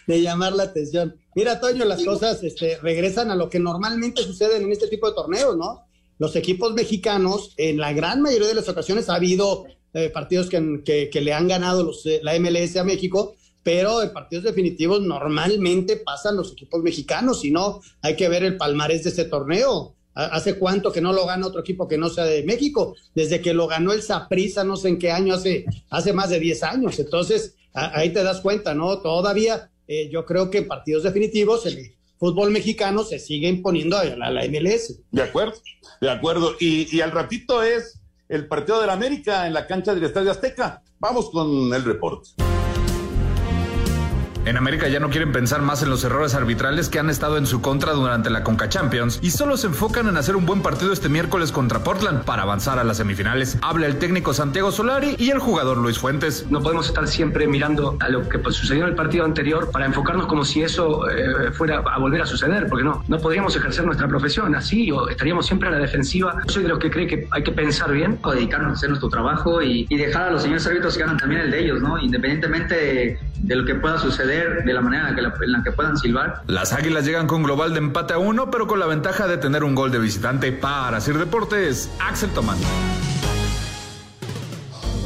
De 0.07 0.21
llamar 0.21 0.53
la 0.53 0.63
atención. 0.63 1.15
Mira, 1.35 1.59
Toño, 1.59 1.85
las 1.85 2.03
cosas 2.03 2.43
este, 2.43 2.77
regresan 2.77 3.31
a 3.31 3.35
lo 3.35 3.49
que 3.49 3.59
normalmente 3.59 4.23
sucede 4.23 4.57
en 4.57 4.71
este 4.71 4.87
tipo 4.87 5.07
de 5.07 5.15
torneos, 5.15 5.57
¿no? 5.57 5.85
Los 6.19 6.35
equipos 6.35 6.73
mexicanos, 6.73 7.53
en 7.57 7.77
la 7.77 7.91
gran 7.93 8.21
mayoría 8.21 8.47
de 8.47 8.55
las 8.55 8.69
ocasiones, 8.69 9.09
ha 9.09 9.15
habido 9.15 9.65
eh, 9.93 10.09
partidos 10.09 10.49
que, 10.49 11.09
que, 11.11 11.21
le 11.21 11.33
han 11.33 11.47
ganado 11.47 11.83
los, 11.83 12.05
eh, 12.05 12.19
la 12.23 12.37
MLS 12.39 12.77
a 12.77 12.83
México, 12.83 13.35
pero 13.63 14.01
en 14.01 14.13
partidos 14.13 14.43
definitivos 14.43 15.01
normalmente 15.01 15.97
pasan 15.97 16.35
los 16.35 16.51
equipos 16.51 16.83
mexicanos, 16.83 17.43
y 17.45 17.51
no, 17.51 17.81
hay 18.01 18.15
que 18.15 18.29
ver 18.29 18.43
el 18.43 18.57
palmarés 18.57 19.03
de 19.03 19.09
este 19.09 19.25
torneo. 19.25 19.95
¿Hace 20.15 20.59
cuánto 20.59 20.91
que 20.91 21.01
no 21.01 21.11
lo 21.11 21.25
gana 21.25 21.47
otro 21.47 21.61
equipo 21.61 21.87
que 21.87 21.97
no 21.97 22.09
sea 22.09 22.25
de 22.25 22.43
México? 22.43 22.95
Desde 23.15 23.41
que 23.41 23.53
lo 23.53 23.67
ganó 23.67 23.93
el 23.93 24.01
Saprissa, 24.03 24.63
no 24.63 24.77
sé 24.77 24.89
en 24.89 24.99
qué 24.99 25.11
año, 25.11 25.33
hace, 25.33 25.65
hace 25.89 26.13
más 26.13 26.29
de 26.29 26.39
10 26.39 26.63
años. 26.63 26.99
Entonces, 26.99 27.55
ahí 27.73 28.11
te 28.11 28.23
das 28.23 28.41
cuenta, 28.41 28.73
¿no? 28.75 28.99
Todavía 28.99 29.71
eh, 29.87 30.09
yo 30.11 30.25
creo 30.25 30.49
que 30.49 30.59
en 30.59 30.67
partidos 30.67 31.03
definitivos 31.03 31.65
el 31.65 31.95
fútbol 32.17 32.51
mexicano 32.51 33.03
se 33.03 33.19
sigue 33.19 33.49
imponiendo 33.49 33.97
a 33.97 34.05
la, 34.05 34.47
MLS. 34.47 34.99
De 35.11 35.23
acuerdo, 35.23 35.55
de 35.99 36.09
acuerdo. 36.09 36.55
Y, 36.59 36.95
y 36.95 37.01
al 37.01 37.11
ratito 37.11 37.63
es 37.63 37.99
el 38.29 38.47
partido 38.47 38.79
de 38.81 38.87
la 38.87 38.93
América 38.93 39.47
en 39.47 39.53
la 39.53 39.67
cancha 39.67 39.93
del 39.93 40.03
Estadio 40.03 40.31
Azteca. 40.31 40.83
Vamos 40.99 41.31
con 41.31 41.73
el 41.73 41.83
reporte. 41.83 42.42
En 44.45 44.57
América 44.57 44.89
ya 44.89 44.99
no 44.99 45.09
quieren 45.09 45.31
pensar 45.31 45.61
más 45.61 45.83
en 45.83 45.89
los 45.89 46.03
errores 46.03 46.35
arbitrales 46.35 46.89
que 46.89 46.99
han 46.99 47.09
estado 47.09 47.37
en 47.37 47.45
su 47.45 47.61
contra 47.61 47.93
durante 47.93 48.29
la 48.29 48.43
Conca 48.43 48.67
Champions 48.67 49.19
y 49.21 49.31
solo 49.31 49.55
se 49.55 49.67
enfocan 49.67 50.09
en 50.09 50.17
hacer 50.17 50.35
un 50.35 50.45
buen 50.45 50.61
partido 50.61 50.91
este 50.91 51.07
miércoles 51.07 51.53
contra 51.53 51.79
Portland 51.79 52.25
para 52.25 52.41
avanzar 52.41 52.77
a 52.77 52.83
las 52.83 52.97
semifinales. 52.97 53.57
Habla 53.61 53.85
el 53.85 53.99
técnico 53.99 54.33
Santiago 54.33 54.73
Solari 54.73 55.15
y 55.17 55.29
el 55.29 55.39
jugador 55.39 55.77
Luis 55.77 55.97
Fuentes. 55.97 56.45
No 56.49 56.61
podemos 56.61 56.87
estar 56.87 57.07
siempre 57.07 57.47
mirando 57.47 57.95
a 58.01 58.09
lo 58.09 58.27
que 58.27 58.37
pues, 58.37 58.55
sucedió 58.55 58.83
en 58.83 58.89
el 58.89 58.95
partido 58.95 59.23
anterior 59.23 59.71
para 59.71 59.85
enfocarnos 59.85 60.27
como 60.27 60.43
si 60.43 60.61
eso 60.61 61.09
eh, 61.09 61.53
fuera 61.53 61.77
a 61.77 61.97
volver 61.97 62.21
a 62.21 62.25
suceder, 62.25 62.67
porque 62.67 62.83
no, 62.83 63.01
no 63.07 63.19
podríamos 63.19 63.55
ejercer 63.55 63.85
nuestra 63.85 64.09
profesión 64.09 64.55
así 64.55 64.91
o 64.91 65.07
estaríamos 65.07 65.45
siempre 65.45 65.69
a 65.69 65.71
la 65.71 65.77
defensiva. 65.77 66.41
Yo 66.45 66.53
soy 66.53 66.63
de 66.63 66.69
los 66.69 66.79
que 66.79 66.91
cree 66.91 67.07
que 67.07 67.29
hay 67.31 67.43
que 67.43 67.51
pensar 67.53 67.93
bien. 67.93 68.19
O 68.23 68.31
dedicarnos 68.31 68.71
a 68.71 68.73
hacer 68.73 68.89
nuestro 68.89 69.07
trabajo 69.07 69.61
y, 69.61 69.87
dejar 69.93 70.23
a 70.23 70.31
los 70.31 70.41
señores 70.41 70.67
árbitros 70.67 70.97
que 70.97 71.03
hagan 71.03 71.15
también 71.15 71.41
el 71.41 71.51
de 71.51 71.63
ellos, 71.63 71.81
¿no? 71.81 71.97
Independientemente 71.97 72.75
de, 72.75 73.19
de 73.37 73.55
lo 73.55 73.63
que 73.63 73.75
pueda 73.75 73.97
suceder 73.97 74.32
de 74.33 74.73
la 74.73 74.81
manera 74.81 75.09
en 75.09 75.23
la, 75.51 75.63
que, 75.63 75.71
puedan 75.71 75.97
silbar. 75.97 76.41
Las 76.47 76.73
Águilas 76.73 77.05
llegan 77.05 77.27
con 77.27 77.43
global 77.43 77.73
de 77.73 77.79
empate 77.79 78.13
a 78.13 78.17
uno, 78.17 78.49
pero 78.51 78.67
con 78.67 78.79
la 78.79 78.85
ventaja 78.85 79.27
de 79.27 79.37
tener 79.37 79.63
un 79.63 79.75
gol 79.75 79.91
de 79.91 79.99
visitante 79.99 80.51
para 80.51 80.99
Sir 81.01 81.17
Deportes, 81.17 81.89
Axel 81.99 82.29
Tomán. 82.31 82.57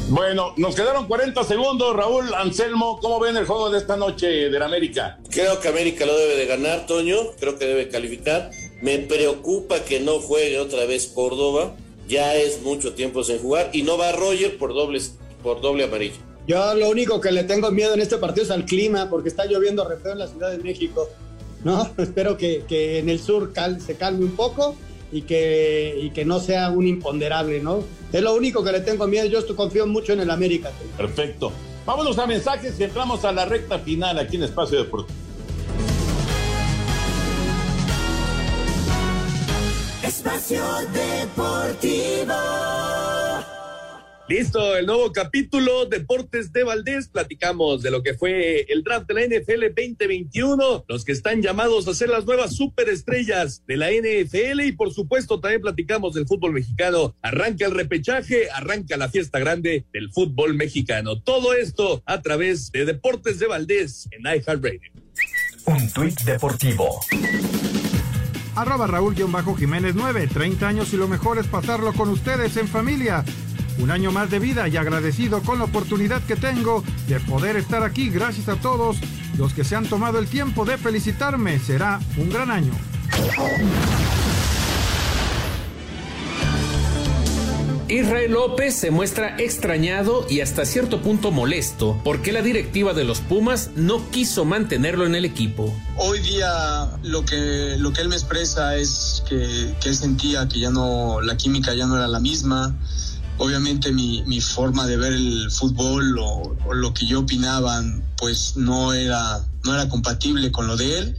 Bueno, 0.09 0.53
nos 0.55 0.73
quedaron 0.73 1.05
40 1.05 1.43
segundos. 1.43 1.93
Raúl 1.93 2.33
Anselmo, 2.33 2.97
¿cómo 3.01 3.19
ven 3.19 3.35
el 3.35 3.45
juego 3.45 3.69
de 3.69 3.77
esta 3.77 3.97
noche 3.97 4.49
del 4.49 4.63
América? 4.63 5.19
Creo 5.29 5.59
que 5.59 5.67
América 5.67 6.05
lo 6.05 6.17
debe 6.17 6.37
de 6.37 6.45
ganar, 6.45 6.85
Toño. 6.85 7.17
Creo 7.37 7.59
que 7.59 7.65
debe 7.65 7.89
calificar. 7.89 8.51
Me 8.81 8.99
preocupa 8.99 9.81
que 9.81 9.99
no 9.99 10.19
juegue 10.19 10.59
otra 10.59 10.85
vez 10.85 11.07
Córdoba. 11.07 11.75
Ya 12.07 12.35
es 12.35 12.61
mucho 12.61 12.93
tiempo 12.93 13.21
sin 13.25 13.39
jugar. 13.39 13.69
Y 13.73 13.83
no 13.83 13.97
va 13.97 14.13
Roger 14.13 14.57
por, 14.57 14.73
dobles, 14.73 15.17
por 15.43 15.59
doble 15.59 15.83
amarillo. 15.83 16.26
Yo 16.47 16.73
lo 16.75 16.89
único 16.89 17.19
que 17.19 17.31
le 17.31 17.43
tengo 17.43 17.71
miedo 17.71 17.93
en 17.93 17.99
este 17.99 18.17
partido 18.17 18.45
es 18.45 18.51
al 18.51 18.65
clima, 18.65 19.09
porque 19.09 19.27
está 19.27 19.45
lloviendo 19.45 19.87
re 19.87 19.97
feo 19.97 20.13
en 20.13 20.19
la 20.19 20.27
Ciudad 20.27 20.51
de 20.51 20.59
México. 20.59 21.09
¿no? 21.63 21.89
Espero 21.97 22.37
que, 22.37 22.63
que 22.67 22.99
en 22.99 23.09
el 23.09 23.19
sur 23.19 23.51
se 23.85 23.95
calme 23.95 24.23
un 24.23 24.35
poco 24.35 24.75
y 25.11 25.23
que, 25.23 25.99
y 26.01 26.11
que 26.11 26.23
no 26.25 26.39
sea 26.39 26.69
un 26.69 26.87
imponderable, 26.87 27.61
¿no? 27.61 27.83
Es 28.11 28.21
lo 28.21 28.33
único 28.33 28.63
que 28.63 28.71
le 28.71 28.79
tengo 28.79 29.07
miedo. 29.07 29.25
Yo 29.25 29.39
estoy, 29.39 29.55
confío 29.55 29.85
mucho 29.85 30.13
en 30.13 30.21
el 30.21 30.31
América. 30.31 30.71
Perfecto. 30.95 31.51
Vámonos 31.85 32.17
a 32.17 32.25
mensajes 32.25 32.79
y 32.79 32.83
entramos 32.83 33.25
a 33.25 33.31
la 33.31 33.45
recta 33.45 33.79
final 33.79 34.17
aquí 34.19 34.37
en 34.37 34.43
Espacio 34.43 34.77
Deportivo. 34.79 35.17
Espacio 40.03 40.63
Deportivo. 40.93 42.33
Listo, 44.29 44.75
el 44.75 44.85
nuevo 44.85 45.13
capítulo 45.13 45.85
Deportes 45.85 46.51
de 46.51 46.65
Valdés. 46.65 47.07
Platicamos 47.07 47.81
de 47.81 47.91
lo 47.91 48.03
que 48.03 48.13
fue 48.13 48.65
el 48.67 48.83
draft 48.83 49.07
de 49.07 49.13
la 49.13 49.21
NFL 49.21 49.67
2021, 49.67 50.83
los 50.85 51.05
que 51.05 51.13
están 51.13 51.41
llamados 51.41 51.87
a 51.87 51.93
ser 51.93 52.09
las 52.09 52.25
nuevas 52.25 52.53
superestrellas 52.53 53.63
de 53.67 53.77
la 53.77 53.89
NFL 53.89 54.59
y 54.65 54.73
por 54.73 54.91
supuesto 54.91 55.39
también 55.39 55.61
platicamos 55.61 56.13
del 56.13 56.27
fútbol 56.27 56.51
mexicano. 56.51 57.15
Arranca 57.21 57.67
el 57.67 57.71
repechaje, 57.71 58.51
arranca 58.51 58.97
la 58.97 59.07
fiesta 59.07 59.39
grande 59.39 59.85
del 59.93 60.11
fútbol 60.11 60.55
mexicano. 60.55 61.21
Todo 61.21 61.53
esto 61.53 62.03
a 62.05 62.21
través 62.21 62.69
de 62.73 62.83
Deportes 62.83 63.39
de 63.39 63.47
Valdés 63.47 64.09
en 64.11 64.23
iHeartRadio. 64.23 64.91
Un 65.67 65.89
tuit 65.93 66.19
deportivo 66.23 66.99
arroba 68.57 68.87
Raúl-Jiménez 68.87 69.93
9, 69.93 70.27
30 70.33 70.67
años 70.67 70.91
y 70.91 70.97
lo 70.97 71.07
mejor 71.07 71.37
es 71.37 71.45
pasarlo 71.45 71.93
con 71.93 72.09
ustedes 72.09 72.57
en 72.57 72.67
familia 72.67 73.23
un 73.79 73.91
año 73.91 74.11
más 74.11 74.29
de 74.29 74.39
vida 74.39 74.67
y 74.67 74.77
agradecido 74.77 75.41
con 75.41 75.59
la 75.59 75.65
oportunidad 75.65 76.21
que 76.23 76.35
tengo 76.35 76.83
de 77.07 77.19
poder 77.19 77.55
estar 77.55 77.83
aquí. 77.83 78.09
Gracias 78.09 78.47
a 78.49 78.55
todos 78.55 78.97
los 79.37 79.53
que 79.53 79.63
se 79.63 79.75
han 79.75 79.85
tomado 79.85 80.19
el 80.19 80.27
tiempo 80.27 80.65
de 80.65 80.77
felicitarme. 80.77 81.59
Será 81.59 81.99
un 82.17 82.29
gran 82.29 82.51
año. 82.51 82.73
Israel 87.89 88.33
López 88.33 88.75
se 88.75 88.91
muestra 88.91 89.37
extrañado 89.37 90.27
y 90.29 90.41
hasta 90.41 90.65
cierto 90.65 91.01
punto 91.01 91.31
molesto 91.31 91.97
porque 92.03 92.33
la 92.33 92.41
directiva 92.41 92.93
de 92.93 93.05
los 93.05 93.21
Pumas 93.21 93.71
no 93.77 94.11
quiso 94.11 94.43
mantenerlo 94.43 95.05
en 95.05 95.15
el 95.15 95.23
equipo. 95.23 95.73
Hoy 95.95 96.19
día 96.19 96.91
lo 97.03 97.23
que, 97.23 97.75
lo 97.77 97.93
que 97.93 98.01
él 98.01 98.09
me 98.09 98.15
expresa 98.15 98.75
es 98.75 99.23
que, 99.29 99.73
que 99.79 99.89
él 99.89 99.95
sentía 99.95 100.49
que 100.49 100.59
ya 100.59 100.69
no, 100.69 101.21
la 101.21 101.37
química 101.37 101.73
ya 101.75 101.87
no 101.87 101.95
era 101.95 102.09
la 102.09 102.19
misma, 102.19 102.75
obviamente 103.37 103.91
mi, 103.91 104.23
mi, 104.23 104.41
forma 104.41 104.85
de 104.87 104.97
ver 104.97 105.13
el 105.13 105.51
fútbol 105.51 106.17
o, 106.19 106.55
lo 106.73 106.93
que 106.93 107.05
yo 107.05 107.21
opinaba 107.21 107.83
pues 108.17 108.57
no 108.57 108.93
era 108.93 109.45
no 109.63 109.73
era 109.73 109.87
compatible 109.89 110.51
con 110.51 110.67
lo 110.67 110.75
de 110.75 110.99
él 110.99 111.17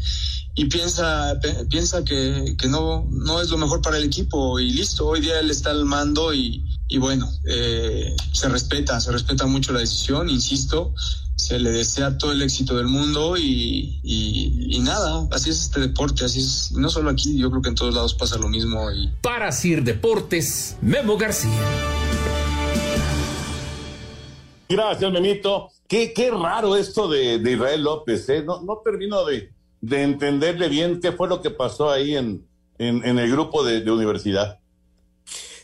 y 0.55 0.67
piensa 0.67 1.39
piensa 1.71 2.05
que, 2.05 2.57
que 2.59 2.69
no 2.69 3.07
no 3.11 3.41
es 3.41 3.51
lo 3.51 3.59
mejor 3.59 3.83
para 3.83 3.99
el 3.99 4.05
equipo 4.05 4.59
y 4.59 4.71
listo 4.71 5.07
hoy 5.07 5.21
día 5.21 5.39
él 5.41 5.51
está 5.51 5.71
al 5.71 5.85
mando 5.85 6.35
y, 6.35 6.65
y 6.89 6.99
bueno 6.99 7.31
eh, 7.45 8.15
se 8.33 8.49
respeta 8.49 9.01
se 9.01 9.13
respeta 9.13 9.47
mucho 9.47 9.73
la 9.73 9.81
decisión 9.81 10.29
insisto 10.29 10.95
se 11.39 11.59
le 11.61 11.71
desea 11.71 12.19
todo 12.19 12.33
el 12.33 12.43
éxito 12.43 12.77
del 12.77 12.89
mundo 12.89 13.37
y, 13.37 14.01
y, 14.03 14.79
nada, 14.81 15.29
así 15.31 15.51
es 15.51 15.63
este 15.63 15.81
deporte, 15.81 16.25
así 16.25 16.41
es, 16.41 16.73
no 16.73 16.91
solo 16.91 17.11
aquí, 17.11 17.39
yo 17.39 17.49
creo 17.51 17.63
que 17.63 17.69
en 17.69 17.75
todos 17.77 17.95
lados 17.95 18.15
pasa 18.15 18.39
lo 18.39 18.49
mismo. 18.49 18.87
Para 19.23 19.53
Sir 19.53 19.85
Deportes, 19.85 20.77
Memo 20.83 21.17
García. 21.17 21.98
Gracias, 24.69 25.11
Memito. 25.11 25.71
Qué, 25.87 26.13
qué 26.13 26.31
raro 26.31 26.77
esto 26.77 27.09
de, 27.09 27.37
Israel 27.37 27.83
López, 27.83 28.29
¿eh? 28.29 28.43
No, 28.43 28.61
no 28.61 28.83
termino 28.85 29.25
de, 29.25 29.51
de, 29.81 30.03
entenderle 30.03 30.69
bien 30.69 31.01
qué 31.01 31.13
fue 31.13 31.29
lo 31.29 31.41
que 31.41 31.51
pasó 31.51 31.91
ahí 31.91 32.15
en, 32.17 32.47
en, 32.79 33.19
el 33.19 33.31
grupo 33.31 33.65
de, 33.65 33.81
de, 33.81 33.91
universidad. 33.91 34.61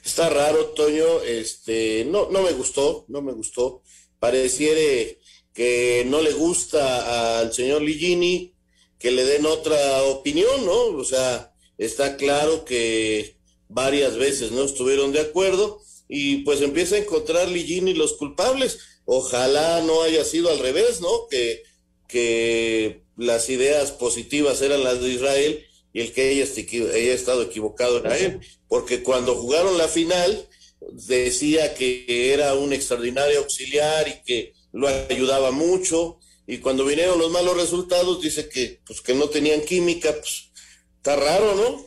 Está 0.03 0.31
raro, 0.31 0.67
Toño. 0.69 1.21
Este, 1.27 2.07
no, 2.11 2.31
no 2.31 2.43
me 2.43 2.53
gustó, 2.53 3.05
no 3.09 3.21
me 3.21 3.33
gustó. 3.33 3.83
Pareciere 4.19 5.21
que 5.53 6.05
no 6.07 6.23
le 6.23 6.33
gusta 6.33 7.41
al 7.41 7.53
señor 7.53 7.83
Ligini, 7.83 8.55
que 8.99 9.11
le 9.11 9.25
den 9.25 9.45
otra 9.45 10.03
opinión, 10.05 10.65
¿no? 10.65 10.97
O 10.97 11.05
sea, 11.05 11.53
está 11.77 12.17
claro 12.17 12.65
que 12.65 13.37
varias 13.69 14.17
veces 14.17 14.51
no 14.53 14.63
estuvieron 14.63 15.13
de 15.13 15.21
acuerdo 15.21 15.83
y 16.09 16.39
pues 16.39 16.61
empieza 16.61 16.97
a 16.97 16.99
encontrar 16.99 17.49
Ligini 17.49 17.95
los 17.95 18.15
culpables. 18.15 18.79
Ojalá 19.05 19.83
no 19.83 20.03
haya 20.03 20.25
sido 20.25 20.51
al 20.51 20.59
revés, 20.59 21.01
¿no? 21.01 21.27
Que, 21.29 21.63
que 22.09 23.03
las 23.17 23.49
ideas 23.51 23.93
positivas 23.93 24.63
eran 24.63 24.85
las 24.85 25.01
de 25.01 25.11
Israel 25.11 25.65
y 25.93 26.01
el 26.01 26.13
que 26.13 26.33
ella, 26.33 26.45
haya 26.93 27.15
estado 27.15 27.43
equivocado 27.43 27.99
era 27.99 28.19
él, 28.19 28.41
porque 28.69 29.03
cuando 29.03 29.37
jugaron 29.37 29.79
la 29.79 29.87
final 29.87 30.49
decía 30.93 31.75
que 31.75 32.33
era 32.33 32.55
un 32.55 32.73
extraordinario 32.73 33.39
auxiliar 33.39 34.09
y 34.09 34.23
que 34.25 34.53
lo 34.73 34.89
ayudaba 34.89 35.53
mucho, 35.53 36.19
y 36.47 36.59
cuando 36.59 36.85
vinieron 36.85 37.19
los 37.19 37.31
malos 37.31 37.57
resultados 37.57 38.21
dice 38.21 38.49
que 38.49 38.81
pues 38.85 39.01
que 39.01 39.15
no 39.15 39.29
tenían 39.29 39.63
química, 39.63 40.13
pues 40.13 40.51
está 40.97 41.17
raro, 41.17 41.55
¿no? 41.55 41.87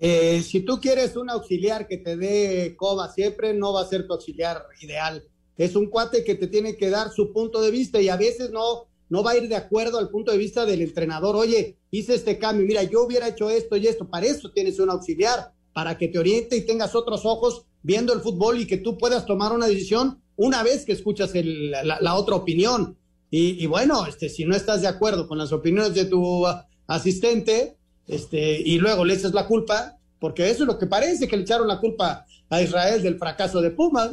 Eh, 0.00 0.42
si 0.42 0.60
tú 0.60 0.80
quieres 0.80 1.16
un 1.16 1.30
auxiliar 1.30 1.86
que 1.86 1.98
te 1.98 2.16
dé 2.16 2.74
coba 2.76 3.12
siempre, 3.12 3.54
no 3.54 3.72
va 3.72 3.82
a 3.82 3.88
ser 3.88 4.06
tu 4.06 4.14
auxiliar 4.14 4.64
ideal. 4.80 5.26
Es 5.56 5.76
un 5.76 5.86
cuate 5.86 6.24
que 6.24 6.34
te 6.34 6.48
tiene 6.48 6.76
que 6.76 6.90
dar 6.90 7.10
su 7.12 7.32
punto 7.32 7.62
de 7.62 7.70
vista 7.70 8.00
y 8.00 8.08
a 8.08 8.16
veces 8.16 8.50
no, 8.50 8.86
no 9.08 9.22
va 9.22 9.32
a 9.32 9.36
ir 9.36 9.48
de 9.48 9.56
acuerdo 9.56 9.98
al 9.98 10.10
punto 10.10 10.32
de 10.32 10.38
vista 10.38 10.66
del 10.66 10.82
entrenador. 10.82 11.36
Oye, 11.36 11.76
hice 11.90 12.14
este 12.14 12.38
cambio, 12.38 12.66
mira, 12.66 12.82
yo 12.82 13.04
hubiera 13.04 13.28
hecho 13.28 13.50
esto 13.50 13.76
y 13.76 13.86
esto. 13.86 14.08
Para 14.08 14.26
eso 14.26 14.50
tienes 14.50 14.78
un 14.78 14.90
auxiliar, 14.90 15.52
para 15.72 15.96
que 15.96 16.08
te 16.08 16.18
oriente 16.18 16.56
y 16.56 16.66
tengas 16.66 16.94
otros 16.94 17.24
ojos 17.24 17.66
viendo 17.82 18.12
el 18.12 18.20
fútbol 18.20 18.60
y 18.60 18.66
que 18.66 18.78
tú 18.78 18.96
puedas 18.98 19.26
tomar 19.26 19.52
una 19.52 19.66
decisión 19.66 20.20
una 20.36 20.62
vez 20.62 20.84
que 20.84 20.92
escuchas 20.92 21.32
la, 21.34 22.14
otra 22.14 22.34
opinión. 22.34 22.96
Y, 23.30 23.66
bueno, 23.66 24.06
este, 24.06 24.28
si 24.28 24.44
no 24.44 24.54
estás 24.54 24.80
de 24.82 24.88
acuerdo 24.88 25.26
con 25.26 25.38
las 25.38 25.52
opiniones 25.52 25.94
de 25.94 26.04
tu 26.04 26.44
asistente, 26.86 27.76
este, 28.06 28.60
y 28.60 28.78
luego 28.78 29.04
le 29.04 29.14
echas 29.14 29.34
la 29.34 29.46
culpa, 29.48 29.98
porque 30.20 30.50
eso 30.50 30.62
es 30.62 30.68
lo 30.68 30.78
que 30.78 30.86
parece, 30.86 31.26
que 31.26 31.36
le 31.36 31.42
echaron 31.42 31.66
la 31.66 31.80
culpa 31.80 32.26
a 32.48 32.62
Israel 32.62 33.02
del 33.02 33.18
fracaso 33.18 33.60
de 33.60 33.70
Pumas. 33.70 34.12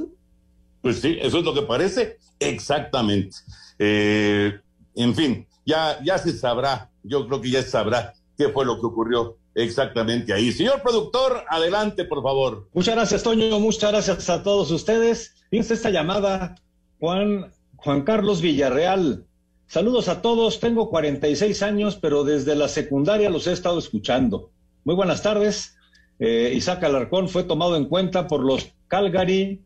Pues 0.81 0.99
sí, 0.99 1.17
eso 1.21 1.39
es 1.39 1.43
lo 1.43 1.53
que 1.53 1.61
parece, 1.61 2.17
exactamente. 2.39 3.37
Eh, 3.77 4.59
en 4.95 5.15
fin, 5.15 5.47
ya, 5.65 5.99
ya 6.03 6.17
se 6.17 6.37
sabrá, 6.37 6.89
yo 7.03 7.27
creo 7.27 7.41
que 7.41 7.51
ya 7.51 7.61
se 7.61 7.69
sabrá 7.69 8.13
qué 8.37 8.49
fue 8.49 8.65
lo 8.65 8.79
que 8.79 8.87
ocurrió 8.87 9.37
exactamente 9.53 10.33
ahí. 10.33 10.51
Señor 10.51 10.81
productor, 10.81 11.43
adelante, 11.49 12.05
por 12.05 12.23
favor. 12.23 12.67
Muchas 12.73 12.95
gracias, 12.95 13.23
Toño, 13.23 13.59
muchas 13.59 13.91
gracias 13.91 14.29
a 14.29 14.43
todos 14.43 14.71
ustedes. 14.71 15.35
Fíjense 15.49 15.73
esta 15.73 15.89
llamada, 15.89 16.55
Juan, 16.99 17.53
Juan 17.75 18.01
Carlos 18.03 18.41
Villarreal. 18.41 19.25
Saludos 19.67 20.07
a 20.09 20.21
todos, 20.21 20.59
tengo 20.59 20.89
46 20.89 21.61
años, 21.63 21.95
pero 21.95 22.23
desde 22.23 22.55
la 22.55 22.67
secundaria 22.67 23.29
los 23.29 23.47
he 23.47 23.53
estado 23.53 23.79
escuchando. 23.79 24.51
Muy 24.83 24.95
buenas 24.95 25.21
tardes. 25.21 25.75
Eh, 26.19 26.53
Isaac 26.55 26.83
Alarcón 26.83 27.29
fue 27.29 27.43
tomado 27.43 27.75
en 27.75 27.85
cuenta 27.85 28.27
por 28.27 28.43
los 28.43 28.67
Calgary 28.87 29.63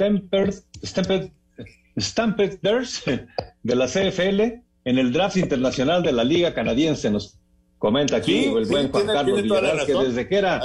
Stampers, 0.00 0.64
Stampeders 1.98 3.02
de 3.62 3.76
la 3.76 3.86
CFL 3.86 4.40
en 4.84 4.98
el 4.98 5.12
draft 5.12 5.36
internacional 5.36 6.02
de 6.02 6.12
la 6.12 6.24
Liga 6.24 6.54
Canadiense. 6.54 7.10
Nos 7.10 7.38
comenta 7.78 8.16
aquí 8.16 8.44
el 8.44 8.64
buen 8.66 8.90
Juan 8.90 9.06
Carlos 9.06 9.42
Villarreal, 9.42 9.86
que 9.86 9.92
desde 9.92 10.28
que 10.28 10.36
era 10.36 10.62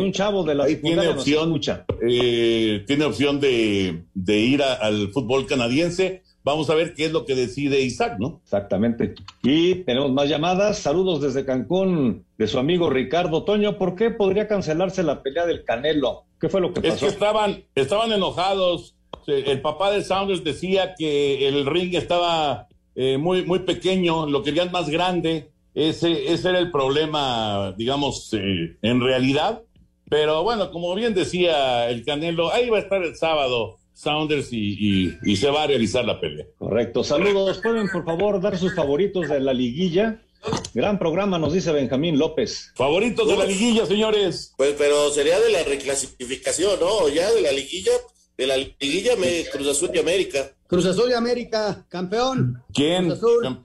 un 0.00 0.12
chavo 0.12 0.44
de 0.44 0.54
la 0.54 0.64
ahí 0.64 0.76
tiene 0.76 1.08
opción, 1.08 1.60
eh, 2.08 2.84
tiene 2.86 3.04
opción 3.04 3.40
de, 3.40 4.04
ir 4.26 4.62
al 4.62 5.08
fútbol 5.08 5.46
canadiense 5.46 6.22
Vamos 6.48 6.70
a 6.70 6.74
ver 6.74 6.94
qué 6.94 7.04
es 7.04 7.12
lo 7.12 7.26
que 7.26 7.34
decide 7.34 7.82
Isaac, 7.82 8.16
¿no? 8.18 8.40
Exactamente. 8.42 9.14
Y 9.42 9.84
tenemos 9.84 10.10
más 10.12 10.30
llamadas. 10.30 10.78
Saludos 10.78 11.20
desde 11.20 11.44
Cancún 11.44 12.24
de 12.38 12.46
su 12.46 12.58
amigo 12.58 12.88
Ricardo 12.88 13.44
Toño. 13.44 13.76
¿Por 13.76 13.94
qué 13.94 14.10
podría 14.10 14.48
cancelarse 14.48 15.02
la 15.02 15.22
pelea 15.22 15.44
del 15.44 15.62
Canelo? 15.62 16.24
¿Qué 16.40 16.48
fue 16.48 16.62
lo 16.62 16.72
que 16.72 16.80
pasó? 16.80 16.94
Es 16.94 17.00
que 17.00 17.06
estaban, 17.08 17.64
estaban 17.74 18.12
enojados. 18.12 18.96
El 19.26 19.60
papá 19.60 19.90
de 19.90 20.02
Saunders 20.02 20.42
decía 20.42 20.94
que 20.96 21.46
el 21.48 21.66
ring 21.66 21.94
estaba 21.94 22.66
eh, 22.94 23.18
muy, 23.18 23.44
muy 23.44 23.58
pequeño, 23.58 24.26
lo 24.26 24.42
querían 24.42 24.72
más 24.72 24.88
grande. 24.88 25.50
Ese, 25.74 26.32
ese 26.32 26.48
era 26.48 26.60
el 26.60 26.70
problema, 26.70 27.74
digamos, 27.76 28.32
eh, 28.32 28.78
en 28.80 29.02
realidad. 29.02 29.64
Pero 30.08 30.42
bueno, 30.44 30.70
como 30.70 30.94
bien 30.94 31.12
decía 31.12 31.90
el 31.90 32.06
Canelo, 32.06 32.50
ahí 32.50 32.70
va 32.70 32.78
a 32.78 32.80
estar 32.80 33.02
el 33.02 33.16
sábado 33.16 33.77
Sounders 33.98 34.52
y, 34.52 35.36
se 35.36 35.50
va 35.50 35.64
a 35.64 35.66
realizar 35.66 36.04
la 36.04 36.20
pelea. 36.20 36.46
Correcto. 36.56 37.02
Saludos. 37.02 37.58
¿Pueden, 37.58 37.88
por 37.88 38.04
favor, 38.04 38.40
dar 38.40 38.56
sus 38.56 38.72
favoritos 38.72 39.28
de 39.28 39.40
la 39.40 39.52
liguilla? 39.52 40.22
Gran 40.72 41.00
programa, 41.00 41.36
nos 41.36 41.52
dice 41.52 41.72
Benjamín 41.72 42.16
López. 42.16 42.72
Favoritos 42.76 43.26
de 43.26 43.36
la 43.36 43.44
liguilla, 43.44 43.86
señores. 43.86 44.54
Pues, 44.56 44.76
pero 44.78 45.10
sería 45.10 45.40
de 45.40 45.50
la 45.50 45.64
reclasificación, 45.64 46.78
¿no? 46.78 47.08
Ya 47.08 47.28
de 47.32 47.42
la 47.42 47.50
liguilla, 47.50 47.90
de 48.36 48.46
la 48.46 48.56
liguilla 48.56 49.16
me, 49.16 49.44
Cruz 49.50 49.66
Azul 49.66 49.90
y 49.92 49.98
América. 49.98 50.48
Cruz 50.68 50.86
Azul 50.86 51.10
y 51.10 51.14
América, 51.14 51.84
campeón. 51.88 52.62
¿Quién? 52.72 53.06
Cruz 53.06 53.18
Azul. 53.18 53.64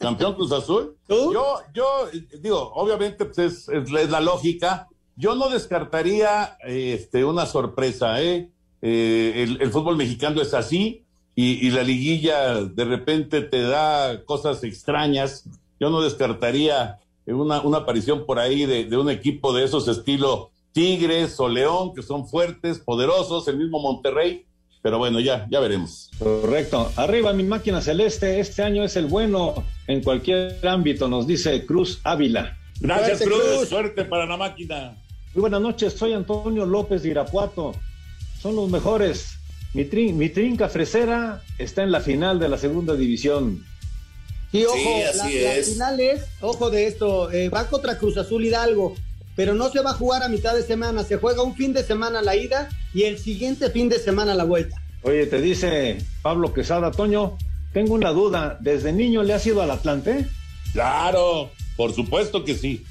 ¿Campeón 0.00 0.34
Cruz 0.34 0.52
Azul? 0.52 0.96
Yo, 1.08 1.60
yo, 1.74 2.08
digo, 2.40 2.72
obviamente 2.74 3.26
pues 3.26 3.38
es, 3.38 3.68
es, 3.68 3.90
la 3.90 4.20
lógica. 4.20 4.88
Yo 5.14 5.34
no 5.34 5.50
descartaría 5.50 6.56
este, 6.64 7.22
una 7.22 7.44
sorpresa, 7.44 8.22
¿eh? 8.22 8.50
Eh, 8.80 9.56
el, 9.60 9.70
fútbol 9.70 9.96
mexicano 9.96 10.40
es 10.40 10.54
así 10.54 11.02
y, 11.34 11.70
la 11.70 11.82
liguilla 11.82 12.62
de 12.64 12.84
repente 12.84 13.42
te 13.42 13.62
da 13.62 14.24
cosas 14.24 14.64
extrañas. 14.64 15.44
Yo 15.80 15.90
no 15.90 16.00
descartaría 16.00 16.98
una, 17.26 17.60
una 17.60 17.78
aparición 17.78 18.26
por 18.26 18.38
ahí 18.38 18.66
de, 18.66 18.96
un 18.96 19.10
equipo 19.10 19.52
de 19.52 19.64
esos 19.64 19.86
estilo 19.88 20.50
Tigres 20.72 21.38
o 21.40 21.48
León, 21.48 21.92
que 21.94 22.02
son 22.02 22.28
fuertes, 22.28 22.78
poderosos, 22.78 23.46
el 23.48 23.56
mismo 23.56 23.80
Monterrey. 23.80 24.44
Pero 24.80 24.98
bueno, 24.98 25.18
ya, 25.18 25.46
ya 25.50 25.58
veremos. 25.58 26.10
Correcto. 26.18 26.90
Arriba 26.96 27.32
mi 27.32 27.42
máquina 27.42 27.80
celeste, 27.80 28.38
este 28.38 28.62
año 28.62 28.84
es 28.84 28.96
el 28.96 29.06
bueno 29.06 29.64
en 29.88 30.02
cualquier 30.02 30.66
ámbito, 30.66 31.08
nos 31.08 31.26
dice 31.26 31.66
Cruz 31.66 32.00
Ávila. 32.04 32.56
Gracias, 32.80 33.22
Cruz. 33.22 33.68
Suerte 33.68 34.04
para 34.04 34.24
la 34.24 34.36
máquina. 34.36 34.96
Muy 35.34 35.40
buenas 35.42 35.60
noches, 35.60 35.94
soy 35.94 36.12
Antonio 36.12 36.64
López 36.64 37.02
de 37.02 37.10
Irapuato 37.10 37.74
son 38.40 38.56
los 38.56 38.70
mejores. 38.70 39.38
Mi, 39.74 39.84
trinca 39.84 40.68
fresera 40.68 41.42
está 41.58 41.82
en 41.82 41.92
la 41.92 42.00
final 42.00 42.38
de 42.38 42.48
la 42.48 42.58
segunda 42.58 42.94
división. 42.94 43.64
Y 44.50 44.64
ojo, 44.64 44.78
la, 45.14 45.24
final 45.24 46.00
es, 46.00 46.22
ojo 46.40 46.70
de 46.70 46.86
esto, 46.86 47.30
eh, 47.30 47.50
va 47.50 47.68
contra 47.68 47.98
Cruz 47.98 48.16
Azul 48.16 48.46
Hidalgo, 48.46 48.96
pero 49.36 49.54
no 49.54 49.70
se 49.70 49.80
va 49.80 49.90
a 49.90 49.94
jugar 49.94 50.22
a 50.22 50.28
mitad 50.28 50.54
de 50.54 50.62
semana, 50.62 51.04
se 51.04 51.18
juega 51.18 51.42
un 51.42 51.54
fin 51.54 51.74
de 51.74 51.84
semana 51.84 52.22
la 52.22 52.34
ida 52.34 52.70
y 52.94 53.02
el 53.02 53.18
siguiente 53.18 53.68
fin 53.70 53.90
de 53.90 53.98
semana 53.98 54.34
la 54.34 54.44
vuelta. 54.44 54.80
Oye, 55.02 55.26
te 55.26 55.42
dice 55.42 55.98
Pablo 56.22 56.54
Quesada, 56.54 56.90
Toño, 56.90 57.36
tengo 57.74 57.92
una 57.92 58.10
duda, 58.10 58.56
¿desde 58.60 58.92
niño 58.92 59.22
le 59.22 59.34
has 59.34 59.46
ido 59.46 59.60
al 59.60 59.70
Atlante? 59.70 60.26
Claro, 60.72 61.50
por 61.76 61.94
supuesto 61.94 62.42
que 62.42 62.54
sí. 62.54 62.84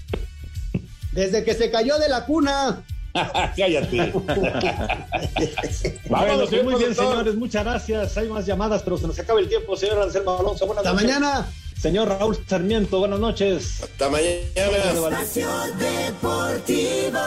Desde 1.11 1.43
que 1.43 1.55
se 1.55 1.71
cayó 1.71 1.97
de 1.97 2.09
la 2.09 2.25
cuna. 2.25 2.83
Cállate. 3.57 4.13
Vámonos, 6.09 6.51
muy 6.63 6.75
bien, 6.75 6.95
señores. 6.95 7.35
Muchas 7.35 7.63
gracias. 7.63 8.17
Hay 8.17 8.29
más 8.29 8.45
llamadas, 8.45 8.83
pero 8.83 8.97
se 8.97 9.07
nos 9.07 9.17
acaba 9.19 9.39
el 9.39 9.47
tiempo, 9.47 9.75
señor 9.75 10.01
Anselmo 10.01 10.37
Alonso. 10.39 10.65
Buenas 10.65 10.85
Hasta 10.85 10.95
mañana. 10.95 11.47
Señor 11.79 12.07
Raúl 12.09 12.37
Sarmiento, 12.47 12.99
buenas 12.99 13.19
noches. 13.19 13.83
Hasta 13.83 14.09
mañana. 14.09 14.39
Espacio 14.55 15.47
Deportivo. 15.77 17.19